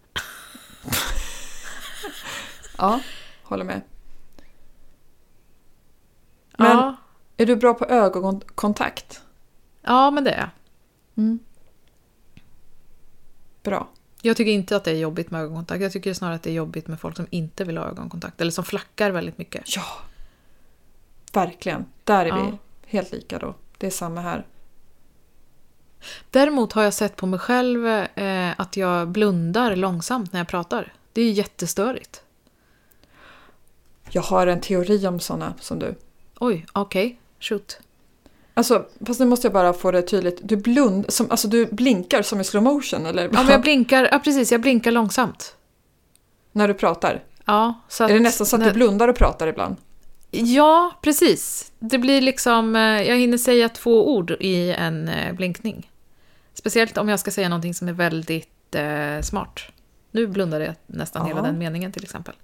Ja, 2.78 3.00
håller 3.44 3.64
med. 3.64 3.82
Men 6.62 6.78
ja. 6.78 6.96
är 7.38 7.46
du 7.46 7.56
bra 7.56 7.74
på 7.74 7.86
ögonkontakt? 7.86 9.22
ja, 9.82 10.12
men 10.12 10.24
det 10.24 10.32
är 10.32 10.40
jag. 10.40 10.50
Mm. 11.24 11.40
Bra. 13.64 13.88
Jag 14.22 14.38
tycker 14.38 14.52
inte 14.52 14.76
att 14.76 14.84
det 14.84 14.92
är 14.92 14.96
jobbigt 14.96 15.32
med 15.32 15.42
ögonkontakt. 15.42 15.82
Jag 15.82 15.92
tycker 15.92 16.14
snarare 16.14 16.36
att 16.36 16.44
det 16.44 16.50
är 16.50 16.54
jobbigt 16.54 16.88
med 16.88 17.00
folk 17.00 17.16
som 17.16 17.28
inte 17.30 17.64
vill 17.64 17.78
ha 17.78 17.86
ögonkontakt. 17.86 18.42
Eller 18.42 18.52
som 18.52 18.64
flackar 18.64 19.12
väldigt 19.12 19.38
mycket. 19.38 19.76
Ja, 19.76 19.84
verkligen. 21.34 21.86
Där 22.04 22.26
är 22.26 22.30
Ja. 22.30 22.52
vi 22.52 22.58
helt 22.98 23.12
lika 23.12 23.40
då. 23.40 23.56
Det 23.78 23.88
är 23.88 23.92
samma 23.92 24.22
här. 24.22 24.46
Däremot 26.30 26.74
har 26.74 26.84
jag 26.84 26.94
sett 26.94 27.16
på 27.16 27.26
mig 27.28 27.40
själv 27.40 27.88
eh, 27.88 28.54
att 28.58 28.78
jag 28.78 29.08
blundar 29.08 29.76
långsamt 29.76 30.34
när 30.34 30.40
jag 30.40 30.48
pratar. 30.48 30.94
Det 31.14 31.22
är 31.22 31.32
jättestörigt. 31.32 32.24
Jag 34.10 34.22
har 34.22 34.48
en 34.48 34.62
teori 34.62 35.08
om 35.08 35.20
sådana 35.20 35.54
som 35.60 35.80
du. 35.80 35.96
Oj, 36.44 36.66
okej. 36.74 37.20
Shoot. 37.40 37.80
Alltså, 38.54 38.86
fast 39.06 39.20
nu 39.20 39.26
måste 39.26 39.48
jag 39.48 39.54
bara 39.54 39.74
få 39.74 39.92
det 39.92 40.02
tydligt. 40.02 40.40
Du 40.44 40.56
blund, 40.56 41.06
som, 41.14 41.32
alltså 41.32 41.48
du 41.48 41.66
blinkar 41.66 42.22
som 42.22 42.42
i 42.42 42.44
slow 42.44 42.64
motion 42.64 43.06
eller? 43.06 43.24
Ja, 43.24 43.30
men 43.34 43.48
jag 43.48 43.62
blinkar, 43.62 44.08
ja 44.12 44.20
precis, 44.20 44.52
jag 44.52 44.62
blinkar 44.62 44.92
långsamt. 44.92 45.56
När 46.52 46.68
du 46.68 46.74
pratar? 46.74 47.24
Ja, 47.46 47.74
så 47.88 48.04
att, 48.04 48.10
är 48.10 48.14
det 48.14 48.20
nästan 48.20 48.48
så 48.48 48.56
att 48.56 48.60
när- 48.60 48.68
du 48.68 48.74
blundar 48.74 49.08
och 49.08 49.16
pratar 49.16 49.48
ibland? 49.48 49.76
Ja, 50.32 50.92
precis. 51.02 51.72
Det 51.80 51.98
blir 51.98 52.22
liksom, 52.22 52.76
eh, 52.76 52.82
jag 52.82 53.18
hinner 53.18 53.38
säga 53.38 53.70
två 53.70 54.16
ord 54.16 54.32
i 54.40 54.72
en 54.72 55.08
eh, 55.10 55.34
blinkning. 55.34 55.92
Speciellt 56.54 56.98
om 56.98 57.10
jag 57.10 57.20
ska 57.20 57.32
säga 57.32 57.50
någonting 57.50 57.74
som 57.74 57.88
är 57.88 57.94
väldigt 57.94 58.76
eh, 58.76 59.22
smart. 59.22 59.60
Nu 60.12 60.28
blundade 60.28 60.66
jag 60.66 60.76
nästan 60.88 61.26
hela 61.28 61.40
Ja. 61.40 61.44
den 61.46 61.58
meningen 61.58 61.92
till 61.92 62.04
exempel. 62.04 62.36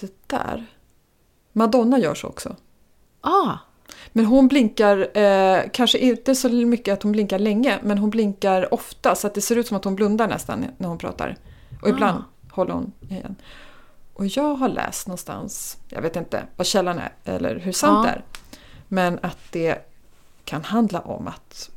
Det 0.00 0.12
där. 0.26 0.66
Madonna 1.56 1.98
gör 1.98 2.14
så 2.14 2.26
också. 2.28 2.56
Ah, 3.20 3.52
Men 4.12 4.24
hon 4.24 4.48
blinkar, 4.48 5.18
eh, 5.18 5.60
kanske 5.72 5.98
inte 5.98 6.34
så 6.34 6.48
mycket 6.48 6.92
att 6.94 7.02
hon 7.02 7.12
blinkar 7.12 7.38
länge, 7.38 7.78
men 7.82 7.98
hon 7.98 8.10
blinkar 8.10 8.74
ofta 8.74 9.14
så 9.14 9.26
att 9.26 9.34
det 9.34 9.40
ser 9.40 9.56
ut 9.56 9.66
som 9.66 9.76
att 9.76 9.84
hon 9.84 9.94
blundar 9.96 10.28
nästan 10.28 10.66
när 10.78 10.88
hon 10.88 10.98
pratar. 10.98 11.36
Och 11.82 11.88
ibland 11.88 12.18
Ah. 12.18 12.54
håller 12.54 12.72
hon 12.74 12.92
igen. 13.08 13.36
Och 14.14 14.26
jag 14.26 14.54
har 14.54 14.68
läst 14.68 15.06
någonstans, 15.06 15.78
jag 15.88 16.02
vet 16.02 16.16
inte 16.16 16.42
vad 16.56 16.66
källan 16.66 16.98
är 16.98 17.12
eller 17.24 17.56
hur 17.58 17.72
sant 17.72 17.98
Ja. 17.98 18.02
det 18.02 18.08
är, 18.18 18.22
men 18.88 19.18
att 19.22 19.38
det 19.52 19.78
kan 20.44 20.64
handla 20.64 21.00
om 21.00 21.28
att 21.28 21.70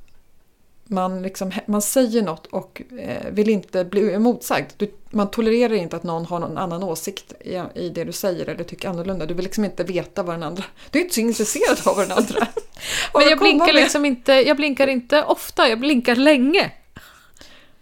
man, 0.89 1.21
liksom, 1.21 1.51
man 1.65 1.81
säger 1.81 2.21
något 2.21 2.47
och 2.47 2.81
eh, 2.99 3.31
vill 3.31 3.49
inte 3.49 3.85
bli 3.85 4.13
emotsagd. 4.13 4.71
Du, 4.77 4.91
man 5.09 5.31
tolererar 5.31 5.73
inte 5.73 5.95
att 5.95 6.03
någon 6.03 6.25
har 6.25 6.39
någon 6.39 6.57
annan 6.57 6.83
åsikt 6.83 7.33
i, 7.41 7.61
i 7.75 7.89
det 7.89 8.03
du 8.03 8.11
säger 8.11 8.49
eller 8.49 8.63
tycker 8.63 8.89
annorlunda. 8.89 9.25
Du 9.25 9.33
vill 9.33 9.43
liksom 9.43 9.65
inte 9.65 9.83
veta 9.83 10.23
vad 10.23 10.35
den 10.35 10.43
andra... 10.43 10.63
Du 10.89 10.99
är 10.99 11.03
inte 11.03 11.15
så 11.15 11.21
intresserad 11.21 11.77
av 11.85 11.95
vad 11.95 12.09
den 12.09 12.17
andra 12.17 12.47
men 13.13 13.29
jag 13.29 13.39
blinkar 13.39 13.73
liksom 13.73 14.05
inte, 14.05 14.33
jag 14.33 14.57
blinkar 14.57 14.87
inte 14.87 15.23
ofta, 15.23 15.69
jag 15.69 15.79
blinkar 15.79 16.15
länge. 16.15 16.71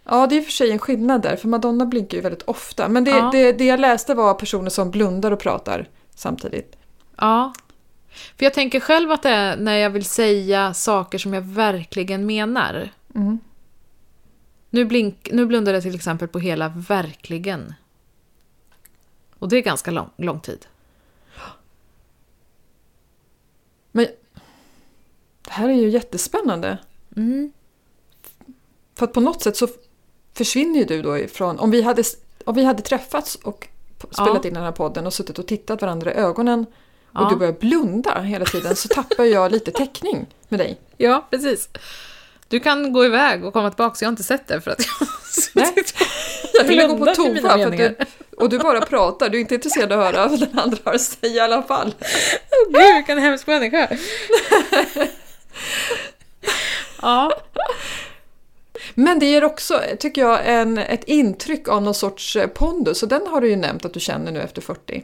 Ja, 0.03 0.27
det 0.27 0.35
är 0.35 0.37
i 0.37 0.41
och 0.41 0.45
för 0.45 0.51
sig 0.51 0.71
en 0.71 0.79
skillnad 0.79 1.21
där, 1.21 1.35
för 1.35 1.47
Madonna 1.47 1.85
blinkar 1.85 2.17
ju 2.17 2.21
väldigt 2.21 2.43
ofta. 2.43 2.87
Men 2.87 3.03
det, 3.03 3.11
Ja. 3.11 3.29
det, 3.31 3.51
det 3.51 3.65
jag 3.65 3.79
läste 3.79 4.13
var 4.13 4.33
personer 4.33 4.69
som 4.69 4.91
blundar 4.91 5.31
och 5.31 5.39
pratar 5.39 5.89
samtidigt. 6.15 6.75
Ja. 7.17 7.53
För 8.37 8.45
jag 8.45 8.53
tänker 8.53 8.79
själv 8.79 9.11
att 9.11 9.23
det 9.23 9.29
är 9.29 9.57
när 9.57 9.75
jag 9.75 9.89
vill 9.89 10.05
säga 10.05 10.73
saker 10.73 11.17
som 11.17 11.33
jag 11.33 11.41
verkligen 11.41 12.25
menar. 12.25 12.89
Mm. 13.15 13.39
Nu, 14.69 14.85
blink, 14.85 15.29
nu 15.31 15.45
blundar 15.45 15.73
jag 15.73 15.83
till 15.83 15.95
exempel 15.95 16.27
på 16.27 16.39
hela 16.39 16.69
verkligen. 16.69 17.73
Och 19.39 19.49
det 19.49 19.57
är 19.57 19.61
ganska 19.61 19.91
lång, 19.91 20.09
lång 20.17 20.39
tid. 20.39 20.65
Men 23.91 24.07
det 25.41 25.51
här 25.51 25.69
är 25.69 25.73
ju 25.73 25.89
jättespännande. 25.89 26.77
Mm. 27.15 27.51
För 28.95 29.05
att 29.05 29.13
på 29.13 29.19
något 29.19 29.41
sätt 29.41 29.57
så 29.57 29.67
försvinner 30.33 30.79
ju 30.79 30.85
du 30.85 31.01
då 31.01 31.17
ifrån... 31.17 31.59
Om 31.59 31.71
vi 31.71 31.81
hade, 31.81 32.03
om 32.45 32.55
vi 32.55 32.63
hade 32.63 32.81
träffats 32.81 33.35
och 33.35 33.67
spelat 34.11 34.43
Ja. 34.43 34.47
in 34.47 34.53
den 34.53 34.63
här 34.63 34.71
podden 34.71 35.05
och 35.05 35.13
suttit 35.13 35.39
och 35.39 35.47
tittat 35.47 35.81
varandra 35.81 36.13
i 36.13 36.15
ögonen 36.15 36.65
och 37.15 37.21
Ja. 37.21 37.29
du 37.29 37.35
börjar 37.35 37.53
blunda 37.53 38.21
hela 38.21 38.45
tiden 38.45 38.75
så 38.75 38.87
tappar 38.87 39.23
jag 39.23 39.51
lite 39.51 39.71
täckning 39.71 40.25
med 40.47 40.59
dig. 40.59 40.77
Ja, 40.97 41.27
precis. 41.29 41.69
Du 42.47 42.59
kan 42.59 42.93
gå 42.93 43.05
iväg 43.05 43.45
och 43.45 43.53
komma 43.53 43.69
tillbaka, 43.69 43.95
jag 43.99 44.07
har 44.07 44.11
inte 44.11 44.23
sett 44.23 44.47
det 44.47 44.61
för 44.61 44.71
att 44.71 44.85
jag 44.99 45.07
Nej. 45.53 45.73
Jag 46.53 46.63
ville 46.63 46.87
gå 46.87 46.97
på 46.97 47.05
toa 47.05 47.69
du, 47.69 47.95
och 48.37 48.49
du 48.49 48.59
bara 48.59 48.81
pratar, 48.81 49.29
du 49.29 49.37
är 49.37 49.41
inte 49.41 49.55
intresserad 49.55 49.91
av 49.91 49.99
att 50.01 50.15
höra 50.15 50.27
vad 50.27 50.39
den 50.39 50.59
andra 50.59 50.77
har 50.83 50.93
att 50.93 51.01
säga 51.01 51.33
i 51.33 51.39
alla 51.39 51.63
fall. 51.63 51.95
Åh 52.01 52.73
gud, 52.73 52.95
vilken 52.95 53.17
hemsk 53.17 53.47
människa. 53.47 53.97
ja. 57.01 57.31
Men 58.93 59.19
det 59.19 59.25
ger 59.25 59.43
också, 59.43 59.81
tycker 59.99 60.21
jag, 60.21 60.39
en, 60.45 60.77
ett 60.77 61.03
intryck 61.03 61.67
av 61.67 61.81
någon 61.83 61.93
sorts 61.93 62.37
pondus 62.55 63.03
och 63.03 63.09
den 63.09 63.27
har 63.27 63.41
du 63.41 63.49
ju 63.49 63.55
nämnt 63.55 63.85
att 63.85 63.93
du 63.93 63.99
känner 63.99 64.31
nu 64.31 64.41
efter 64.41 64.61
40. 64.61 65.03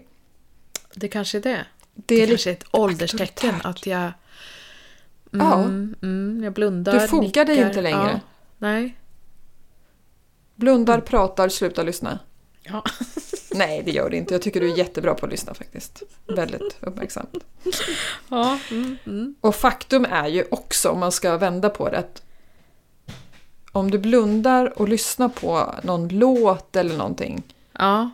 Det 0.94 1.08
kanske 1.08 1.38
är 1.38 1.42
det. 1.42 1.66
Det 1.94 2.04
Det 2.16 2.16
är 2.16 2.28
lite 2.28 2.30
kanske 2.32 2.50
är 2.50 2.54
ett 2.54 2.66
ålderstecken 2.72 3.56
auktoritärt. 3.56 3.66
att 3.66 3.86
jag... 3.86 4.12
Ja. 5.32 5.54
Mm, 5.64 5.96
mm, 6.02 6.44
jag 6.44 6.54
blundar, 6.54 7.00
Du 7.00 7.08
fogar 7.08 7.46
dig 7.46 7.58
inte 7.58 7.82
längre. 7.82 8.12
Ja. 8.14 8.20
Nej. 8.58 8.98
blundar, 10.56 10.94
Mm. 10.94 11.06
pratar, 11.06 11.50
slutar 11.50 11.84
lyssna. 11.84 12.20
Ja. 12.64 12.84
Nej, 13.54 13.82
det 13.86 13.92
gör 13.92 14.10
det 14.10 14.18
inte. 14.18 14.34
Jag 14.34 14.42
tycker 14.42 14.62
du 14.62 14.72
är 14.72 14.78
jättebra 14.78 15.14
på 15.16 15.26
att 15.26 15.32
lyssna 15.32 15.54
faktiskt. 15.54 16.04
Väldigt 16.28 16.78
uppmärksamt. 16.80 17.38
ja. 18.30 18.60
Mm, 18.72 18.98
mm. 19.06 19.36
Och 19.42 19.56
faktum 19.56 20.06
är 20.06 20.28
ju 20.28 20.46
också, 20.52 20.90
om 20.90 21.00
man 21.00 21.12
ska 21.12 21.38
vända 21.38 21.70
på 21.70 21.90
det, 21.90 21.98
att 21.98 22.22
om 23.72 23.92
du 23.92 23.98
blundar 23.98 24.80
och 24.82 24.90
lyssnar 24.90 25.30
på 25.30 25.76
någon 25.84 26.08
låt 26.10 26.76
eller 26.76 26.98
någonting 26.98 27.44
ja. 27.74 28.10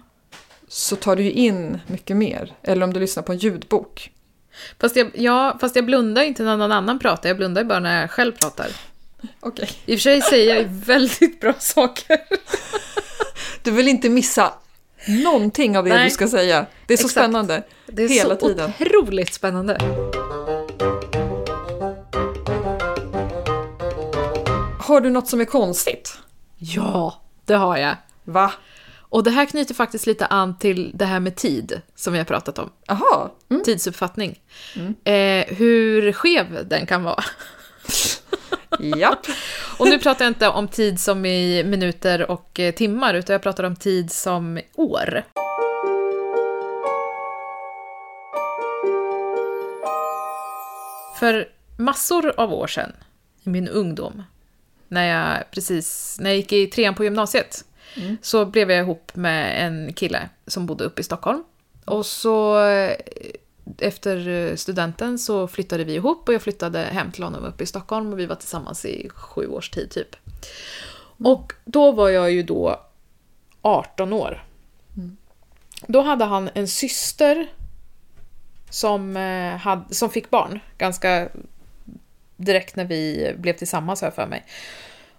Så 0.68 0.96
tar 0.96 1.16
du 1.16 1.24
ju 1.24 1.32
in 1.32 1.80
mycket 1.88 2.18
mer. 2.18 2.54
Eller 2.64 2.84
om 2.84 2.94
du 2.94 3.00
lyssnar 3.00 3.24
på 3.24 3.32
en 3.32 3.38
ljudbok. 3.38 4.12
Fast, 4.80 4.96
jag, 4.96 5.12
ja, 5.14 5.58
fast 5.62 5.76
jag 5.76 5.86
blundar 5.86 6.24
inte 6.24 6.44
när 6.44 6.58
någon 6.58 6.72
annan 6.72 7.00
pratar, 7.00 7.30
jag 7.30 7.38
blundar 7.38 7.64
bara 7.64 7.80
när 7.80 8.02
jag 8.02 8.12
själv 8.12 8.32
pratar. 8.32 8.68
Okej. 9.40 9.70
I 9.86 9.96
och 9.96 10.00
för 10.00 10.02
sig 10.02 10.22
säger 10.22 10.56
jag 10.56 10.64
väldigt 10.64 11.42
bra 11.42 11.54
saker. 11.60 12.20
Du 13.64 13.72
vill 13.72 13.88
inte 13.88 14.10
missa 14.10 14.54
någonting 15.08 15.78
av 15.78 15.84
det 15.84 15.90
Nej. 15.94 16.04
du 16.04 16.10
ska 16.10 16.28
säga. 16.28 16.66
Det 16.86 16.94
är 16.94 16.98
så 16.98 17.02
Exakt. 17.02 17.12
spännande. 17.12 17.64
Det 17.86 18.04
är 18.04 18.10
Hela 18.10 18.38
så 18.40 18.48
tiden. 18.48 18.72
otroligt 18.80 19.34
spännande. 19.34 19.78
Har 24.80 25.02
du 25.02 25.10
något 25.10 25.28
som 25.28 25.42
är 25.42 25.46
konstigt? 25.46 26.18
Ja, 26.58 27.22
det 27.46 27.54
har 27.56 27.78
jag. 27.78 27.96
Va? 28.24 28.52
Och 29.10 29.24
det 29.24 29.32
här 29.32 29.46
knyter 29.46 29.74
faktiskt 29.74 30.08
lite 30.08 30.26
an 30.26 30.58
till 30.58 30.92
det 30.94 31.06
här 31.06 31.20
med 31.20 31.36
tid 31.36 31.82
som 31.96 32.14
vi 32.14 32.20
har 32.20 32.26
pratat 32.26 32.60
om. 32.60 32.70
Jaha. 32.88 33.30
Mm. 33.50 33.64
Tidsuppfattning. 33.64 34.42
Eh, 35.04 35.46
hur 35.48 36.12
skev 36.12 36.68
den 36.68 36.86
kan 36.86 37.04
vara. 37.04 37.24
Japp. 38.80 39.26
Och 39.78 39.88
nu 39.88 40.00
pratar 40.00 40.26
jag 40.26 40.30
inte 40.30 40.50
om 40.50 40.68
tid 40.68 41.00
som 41.00 41.26
i 41.26 41.64
minuter 41.64 42.32
och 42.32 42.60
eh, 42.60 42.74
timmar, 42.74 43.14
utan 43.14 43.34
jag 43.34 43.42
pratar 43.42 43.64
om 43.64 43.76
tid 43.76 44.12
som 44.12 44.60
år. 44.76 45.24
För 51.20 51.48
massor 51.78 52.34
av 52.38 52.54
år 52.54 52.68
sedan, 52.68 52.92
i 53.44 53.50
min 53.50 53.68
ungdom, 53.68 54.24
när 54.88 55.08
jag 55.08 55.52
precis 55.52 56.18
när 56.20 56.30
jag 56.30 56.38
gick 56.38 56.54
i 56.54 56.68
trean 56.68 56.96
på 56.96 57.04
gymnasiet, 57.04 57.66
så 58.22 58.46
blev 58.46 58.72
jag 58.72 58.80
ihop 58.80 59.16
med 59.16 59.66
en 59.66 59.94
kille 59.94 60.30
som 60.48 60.66
bodde 60.66 60.84
uppe 60.84 61.02
i 61.02 61.04
Stockholm. 61.04 61.44
Och 61.86 62.06
så 62.06 62.66
eh, 62.68 62.96
efter 63.78 64.56
studenten 64.56 65.20
så 65.20 65.48
flyttade 65.48 65.84
vi 65.84 65.94
ihop 65.94 66.28
och 66.28 66.34
jag 66.34 66.42
flyttade 66.42 66.80
hem 66.80 67.12
till 67.12 67.24
honom 67.24 67.46
uppe 67.46 67.64
i 67.64 67.68
Stockholm 67.68 68.14
och 68.14 68.20
vi 68.20 68.26
var 68.26 68.36
tillsammans 68.36 68.86
i 68.86 69.10
sju 69.10 69.48
års 69.48 69.70
tid 69.70 69.92
typ. 69.92 70.16
Och 71.24 71.54
då 71.66 71.92
var 71.92 72.10
jag 72.10 72.32
ju 72.32 72.44
då 72.44 72.82
18 73.62 74.14
år. 74.14 74.44
Då 75.88 76.02
hade 76.02 76.26
han 76.26 76.50
en 76.54 76.68
syster 76.68 77.48
som, 78.70 79.18
eh, 79.18 79.56
hade, 79.56 79.96
som 79.96 80.10
fick 80.10 80.30
barn 80.30 80.60
ganska 80.78 81.30
direkt 82.38 82.76
när 82.76 82.86
vi 82.86 83.34
blev 83.38 83.54
tillsammans 83.54 84.02
jag 84.02 84.16
för 84.16 84.28
mig. 84.28 84.46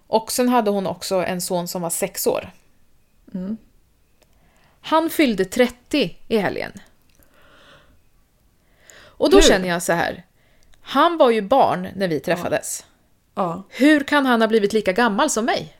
Och 0.07 0.31
sen 0.31 0.49
hade 0.49 0.71
hon 0.71 0.87
också 0.87 1.15
en 1.15 1.41
son 1.41 1.67
som 1.67 1.81
var 1.81 1.89
sex 1.89 2.27
år. 2.27 2.51
Mm. 3.33 3.57
Han 4.81 5.09
fyllde 5.09 5.45
30 5.45 6.17
i 6.27 6.37
helgen. 6.37 6.71
Och 8.95 9.29
då 9.29 9.37
Hur? 9.37 9.43
känner 9.43 9.69
jag 9.69 9.83
så 9.83 9.93
här. 9.93 10.25
Han 10.81 11.17
var 11.17 11.29
ju 11.29 11.41
barn 11.41 11.87
när 11.95 12.07
vi 12.07 12.19
träffades. 12.19 12.85
Ja. 13.35 13.63
Hur 13.69 14.03
kan 14.03 14.25
han 14.25 14.41
ha 14.41 14.47
blivit 14.47 14.73
lika 14.73 14.93
gammal 14.93 15.29
som 15.29 15.45
mig? 15.45 15.79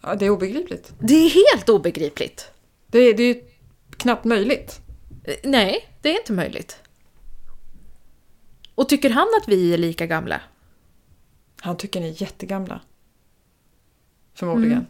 ja, 0.00 0.14
det 0.14 0.26
är 0.26 0.30
obegripligt. 0.30 0.92
Det 0.98 1.14
är 1.14 1.30
helt 1.30 1.68
obegripligt. 1.68 2.52
Det 2.86 2.98
är, 2.98 3.14
det 3.14 3.22
är 3.22 3.34
ju 3.34 3.44
knappt 3.96 4.24
möjligt. 4.24 4.80
Eh, 5.24 5.34
Nej, 5.44 5.88
det 6.00 6.08
är 6.08 6.18
inte 6.18 6.32
möjligt. 6.32 6.78
Och 8.74 8.88
tycker 8.88 9.10
han 9.10 9.28
att 9.42 9.48
vi 9.48 9.74
är 9.74 9.78
lika 9.78 10.06
gamla? 10.06 10.40
Han 11.60 11.76
tycker 11.76 12.00
ni 12.00 12.08
är 12.08 12.22
jättegamla. 12.22 12.80
Förmodligen. 14.34 14.72
Mm. 14.78 14.86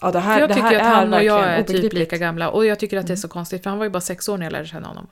Ja, 0.00 0.10
det 0.10 0.12
För 0.12 0.20
här, 0.20 0.40
jag 0.40 0.48
det 0.48 0.54
tycker 0.54 0.68
här 0.68 0.76
att 0.76 0.96
han 0.96 1.14
och 1.14 1.24
jag 1.24 1.44
är 1.44 1.62
typ 1.62 1.92
lika 1.92 2.18
gamla. 2.18 2.50
Och 2.50 2.66
jag 2.66 2.78
tycker 2.78 2.98
att 2.98 3.06
det 3.06 3.12
är 3.12 3.16
så 3.16 3.28
konstigt, 3.28 3.62
för 3.62 3.70
han 3.70 3.78
var 3.78 3.84
ju 3.84 3.90
bara 3.90 4.00
sex 4.00 4.28
år 4.28 4.38
när 4.38 4.46
jag 4.46 4.52
lärde 4.52 4.66
känna 4.66 4.88
honom. 4.88 5.06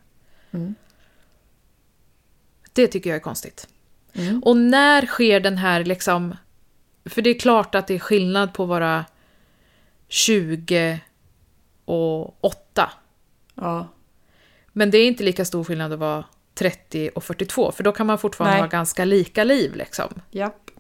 Mm. 0.51 0.75
Det 2.73 2.87
tycker 2.87 3.11
jag 3.11 3.17
är 3.17 3.21
konstigt. 3.21 3.69
Mm. 4.13 4.43
Och 4.43 4.57
när 4.57 5.07
sker 5.07 5.41
den 5.41 5.59
här 5.59 5.85
liksom... 5.85 6.37
För 7.05 7.23
det 7.23 7.31
är 7.31 7.39
klart 7.39 7.75
att 7.75 7.87
det 7.87 7.95
är 7.95 7.99
skillnad 7.99 8.55
på 8.55 8.63
att 8.63 8.69
vara 8.69 9.05
20 10.09 11.01
och 11.85 12.45
8. 12.45 12.91
Ja. 13.55 13.89
Men 14.73 14.91
det 14.91 14.99
är 14.99 15.07
inte 15.07 15.25
lika 15.25 15.45
stor 15.45 15.65
skillnad 15.65 15.93
att 15.93 15.99
vara 15.99 16.25
30 16.55 17.11
och 17.15 17.25
42, 17.25 17.73
för 17.73 17.85
då 17.85 17.93
kan 17.93 18.07
man 18.07 18.19
fortfarande 18.19 18.55
Nej. 18.55 18.63
ha 18.63 18.69
ganska 18.69 19.05
lika 19.05 19.45
liv. 19.45 19.75
Liksom. 19.77 20.21
Japp. 20.31 20.71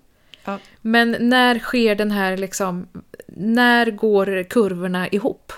Ja. 0.44 0.58
Men 0.80 1.16
när 1.20 1.58
sker 1.58 1.94
den 1.94 2.10
här 2.10 2.36
liksom... 2.36 2.88
När 3.26 3.90
går 3.90 4.42
kurvorna 4.42 5.08
ihop? 5.08 5.52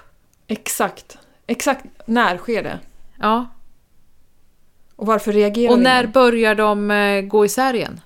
Exakt. 0.47 1.18
Exakt 1.47 1.85
när 2.07 2.39
sker 2.39 2.62
det? 2.62 2.78
Ja. 3.20 3.47
Och 4.97 5.07
varför 5.07 5.32
reagerar 5.32 5.72
Och 5.72 5.78
när 5.78 6.07
börjar 6.07 6.55
de 6.55 6.91
eh, 6.91 7.22
gå 7.22 7.45
isär 7.45 7.74
igen? 7.74 8.01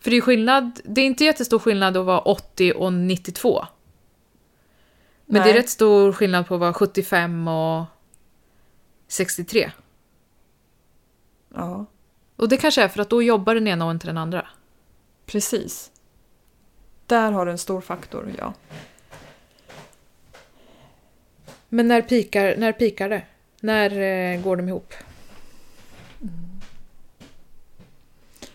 För 0.00 0.10
det 0.10 0.16
är 0.16 0.20
skillnad, 0.20 0.80
det 0.84 1.00
är 1.00 1.06
inte 1.06 1.24
jättestor 1.24 1.58
skillnad 1.58 1.96
att 1.96 2.06
vara 2.06 2.18
80 2.18 2.72
och 2.72 2.92
92. 2.92 3.64
Men 5.26 5.34
det 5.34 5.40
Nej. 5.40 5.50
är 5.50 5.54
rätt 5.54 5.68
stor 5.68 6.12
skillnad 6.12 6.46
på 6.48 6.54
att 6.54 6.60
vara 6.60 6.72
75 6.72 7.48
och 7.48 7.84
63. 9.08 9.72
Ja, 11.54 11.86
Och 12.36 12.48
det 12.48 12.56
kanske 12.56 12.82
är 12.82 12.88
för 12.88 13.02
att 13.02 13.10
då 13.10 13.22
jobbar 13.22 13.54
den 13.54 13.66
ena 13.66 13.84
och 13.84 13.90
inte 13.90 14.06
den 14.06 14.18
andra. 14.18 14.46
precis. 15.26 15.90
Där 17.06 17.32
har 17.32 17.46
du 17.46 17.52
en 17.52 17.58
stor 17.58 17.80
faktor, 17.80 18.32
ja. 18.38 18.54
Men 21.68 21.88
när 21.88 22.02
pikar, 22.02 22.56
när 22.56 22.72
pikar 22.72 23.08
det? 23.08 23.22
När 23.60 24.00
eh, 24.00 24.40
går 24.42 24.56
de 24.56 24.68
ihop? 24.68 24.94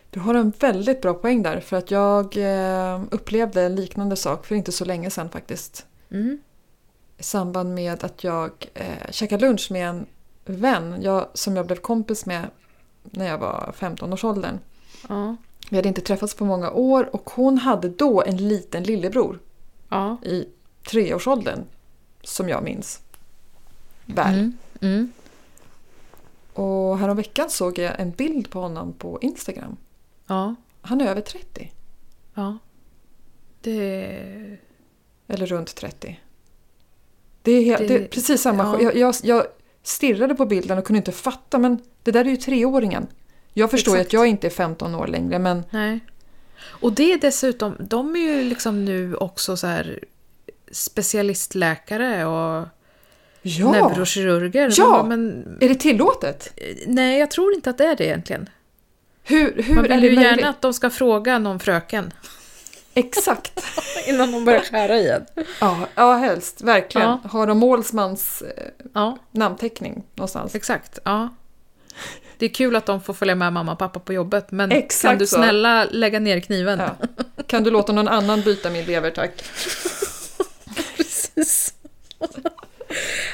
Du 0.09 0.19
har 0.19 0.33
en 0.35 0.53
väldigt 0.59 1.01
bra 1.01 1.13
poäng 1.13 1.43
där 1.43 1.59
för 1.59 1.77
att 1.77 1.91
jag 1.91 2.37
eh, 2.37 3.01
upplevde 3.11 3.61
en 3.61 3.75
liknande 3.75 4.15
sak 4.15 4.45
för 4.45 4.55
inte 4.55 4.71
så 4.71 4.85
länge 4.85 5.09
sedan 5.09 5.29
faktiskt. 5.29 5.85
Mm. 6.11 6.39
I 7.17 7.23
samband 7.23 7.75
med 7.75 8.03
att 8.03 8.23
jag 8.23 8.51
eh, 8.73 9.11
käkade 9.11 9.47
lunch 9.47 9.71
med 9.71 9.89
en 9.89 10.05
vän 10.45 11.01
jag, 11.01 11.27
som 11.33 11.55
jag 11.55 11.65
blev 11.65 11.75
kompis 11.75 12.25
med 12.25 12.47
när 13.11 13.27
jag 13.27 13.37
var 13.37 13.73
15-årsåldern. 13.79 14.59
Ja. 15.09 15.35
Vi 15.69 15.75
hade 15.75 15.87
inte 15.87 16.01
träffats 16.01 16.33
på 16.35 16.45
många 16.45 16.71
år 16.71 17.15
och 17.15 17.29
hon 17.29 17.57
hade 17.57 17.89
då 17.89 18.23
en 18.23 18.37
liten 18.47 18.83
lillebror 18.83 19.39
Ja. 19.89 20.17
i 20.23 20.45
treårsåldern 20.89 21.63
som 22.23 22.49
jag 22.49 22.63
minns 22.63 23.01
väl. 24.05 24.33
Mm. 24.33 24.57
Mm. 24.81 25.11
Och 26.53 26.97
häromveckan 26.97 27.49
såg 27.49 27.77
jag 27.77 27.99
en 27.99 28.11
bild 28.11 28.49
på 28.49 28.59
honom 28.59 28.93
på 28.93 29.19
Instagram. 29.21 29.77
Ja. 30.27 30.55
Han 30.81 31.01
är 31.01 31.05
över 31.07 31.21
30. 31.21 31.71
Ja. 32.33 32.57
Det... 33.61 34.57
Eller 35.27 35.45
runt 35.45 35.75
30. 35.75 36.19
Det 37.41 37.51
är, 37.51 37.63
helt, 37.63 37.79
Det- 37.79 37.87
det, 37.87 38.03
är 38.03 38.07
precis 38.07 38.41
samma. 38.41 38.63
ja. 38.63 38.81
Jag, 38.81 38.95
jag, 38.95 39.15
jag 39.23 39.45
stirrade 39.83 40.35
på 40.35 40.45
bilden 40.45 40.77
och 40.77 40.85
kunde 40.85 40.97
inte 40.97 41.11
fatta 41.11 41.57
men 41.57 41.79
det 42.03 42.11
där 42.11 42.25
är 42.25 42.29
ju 42.29 42.37
treåringen. 42.37 43.07
Jag 43.53 43.71
förstår 43.71 43.95
ju 43.95 44.01
Exakt. 44.01 44.09
att 44.09 44.13
jag 44.13 44.27
inte 44.27 44.47
är 44.47 44.51
15 44.51 44.95
år 44.95 45.07
längre 45.07 45.39
men 45.39 45.63
Nej. 45.69 45.99
Och 46.61 46.93
det 46.93 47.13
är 47.13 47.17
dessutom, 47.17 47.75
de 47.79 48.15
är 48.15 48.19
ju 48.19 48.43
liksom 48.43 48.85
nu 48.85 49.15
också 49.15 49.57
så 49.57 49.67
här 49.67 49.99
specialistläkare 50.71 52.25
och 52.25 52.67
ja! 53.41 53.71
neurokirurger. 53.71 54.73
Ja! 54.77 55.03
Men, 55.03 55.45
Är 55.61 55.69
det 55.69 55.75
tillåtet? 55.75 56.59
nej, 56.87 57.19
jag 57.19 57.31
tror 57.31 57.53
inte 57.53 57.69
att 57.69 57.77
det 57.77 57.85
är 57.85 57.95
det 57.95 58.05
egentligen. 58.05 58.49
Hur, 59.23 59.63
hur 59.63 59.75
Man 59.75 59.85
är 59.85 59.89
vill 59.89 60.01
det 60.01 60.07
ju 60.07 60.15
möjligt? 60.15 60.37
gärna 60.37 60.49
att 60.49 60.61
de 60.61 60.73
ska 60.73 60.89
fråga 60.89 61.39
någon 61.39 61.59
fröken 61.59 62.13
Exakt. 62.93 63.63
innan 64.07 64.31
de 64.31 64.45
börjar 64.45 64.61
skära 64.61 64.97
igen. 64.99 65.25
Ja, 65.61 65.87
ja 65.95 66.13
helst. 66.13 66.61
Verkligen. 66.61 67.07
Ja. 67.07 67.19
Har 67.29 67.47
de 67.47 67.57
målsmans 67.57 68.41
eh, 68.41 68.63
Ja, 68.93 69.17
namnteckning 69.31 70.03
någonstans? 70.15 70.55
exakt. 70.55 70.99
Ja. 71.03 71.29
Det 72.37 72.45
är 72.45 72.49
kul 72.49 72.75
att 72.75 72.85
de 72.85 73.01
får 73.01 73.13
följa 73.13 73.35
med 73.35 73.53
mamma 73.53 73.71
och 73.71 73.79
pappa 73.79 73.99
på 73.99 74.13
jobbet, 74.13 74.51
men 74.51 74.71
Exakt 74.71 75.11
kan 75.11 75.17
du 75.17 75.27
så. 75.27 75.35
snälla 75.35 75.85
lägga 75.91 76.19
ner 76.19 76.39
kniven? 76.39 76.79
Ja. 76.79 76.95
Kan 77.47 77.63
du 77.63 77.71
låta 77.71 77.93
någon 77.93 78.07
annan 78.07 78.41
byta 78.41 78.69
min 78.69 78.85
lever 78.85 79.11
tack? 79.11 79.31
Precis. 80.97 81.73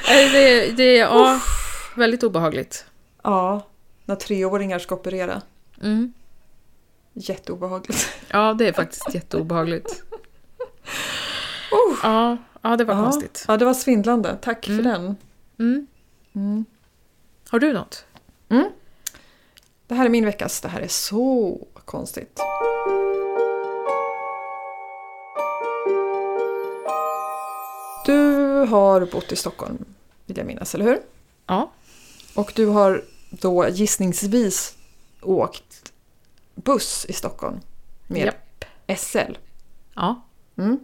Det, 0.06 0.70
det 0.76 0.82
är 0.82 1.00
ja, 1.00 1.40
väldigt 1.96 2.22
obehagligt. 2.22 2.84
Ja, 3.22 3.66
när 4.04 4.16
treåringar 4.16 4.78
ska 4.78 4.94
operera. 4.94 5.42
Mm. 5.82 6.12
Jätteobehagligt. 7.18 8.08
Ja, 8.28 8.54
det 8.54 8.68
är 8.68 8.72
faktiskt 8.72 9.14
jätteobehagligt. 9.14 10.02
Ja, 12.02 12.36
ja, 12.62 12.76
det 12.76 12.84
var 12.84 12.94
Ja. 12.94 13.02
konstigt. 13.02 13.44
Ja, 13.48 13.56
det 13.56 13.64
var 13.64 13.74
svindlande. 13.74 14.38
Tack 14.42 14.68
Mm. 14.68 14.84
för 14.84 14.90
den. 14.90 15.16
Mm. 15.58 15.86
Mm. 16.34 16.64
Har 17.48 17.58
du 17.58 17.72
något? 17.72 18.04
Det 19.86 19.94
här 19.94 20.04
är 20.04 20.08
min 20.08 20.24
veckas. 20.24 20.60
Det 20.60 20.68
här 20.68 20.80
är 20.80 20.88
så 20.88 21.58
konstigt. 21.84 22.40
Du 28.06 28.14
har 28.68 29.06
bott 29.12 29.32
i 29.32 29.36
Stockholm, 29.36 29.84
vill 30.26 30.36
jag 30.36 30.46
minnas, 30.46 30.74
eller 30.74 30.84
hur? 30.84 30.98
Ja. 31.46 31.70
Och 32.34 32.52
du 32.56 32.66
har 32.66 33.04
då 33.30 33.68
gissningsvis 33.68 34.74
åkt 35.22 35.65
buss 36.66 37.06
i 37.08 37.12
Stockholm 37.12 37.60
med 38.06 38.26
Japp. 38.26 38.64
SL. 38.98 39.18
Ja. 39.94 40.22
Mm. 40.58 40.78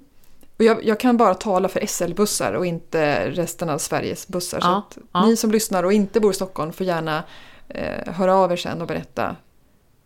Och 0.59 0.64
jag, 0.64 0.85
jag 0.85 1.01
kan 1.01 1.16
bara 1.16 1.35
tala 1.35 1.68
för 1.68 1.87
SL-bussar 1.87 2.53
och 2.53 2.66
inte 2.66 3.30
resten 3.30 3.70
av 3.70 3.78
Sveriges 3.78 4.28
bussar. 4.28 4.61
så 4.61 4.66
Ja, 4.66 4.76
att 4.91 4.99
ja. 5.12 5.26
ni 5.26 5.37
som 5.37 5.51
lyssnar 5.51 5.83
och 5.83 5.93
inte 5.93 6.20
bor 6.20 6.30
i 6.30 6.35
Stockholm 6.35 6.72
får 6.72 6.87
gärna 6.87 7.22
eh, 7.68 8.12
höra 8.12 8.35
av 8.35 8.53
er 8.53 8.57
sen 8.57 8.80
och 8.80 8.87
berätta 8.87 9.37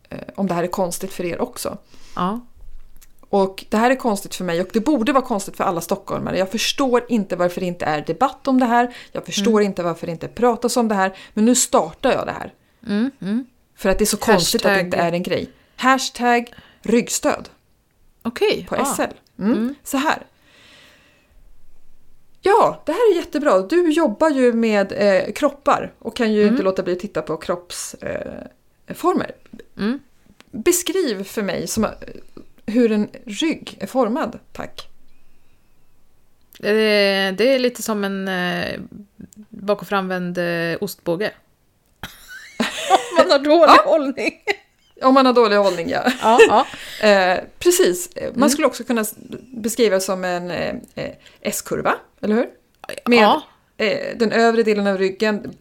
eh, 0.08 0.18
om 0.36 0.46
det 0.46 0.54
här 0.54 0.62
är 0.62 0.66
konstigt 0.66 1.12
för 1.12 1.24
er 1.24 1.40
också. 1.40 1.78
Ja. 2.16 2.40
Och 3.28 3.64
det 3.68 3.76
här 3.76 3.90
är 3.90 3.94
konstigt 3.96 4.34
för 4.34 4.44
mig 4.44 4.60
och 4.60 4.68
det 4.72 4.80
borde 4.80 5.12
vara 5.12 5.24
konstigt 5.24 5.56
för 5.56 5.64
alla 5.64 5.80
stockholmare. 5.80 6.38
Jag 6.38 6.50
förstår 6.50 7.04
inte 7.08 7.36
varför 7.36 7.60
det 7.60 7.66
inte 7.66 7.84
är 7.84 8.00
debatt 8.06 8.48
om 8.48 8.60
det 8.60 8.66
här. 8.66 8.96
Jag 9.12 9.24
förstår 9.26 9.52
Mm. 9.60 9.64
inte 9.66 9.82
varför 9.82 10.06
det 10.06 10.12
inte 10.12 10.28
pratas 10.28 10.76
om 10.76 10.88
det 10.88 10.94
här. 10.94 11.16
Men 11.34 11.44
nu 11.44 11.54
startar 11.54 12.12
jag 12.12 12.26
det 12.26 12.32
här. 12.32 12.54
Mm, 12.86 13.10
mm. 13.20 13.46
För 13.76 13.88
att 13.88 13.98
det 13.98 14.04
är 14.04 14.06
så 14.06 14.16
konstigt 14.16 14.64
att 14.66 14.72
det 14.74 14.78
Hashtag- 14.80 14.84
inte 14.84 14.96
är 14.96 15.12
en 15.12 15.22
grej. 15.22 15.50
Hashtag 15.76 16.54
ryggstöd 16.82 17.48
Okej. 18.22 18.66
på 18.68 18.76
ja. 18.76 18.84
SL. 18.84 19.02
Mm. 19.42 19.52
Mm. 19.52 19.74
Så 19.84 19.96
här. 19.96 20.26
Ja, 22.42 22.82
det 22.86 22.92
här 22.92 23.12
är 23.12 23.16
jättebra. 23.16 23.60
Du 23.60 23.90
jobbar 23.90 24.30
ju 24.30 24.52
med 24.52 24.92
eh, 24.96 25.32
kroppar 25.32 25.92
och 25.98 26.16
kan 26.16 26.32
ju 26.32 26.42
Mm. 26.42 26.54
inte 26.54 26.62
låta 26.64 26.82
bli 26.82 26.92
att 26.92 27.00
titta 27.00 27.22
på 27.22 27.36
kroppsformer. 27.36 29.34
Eh. 29.76 29.82
Mm. 29.84 30.00
Beskriv 30.50 31.24
för 31.24 31.42
mig 31.42 31.66
som, 31.66 31.84
eh, 31.84 31.90
hur 32.66 32.92
en 32.92 33.08
rygg 33.24 33.76
är 33.80 33.86
formad, 33.86 34.38
tack. 34.52 34.88
Eh, 36.58 37.34
Det 37.36 37.54
är 37.54 37.58
lite 37.58 37.82
som 37.82 38.04
en 38.04 38.28
eh, 38.28 38.80
bak 39.48 39.82
och 39.82 39.88
framvänd 39.88 40.38
ostbåge. 40.80 41.32
Man 43.18 43.30
har 43.30 43.38
dålig 43.38 43.72
hållning. 43.84 44.32
Om 45.02 45.14
man 45.14 45.26
har 45.26 45.32
dålig 45.32 45.56
hållning, 45.56 45.88
ja. 45.90 46.12
Ja, 46.22 46.38
ja. 46.48 46.66
Eh, 47.08 47.38
precis. 47.58 48.08
Man 48.16 48.32
Mm. 48.34 48.48
skulle 48.48 48.66
också 48.66 48.84
kunna 48.84 49.04
beskriva 49.56 50.00
som 50.00 50.24
en 50.24 50.50
eh, 50.50 50.74
S-kurva, 51.40 51.94
eller 52.22 52.34
hur? 52.34 52.46
Med 53.04 53.18
ja. 53.18 53.42
eh, 53.76 54.16
den 54.16 54.32
övre 54.32 54.62
delen 54.62 54.86
av 54.86 54.98
ryggen 54.98 55.54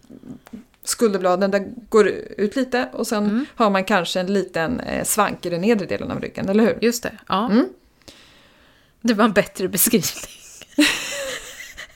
skulderbladen 0.83 1.51
där 1.51 1.67
går 1.89 2.07
ut 2.37 2.55
lite 2.55 2.89
och 2.93 3.07
sen 3.07 3.23
Mm. 3.23 3.45
har 3.55 3.69
man 3.69 3.83
kanske 3.83 4.19
en 4.19 4.33
liten 4.33 4.79
eh, 4.79 5.03
svank 5.03 5.45
i 5.45 5.49
den 5.49 5.61
nedre 5.61 5.85
delen 5.85 6.11
av 6.11 6.21
ryggen, 6.21 6.49
eller 6.49 6.63
hur? 6.63 6.77
Just 6.81 7.03
det. 7.03 7.17
Ja. 7.27 7.45
Mm. 7.51 7.65
Det 9.01 9.13
var 9.13 9.25
en 9.25 9.33
bättre 9.33 9.67
beskrivning. 9.67 10.23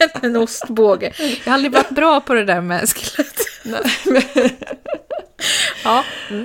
en 0.22 0.36
ostbåge. 0.36 1.14
Jag 1.20 1.52
har 1.52 1.54
aldrig 1.54 1.72
varit 1.72 1.90
bra 1.90 2.22
på 2.22 2.34
det 2.34 2.46
där 2.46 2.62
med 2.62 2.90
skelett. 2.90 3.40
Ja. 5.84 6.04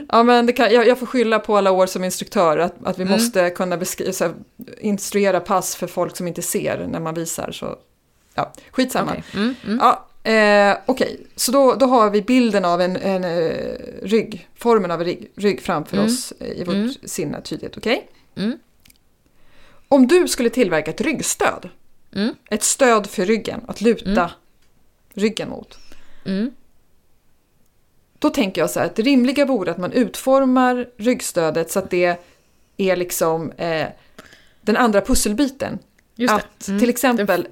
Ja, 0.09 0.23
men 0.23 0.53
kan, 0.53 0.73
jag, 0.73 0.87
jag 0.89 0.99
får 0.99 1.07
skylla 1.07 1.39
på 1.39 1.57
alla 1.57 1.71
år 1.71 1.87
som 1.87 2.05
instruktör 2.05 2.59
att, 2.59 2.75
att 2.85 2.99
vi 2.99 3.03
Mm. 3.03 3.13
måste 3.13 3.51
kunna 3.51 3.77
beskriva, 3.77 4.13
så 4.13 4.25
här, 4.25 4.35
instruera 4.81 5.41
pass 5.41 5.77
för 5.77 5.87
folk 5.87 6.17
som 6.17 6.29
inte 6.29 6.43
ser 6.43 6.87
när 6.87 7.01
man 7.01 7.15
visar. 7.15 7.53
Så, 7.53 7.79
ja, 8.35 8.53
skitsamma. 8.71 9.11
Okej. 9.11 9.25
Mm, 9.35 9.55
mm. 9.65 9.79
Ja, 9.83 10.07
eh, 10.31 10.77
Okej, 10.87 11.27
så 11.37 11.53
då, 11.53 11.75
då 11.75 11.87
har 11.87 12.11
vi 12.11 12.23
bilden 12.23 12.65
av 12.65 12.81
en, 12.81 12.97
en 12.97 13.25
eh, 13.25 13.77
rygg, 14.03 14.49
formen 14.55 14.91
av 14.91 15.01
en 15.01 15.07
rygg, 15.07 15.31
rygg 15.37 15.63
framför 15.63 15.97
Mm. 15.97 16.07
oss 16.07 16.33
i 16.41 16.65
vårt 16.65 16.75
Mm. 16.75 16.93
sinne 17.05 17.41
tydligt. 17.43 17.77
Okej? 17.77 18.09
Mm. 18.37 18.59
Om 19.89 20.07
du 20.07 20.29
skulle 20.29 20.51
tillverka 20.51 20.91
ett 20.91 21.01
ryggstöd, 21.01 21.69
Mm. 22.15 22.35
ett 22.51 22.63
stöd 22.63 23.07
för 23.11 23.27
ryggen, 23.27 23.61
att 23.69 23.81
luta 23.81 24.11
Mm. 24.11 24.31
ryggen 25.15 25.49
mot. 25.49 25.79
Då 28.25 28.31
tänker 28.31 28.61
jag 28.61 28.71
så 28.71 28.79
här 28.81 28.87
att 28.87 28.97
det 28.97 29.03
rimliga 29.03 29.47
vore 29.47 29.71
att 29.71 29.79
man 29.79 29.93
utformar 29.93 30.87
ryggstödet 30.97 31.71
så 31.71 31.79
att 31.79 31.91
det 31.91 32.17
är 32.77 32.97
liksom 32.97 33.51
eh, 33.51 33.87
den 34.61 34.77
andra 34.77 35.01
pusselbiten. 35.01 35.79
Just 36.15 36.35
att. 36.35 36.69
Mm. 36.69 36.81
till 36.81 36.89
exempel 36.91 37.47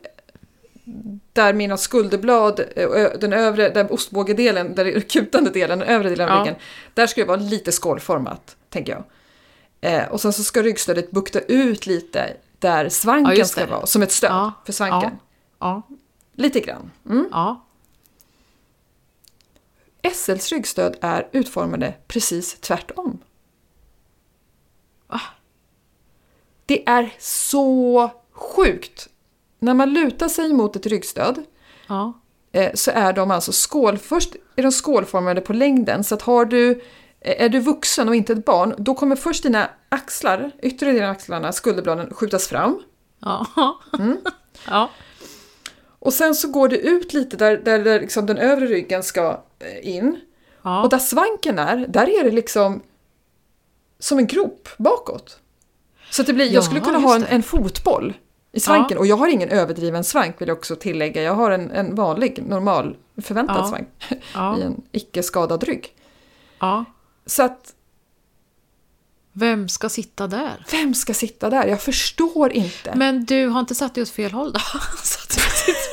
där 1.33 1.53
mina 1.53 1.77
skulderblad, 1.77 2.61
eh, 2.77 2.89
den 3.21 3.33
övre, 3.33 3.69
den 3.69 3.91
ostbågedelen, 3.91 4.79
är 4.79 5.01
kutande 5.01 5.51
delen, 5.51 5.79
den 5.79 5.89
övre 5.89 6.09
delen 6.11 6.29
av 6.29 6.37
Ja. 6.37 6.43
ryggen, 6.43 6.55
där 6.95 7.07
ska 7.07 7.21
det 7.21 7.27
vara 7.27 7.37
lite 7.37 7.73
skålformat, 7.73 8.57
tänker 8.71 8.93
jag. 8.93 9.05
Eh, 9.93 10.09
och 10.09 10.21
sen 10.21 10.33
så 10.33 10.43
ska 10.43 10.63
ryggstödet 10.63 11.11
bukta 11.11 11.41
ut 11.41 11.87
lite 11.87 12.37
där 12.59 12.85
Ja, 12.85 12.91
svanken 12.91 13.37
just 13.37 13.51
ska 13.53 13.67
vara, 13.67 13.87
som 13.87 14.03
ett 14.03 14.13
stöd 14.13 14.31
Ja. 14.31 14.53
för 14.67 14.73
svanken. 14.73 15.11
Ja. 15.59 15.83
Lite 16.35 16.61
grann. 16.61 16.91
Mm. 17.11 17.29
Ja. 17.31 17.65
SLs 20.15 20.53
ryggstöd 20.53 20.97
är 21.01 21.29
utformade 21.33 21.95
precis 22.09 22.55
tvärtom. 22.61 23.19
Det 26.67 26.89
är 26.89 27.15
så 27.19 28.11
sjukt! 28.33 29.09
När 29.59 29.75
man 29.75 29.93
lutar 29.93 30.29
sig 30.29 30.53
mot 30.53 30.77
ett 30.77 30.87
ryggstöd 30.87 31.45
Ja. 31.87 32.13
eh, 32.53 32.71
så 32.75 32.91
är 32.91 33.13
de 33.13 33.31
alltså 33.31 33.53
skål... 33.53 33.99
Först 33.99 34.37
är 34.57 34.63
de 34.63 34.73
skålformade 34.73 35.41
på 35.41 35.53
längden 35.53 36.05
så 36.05 36.15
att 36.15 36.23
har 36.23 36.45
du... 36.45 36.71
eh, 37.21 37.45
Är 37.45 37.49
du 37.49 37.61
vuxen 37.61 38.09
och 38.09 38.15
inte 38.15 38.33
ett 38.33 38.45
barn, 38.45 38.75
då 38.79 38.95
kommer 38.95 39.17
först 39.17 39.43
dina 39.43 39.71
axlar, 39.89 40.51
yttre 40.63 40.93
delen 40.93 41.05
av 41.09 41.11
axlarna, 41.11 41.53
skulderbladen, 41.53 42.15
skjutas 42.15 42.49
fram. 42.49 42.83
Ja. 43.19 43.47
Mm. 43.99 44.19
Ja. 44.67 44.91
Och 46.05 46.13
sen 46.13 46.35
så 46.35 46.49
går 46.49 46.69
det 46.69 46.77
ut 46.79 47.13
lite 47.13 47.37
där, 47.37 47.57
där, 47.57 47.79
där 47.79 48.01
liksom 48.01 48.27
den 48.27 48.39
övre 48.39 48.67
ryggen 48.67 49.03
ska 49.03 49.41
eh, 49.59 49.89
in. 49.97 50.21
Ja. 50.63 50.83
Och 50.83 50.89
där 50.89 50.99
svanken 50.99 51.59
är, 51.59 51.87
där 51.89 52.09
är 52.21 52.25
det 52.25 52.31
liksom 52.31 52.83
som 53.99 54.19
en 54.19 54.27
grop 54.27 54.69
bakåt. 54.79 55.39
Så 56.11 56.23
det 56.23 56.33
blir, 56.33 56.45
jag 56.45 56.55
Ja, 56.55 56.63
skulle 56.63 56.81
kunna 56.81 56.99
ha 56.99 57.15
en, 57.17 57.25
en 57.25 57.43
fotboll 57.43 58.15
i 58.53 58.61
svanken. 58.61 58.99
Och 58.99 59.07
jag 59.07 59.17
har 59.17 59.29
ingen 59.29 59.49
överdriven 59.49 60.05
svank 60.05 60.41
vill 60.41 60.49
jag 60.49 60.59
också 60.59 60.77
tillägga. 60.77 61.23
Jag 61.23 61.35
har 61.35 61.51
en, 61.51 61.71
en 61.71 61.95
vanlig, 61.95 62.43
normal, 62.49 62.97
förväntad 63.23 63.57
Ja. 63.59 63.69
svank 63.69 63.89
Ja. 64.35 64.59
i 64.59 64.63
en 64.63 64.83
icke 64.93 65.23
skadad 65.23 65.65
rygg. 65.65 65.95
ja. 66.61 66.85
Så 67.27 67.43
att, 67.43 67.75
Vem 69.35 69.69
ska 69.69 69.89
sitta 69.89 70.27
där? 70.27 70.67
vem 70.71 70.95
ska 70.95 71.15
sitta 71.15 71.51
där? 71.51 71.67
Jag 71.67 71.81
förstår 71.81 72.53
inte. 72.53 72.93
Men 72.97 73.25
du 73.25 73.47
har 73.47 73.61
inte 73.61 73.75
satt 73.75 73.95
dig 73.95 74.03
åt 74.03 74.11
fel 74.11 74.33
håll 74.33 74.53
då? 74.53 74.61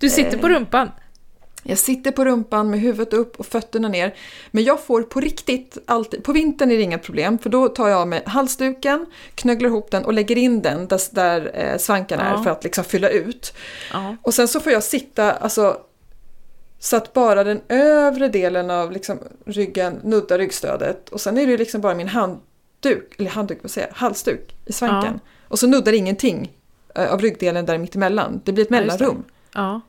Du 0.00 0.10
sitter- 0.10 0.38
på 0.38 0.48
rumpan. 0.48 0.90
Jag 1.62 1.78
sitter 1.78 2.10
på 2.10 2.24
rumpan 2.24 2.70
med 2.70 2.80
huvudet 2.80 3.14
upp 3.14 3.36
och 3.40 3.46
fötterna 3.46 3.88
ner. 3.88 4.14
Men 4.50 4.64
jag 4.64 4.80
får 4.84 5.02
på 5.02 5.20
riktigt 5.20 5.78
alltid, 5.86 6.24
på 6.24 6.32
vintern 6.32 6.70
är 6.70 6.76
det 6.76 6.82
inga 6.82 6.98
problem 6.98 7.38
för 7.38 7.50
då 7.50 7.68
tar 7.68 7.88
jag 7.88 8.00
av 8.00 8.08
mig 8.08 8.22
halsduken, 8.26 9.06
knögglar 9.34 9.68
ihop 9.68 9.90
den 9.90 10.04
och 10.04 10.12
lägger 10.12 10.38
in 10.38 10.62
den 10.62 10.88
där, 10.88 11.00
där 11.14 11.50
eh, 11.54 11.78
svanken 11.78 12.20
är 12.20 12.32
Ja. 12.32 12.42
för 12.42 12.50
att 12.50 12.64
liksom 12.64 12.84
fylla 12.84 13.08
ut. 13.08 13.54
Ja. 13.92 14.16
Och 14.22 14.34
sen 14.34 14.48
så 14.48 14.60
får 14.60 14.72
jag 14.72 14.82
sitta 14.82 15.32
alltså, 15.32 15.76
så 16.78 16.96
att 16.96 17.12
bara 17.12 17.44
den 17.44 17.60
övre 17.68 18.28
delen 18.28 18.70
av 18.70 18.92
liksom, 18.92 19.18
ryggen 19.46 20.00
nuddar 20.04 20.38
ryggstödet 20.38 21.08
och 21.08 21.20
sen 21.20 21.38
är 21.38 21.46
det 21.46 21.56
liksom 21.56 21.80
bara 21.80 21.94
min 21.94 22.08
handduk, 22.08 23.14
eller 23.18 23.30
handduk, 23.30 23.58
vad 23.62 23.70
säger 23.70 23.88
jag, 23.88 23.94
halsduk 23.94 24.54
i 24.66 24.72
svanken. 24.72 25.20
Och 25.48 25.58
så 25.58 25.66
nuddar 25.66 25.92
ingenting 25.92 26.52
eh, 26.94 27.12
av 27.12 27.20
ryggdelen 27.20 27.66
där 27.66 27.78
mittemellan. 27.78 28.40
Det 28.44 28.52
blir 28.52 28.64
ett 28.64 28.70
Ja, 28.70 28.76
mellanrum. 28.80 29.24
Ja. 29.54 29.80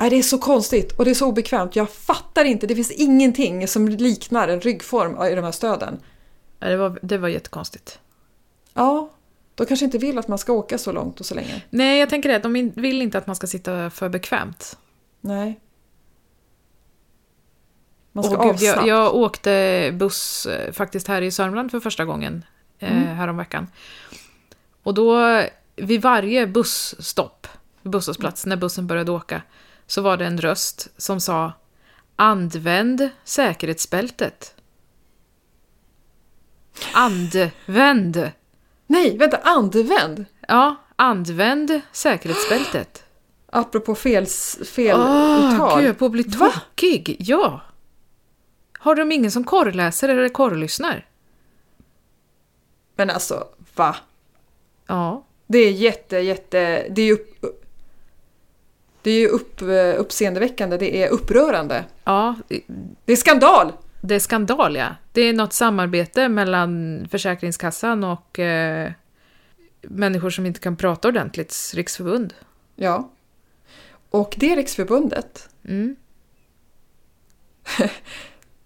Nej, 0.00 0.10
det 0.10 0.16
är 0.16 0.22
så 0.22 0.38
konstigt 0.38 0.92
och 0.98 1.04
det 1.04 1.10
är 1.10 1.14
så 1.14 1.26
obekvämt. 1.26 1.76
Jag 1.76 1.90
fattar 1.90 2.44
inte. 2.44 2.66
Det 2.66 2.74
finns 2.74 2.90
ingenting 2.90 3.68
som 3.68 3.88
liknar 3.88 4.48
en 4.48 4.60
ryggform 4.60 5.22
i 5.32 5.34
de 5.34 5.44
här 5.44 5.52
stöden. 5.52 5.98
Ja, 6.58 6.68
Det 6.68 6.76
var, 6.76 6.98
det 7.02 7.18
var 7.18 7.28
jättekonstigt. 7.28 7.98
Ja, 8.74 9.10
de 9.54 9.66
kanske 9.66 9.84
inte 9.84 9.98
vill 9.98 10.18
att 10.18 10.28
man 10.28 10.38
ska 10.38 10.52
åka 10.52 10.78
så 10.78 10.92
långt 10.92 11.20
och 11.20 11.26
så 11.26 11.34
länge. 11.34 11.62
Nej, 11.70 12.00
jag 12.00 12.10
tänker 12.10 12.28
det. 12.28 12.38
De 12.38 12.72
vill 12.74 13.02
inte 13.02 13.18
att 13.18 13.26
man 13.26 13.36
ska 13.36 13.46
sitta 13.46 13.90
för 13.90 14.08
bekvämt. 14.08 14.78
Nej. 15.20 15.60
Man 18.12 18.24
ska 18.24 18.36
Åh, 18.38 18.46
gud, 18.52 18.62
jag, 18.62 18.86
jag 18.86 19.14
åkte 19.14 19.90
buss 19.94 20.46
eh, 20.46 20.72
faktiskt 20.72 21.08
här 21.08 21.22
i 21.22 21.30
Sörmland 21.30 21.70
för 21.70 21.80
första 21.80 22.04
gången 22.04 22.44
eh, 22.78 22.92
Mm. 22.92 23.16
häromveckan. 23.16 23.66
Och 24.82 24.94
då, 24.94 25.42
vid 25.76 26.02
varje 26.02 26.46
busstopp, 26.46 27.46
busshållplats, 27.82 28.46
när 28.46 28.56
bussen 28.56 28.86
började 28.86 29.12
åka, 29.12 29.42
så 29.90 30.00
var 30.00 30.16
det 30.16 30.26
en 30.26 30.40
röst 30.40 30.88
som 30.96 31.20
sa 31.20 31.52
Använd 32.16 33.10
säkerhetsbältet. 33.24 34.54
Använd! 36.92 38.30
Nej, 38.86 39.18
vänta, 39.18 39.36
använd! 39.36 40.24
Ja, 40.48 40.76
använd 40.96 41.80
säkerhetsbältet. 41.92 43.04
Apropå 43.46 43.94
fel, 43.94 44.26
fel 44.66 45.00
Åh, 45.00 45.54
uttal. 45.54 45.82
gud, 45.82 45.98
på 45.98 46.06
att 46.06 46.12
bli 46.12 46.24
tokig. 46.24 47.16
Ja. 47.18 47.60
Har 48.78 48.94
de 48.94 49.12
ingen 49.12 49.30
som 49.30 49.44
korrläser 49.44 50.08
eller 50.08 50.28
korrlyssnar? 50.28 51.06
Men 52.96 53.10
alltså, 53.10 53.48
va? 53.74 53.96
Ja. 54.86 55.24
Det 55.46 55.58
är 55.58 55.72
jätte, 55.72 56.18
jätte... 56.18 56.86
Det 56.90 57.02
är 57.02 57.12
upp, 57.12 57.44
det 59.02 59.10
är 59.10 59.18
ju 59.20 59.28
upp, 59.28 59.62
uppseendeväckande. 59.98 60.76
Det 60.76 61.02
är 61.02 61.08
upprörande. 61.08 61.84
Ja, 62.04 62.34
Det 63.04 63.12
är 63.12 63.16
skandal! 63.16 63.72
det 64.02 64.14
är 64.14 64.18
skandal 64.18 64.76
ja. 64.76 64.88
Det 65.12 65.20
är 65.20 65.32
något 65.32 65.52
samarbete 65.52 66.28
mellan 66.28 67.08
Försäkringskassan 67.10 68.04
och 68.04 68.38
eh, 68.38 68.92
människor 69.82 70.30
som 70.30 70.46
inte 70.46 70.60
kan 70.60 70.76
prata 70.76 71.08
ordentligt, 71.08 71.72
riksförbund. 71.74 72.34
Ja. 72.76 73.10
Och 74.10 74.34
det 74.38 74.56
riksförbundet 74.56 75.48
Mm. 75.64 75.96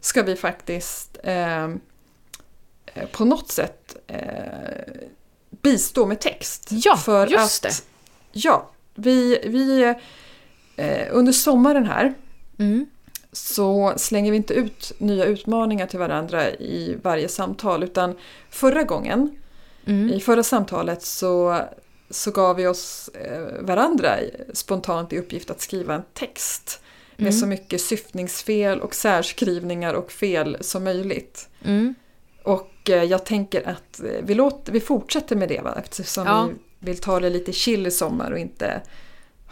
ska 0.01 0.23
vi 0.23 0.37
faktiskt 0.37 1.19
eh, 1.23 1.65
eh, 1.65 3.07
på 3.13 3.25
något 3.25 3.51
sätt 3.51 3.97
eh, 4.07 5.03
bistå 5.51 6.07
med 6.07 6.21
text. 6.21 6.69
Ja, 6.71 6.97
för 6.97 7.27
just 7.27 7.65
att, 7.65 7.73
det. 7.73 7.85
Ja, 8.33 8.71
vi, 8.95 9.39
vi 9.45 9.95
eh, 10.77 11.07
under 11.11 11.33
sommaren 11.33 11.87
här 11.87 12.15
Mm. 12.59 12.87
så 13.33 13.93
slänger 13.97 14.31
vi 14.31 14.37
inte 14.37 14.55
ut 14.55 14.93
nya 14.99 15.25
utmaningar 15.25 15.87
till 15.87 15.99
varandra 15.99 16.51
i 16.51 16.97
varje 17.03 17.29
samtal 17.29 17.83
utan 17.83 18.15
förra 18.51 18.83
gången, 18.83 19.37
Mm. 19.87 20.11
i 20.13 20.21
förra 20.21 20.43
samtalet 20.43 21.03
så, 21.03 21.61
så 22.11 22.31
gav 22.31 22.57
vi 22.57 22.67
oss 22.67 23.09
eh, 23.09 23.43
varandra 23.65 24.17
spontant 24.53 25.13
i 25.13 25.19
uppgift 25.19 25.51
att 25.51 25.61
skriva 25.61 25.95
en 25.95 26.03
text 26.13 26.81
med 27.17 27.27
Mm. 27.29 27.33
så 27.41 27.47
mycket 27.47 27.81
syftningsfel 27.81 28.81
och 28.81 28.95
särskrivningar 28.95 29.95
och 29.95 30.13
fel 30.13 30.57
som 30.61 30.85
möjligt. 30.85 31.49
Mm. 31.65 31.95
Och 32.43 32.91
eh, 32.91 33.03
jag 33.05 33.25
tänker 33.25 33.69
att 33.69 34.01
vi, 34.23 34.35
låter, 34.35 34.73
vi 34.73 34.81
fortsätter 34.81 35.37
med 35.37 35.49
det 35.49 35.61
va? 35.61 35.75
eftersom 35.79 36.27
Ja. 36.27 36.45
vi 36.49 36.55
vill 36.85 36.99
ta 37.01 37.21
det 37.21 37.31
lite 37.31 37.53
chill 37.53 37.87
i 37.87 37.91
sommar 37.91 38.31
och 38.31 38.39
inte 38.39 38.83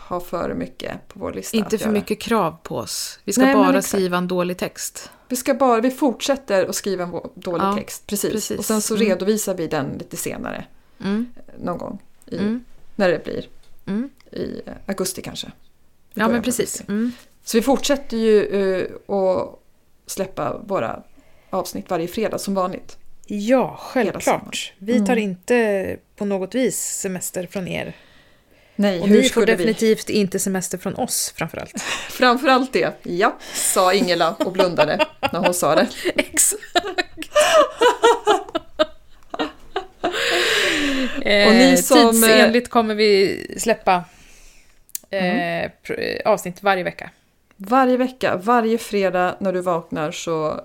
ha 0.08 0.20
för 0.20 0.54
mycket 0.54 1.08
på 1.08 1.18
vår 1.20 1.32
lista 1.32 1.56
Inte 1.56 1.78
för 1.78 1.84
göra. 1.84 1.92
mycket 1.92 2.20
krav 2.20 2.56
på 2.62 2.76
oss. 2.76 3.18
Vi 3.24 3.32
ska 3.32 3.42
Nej, 3.42 3.54
bara 3.54 3.82
skriva 3.82 4.16
en 4.16 4.28
dålig 4.28 4.58
text. 4.58 5.10
Vi, 5.28 5.36
ska 5.36 5.54
bara, 5.54 5.80
vi 5.80 5.90
fortsätter 5.90 6.66
att 6.66 6.74
skriva 6.74 7.04
en 7.04 7.10
dålig 7.34 7.64
Ja, 7.64 7.76
text, 7.76 8.06
precis. 8.06 8.32
precis. 8.32 8.58
Och 8.58 8.64
sen 8.64 8.80
så 8.82 8.94
Mm. 8.94 9.06
redovisar 9.08 9.54
vi 9.54 9.66
den 9.66 9.86
lite 9.98 10.16
senare, 10.16 10.64
Mm. 11.00 11.26
någon 11.58 11.78
gång. 11.78 11.98
I, 12.26 12.36
Mm. 12.38 12.64
När 12.96 13.08
det 13.08 13.24
blir, 13.24 13.48
Mm. 13.86 14.10
i 14.32 14.60
augusti 14.86 15.22
kanske. 15.22 15.46
I 15.46 15.50
Ja, 16.14 16.28
men 16.28 16.42
precis. 16.42 16.82
Mm. 16.88 17.12
Så 17.44 17.58
vi 17.58 17.62
fortsätter 17.62 18.16
ju 18.16 18.46
uh, 18.46 19.16
att 19.16 19.58
släppa 20.06 20.58
våra 20.58 21.02
avsnitt 21.50 21.90
varje 21.90 22.08
fredag 22.08 22.38
som 22.38 22.54
vanligt. 22.54 22.98
Ja, 23.26 23.76
självklart. 23.80 24.72
Vi 24.78 24.98
tar 24.98 25.12
mm. 25.12 25.18
inte 25.18 25.96
på 26.16 26.24
något 26.24 26.54
vis 26.54 26.78
semester 26.78 27.46
från 27.46 27.68
er. 27.68 27.94
Nej, 28.76 29.00
och 29.00 29.08
ni 29.08 29.28
får 29.28 29.46
definitivt 29.46 30.10
vi? 30.10 30.12
inte 30.12 30.38
semester 30.38 30.78
från 30.78 30.94
oss 30.94 31.34
framförallt. 31.36 31.82
framförallt 32.10 32.72
det, 32.72 32.94
ja, 33.02 33.38
sa 33.54 33.94
Ingela 33.94 34.34
och 34.34 34.52
blundade 34.52 35.06
när 35.32 35.40
hon 35.40 35.54
sa 35.54 35.74
det. 35.74 35.88
Exakt. 36.16 36.62
och 41.16 41.54
ni 41.54 41.72
eh, 41.72 41.76
som... 41.76 42.10
Tidsenligt 42.12 42.68
kommer 42.68 42.94
vi 42.94 43.46
släppa 43.58 44.04
mm. 45.10 45.70
eh, 45.88 46.20
avsnitt 46.24 46.62
varje 46.62 46.82
vecka. 46.82 47.10
Varje 47.56 47.96
vecka, 47.96 48.36
varje 48.36 48.78
fredag 48.78 49.36
när 49.40 49.52
du 49.52 49.60
vaknar 49.60 50.10
så 50.10 50.64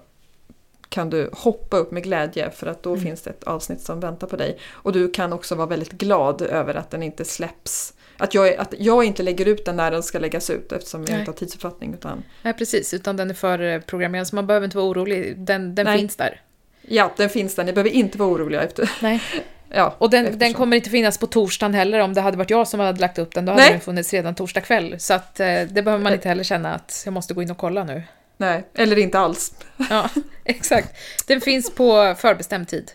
kan 0.89 1.09
du 1.09 1.29
hoppa 1.33 1.77
upp 1.77 1.91
med 1.91 2.03
glädje 2.03 2.51
för 2.51 2.67
att 2.67 2.83
då 2.83 2.89
mm. 2.89 3.03
finns 3.03 3.21
det 3.21 3.29
ett 3.29 3.43
avsnitt 3.43 3.81
som 3.81 3.99
väntar 3.99 4.27
på 4.27 4.35
dig. 4.35 4.59
Och 4.69 4.93
du 4.93 5.11
kan 5.11 5.33
också 5.33 5.55
vara 5.55 5.67
väldigt 5.67 5.91
glad 5.91 6.41
över 6.41 6.75
att 6.75 6.91
den 6.91 7.03
inte 7.03 7.25
släpps. 7.25 7.93
Att 8.17 8.33
jag, 8.33 8.55
att 8.55 8.73
jag 8.77 9.03
inte 9.03 9.23
lägger 9.23 9.45
ut 9.45 9.65
den 9.65 9.75
när 9.75 9.91
den 9.91 10.03
ska 10.03 10.19
läggas 10.19 10.49
ut 10.49 10.71
eftersom 10.71 11.01
jag 11.01 11.09
Nej. 11.09 11.19
inte 11.19 11.31
har 11.31 11.35
tidsuppfattning. 11.35 11.93
Utan... 11.93 12.23
Nej, 12.41 12.53
precis. 12.53 12.93
Utan 12.93 13.17
den 13.17 13.29
är 13.29 13.33
förprogrammerad 13.33 14.27
så 14.27 14.35
man 14.35 14.47
behöver 14.47 14.65
inte 14.65 14.77
vara 14.77 14.87
orolig. 14.87 15.37
Den, 15.37 15.75
den 15.75 15.97
finns 15.97 16.15
där. 16.15 16.41
Ja, 16.81 17.11
den 17.17 17.29
finns 17.29 17.55
där. 17.55 17.63
Ni 17.63 17.73
behöver 17.73 17.89
inte 17.89 18.17
vara 18.17 18.29
oroliga 18.29 18.61
efter. 18.61 18.91
Nej. 19.01 19.21
Ja, 19.69 19.95
och 19.97 20.09
den, 20.09 20.39
den, 20.39 20.53
kommer 20.53 20.77
inte 20.77 20.89
finnas 20.89 21.17
på 21.17 21.27
torsdagen 21.27 21.73
heller. 21.73 21.99
Om 21.99 22.13
det 22.13 22.21
hade 22.21 22.37
varit 22.37 22.49
jag 22.49 22.67
som 22.67 22.79
hade 22.79 23.01
lagt 23.01 23.19
upp 23.19 23.33
den, 23.33 23.45
då 23.45 23.51
hade 23.51 23.63
Nej. 23.63 23.71
den 23.71 23.81
funnits 23.81 24.13
redan 24.13 24.35
torsdag 24.35 24.61
kväll. 24.61 24.95
Så 24.99 25.13
att, 25.13 25.39
eh, 25.39 25.45
det 25.45 25.81
behöver 25.83 26.03
man 26.03 26.13
inte 26.13 26.29
heller 26.29 26.43
känna 26.43 26.75
att 26.75 27.01
jag 27.05 27.13
måste 27.13 27.33
gå 27.33 27.41
in 27.41 27.51
och 27.51 27.57
kolla 27.57 27.83
nu. 27.83 28.03
Nej, 28.37 28.67
eller 28.73 28.97
inte 28.97 29.19
alls. 29.19 29.53
Ja, 29.89 30.09
exakt. 30.43 30.97
Den 31.27 31.41
finns 31.41 31.71
på 31.71 32.15
förbestämd 32.17 32.67
tid. 32.67 32.91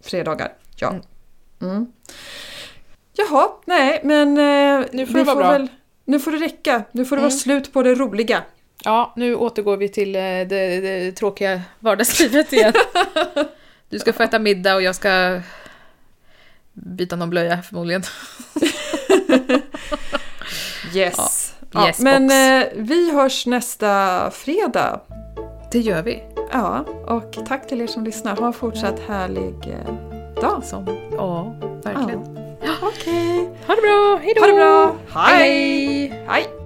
Fredagar, 0.00 0.52
ja. 0.76 0.88
Mm. 0.88 1.02
Mm. 1.60 1.86
Jaha, 3.12 3.48
nej 3.64 4.00
men... 4.04 4.28
Eh, 4.28 4.86
nu 4.92 5.06
får 5.06 5.18
det 5.18 5.24
vara 5.24 5.36
bra. 5.36 5.50
Väl, 5.52 5.68
nu 6.04 6.20
får 6.20 6.32
det 6.32 6.38
räcka. 6.38 6.82
Nu 6.92 7.04
får 7.04 7.16
det 7.16 7.20
mm. 7.20 7.30
vara 7.30 7.38
slut 7.38 7.72
på 7.72 7.82
det 7.82 7.94
roliga. 7.94 8.42
Ja, 8.84 9.12
nu 9.16 9.34
återgår 9.34 9.76
vi 9.76 9.88
till 9.88 10.16
eh, 10.16 10.20
det, 10.20 10.80
det 10.80 11.12
tråkiga 11.12 11.62
vardagslivet 11.80 12.52
igen. 12.52 12.72
Du 13.88 13.98
ska 13.98 14.12
få 14.12 14.22
äta 14.22 14.38
middag 14.38 14.74
och 14.74 14.82
jag 14.82 14.94
ska 14.94 15.40
byta 16.72 17.16
någon 17.16 17.30
blöja 17.30 17.62
förmodligen. 17.62 18.02
yes. 20.94 21.14
Ja, 21.16 21.28
yes 21.86 21.98
men 21.98 22.30
eh, 22.30 22.68
vi 22.74 23.12
hörs 23.12 23.46
nästa 23.46 24.30
fredag. 24.30 25.00
Det 25.72 25.78
gör 25.78 26.02
vi. 26.02 26.22
Ja, 26.52 26.84
och 27.06 27.46
tack 27.46 27.68
till 27.68 27.80
er 27.80 27.86
som 27.86 28.04
lyssnar. 28.04 28.36
Ha 28.36 28.46
en 28.46 28.52
fortsatt 28.52 29.00
härlig 29.08 29.54
eh, 29.66 29.94
dag. 30.42 30.64
Som, 30.64 30.86
ja, 31.12 31.54
verkligen. 31.84 32.36
Ja. 32.62 32.72
Okej. 32.82 33.40
Okay. 33.40 33.66
Ha 33.66 33.74
det 33.74 33.82
bra. 33.82 34.20
Hej 34.22 34.34
då. 34.34 34.40
Ha 34.40 34.46
det 34.46 34.52
bra. 34.52 34.94
Hej. 35.20 36.24
Hej. 36.28 36.65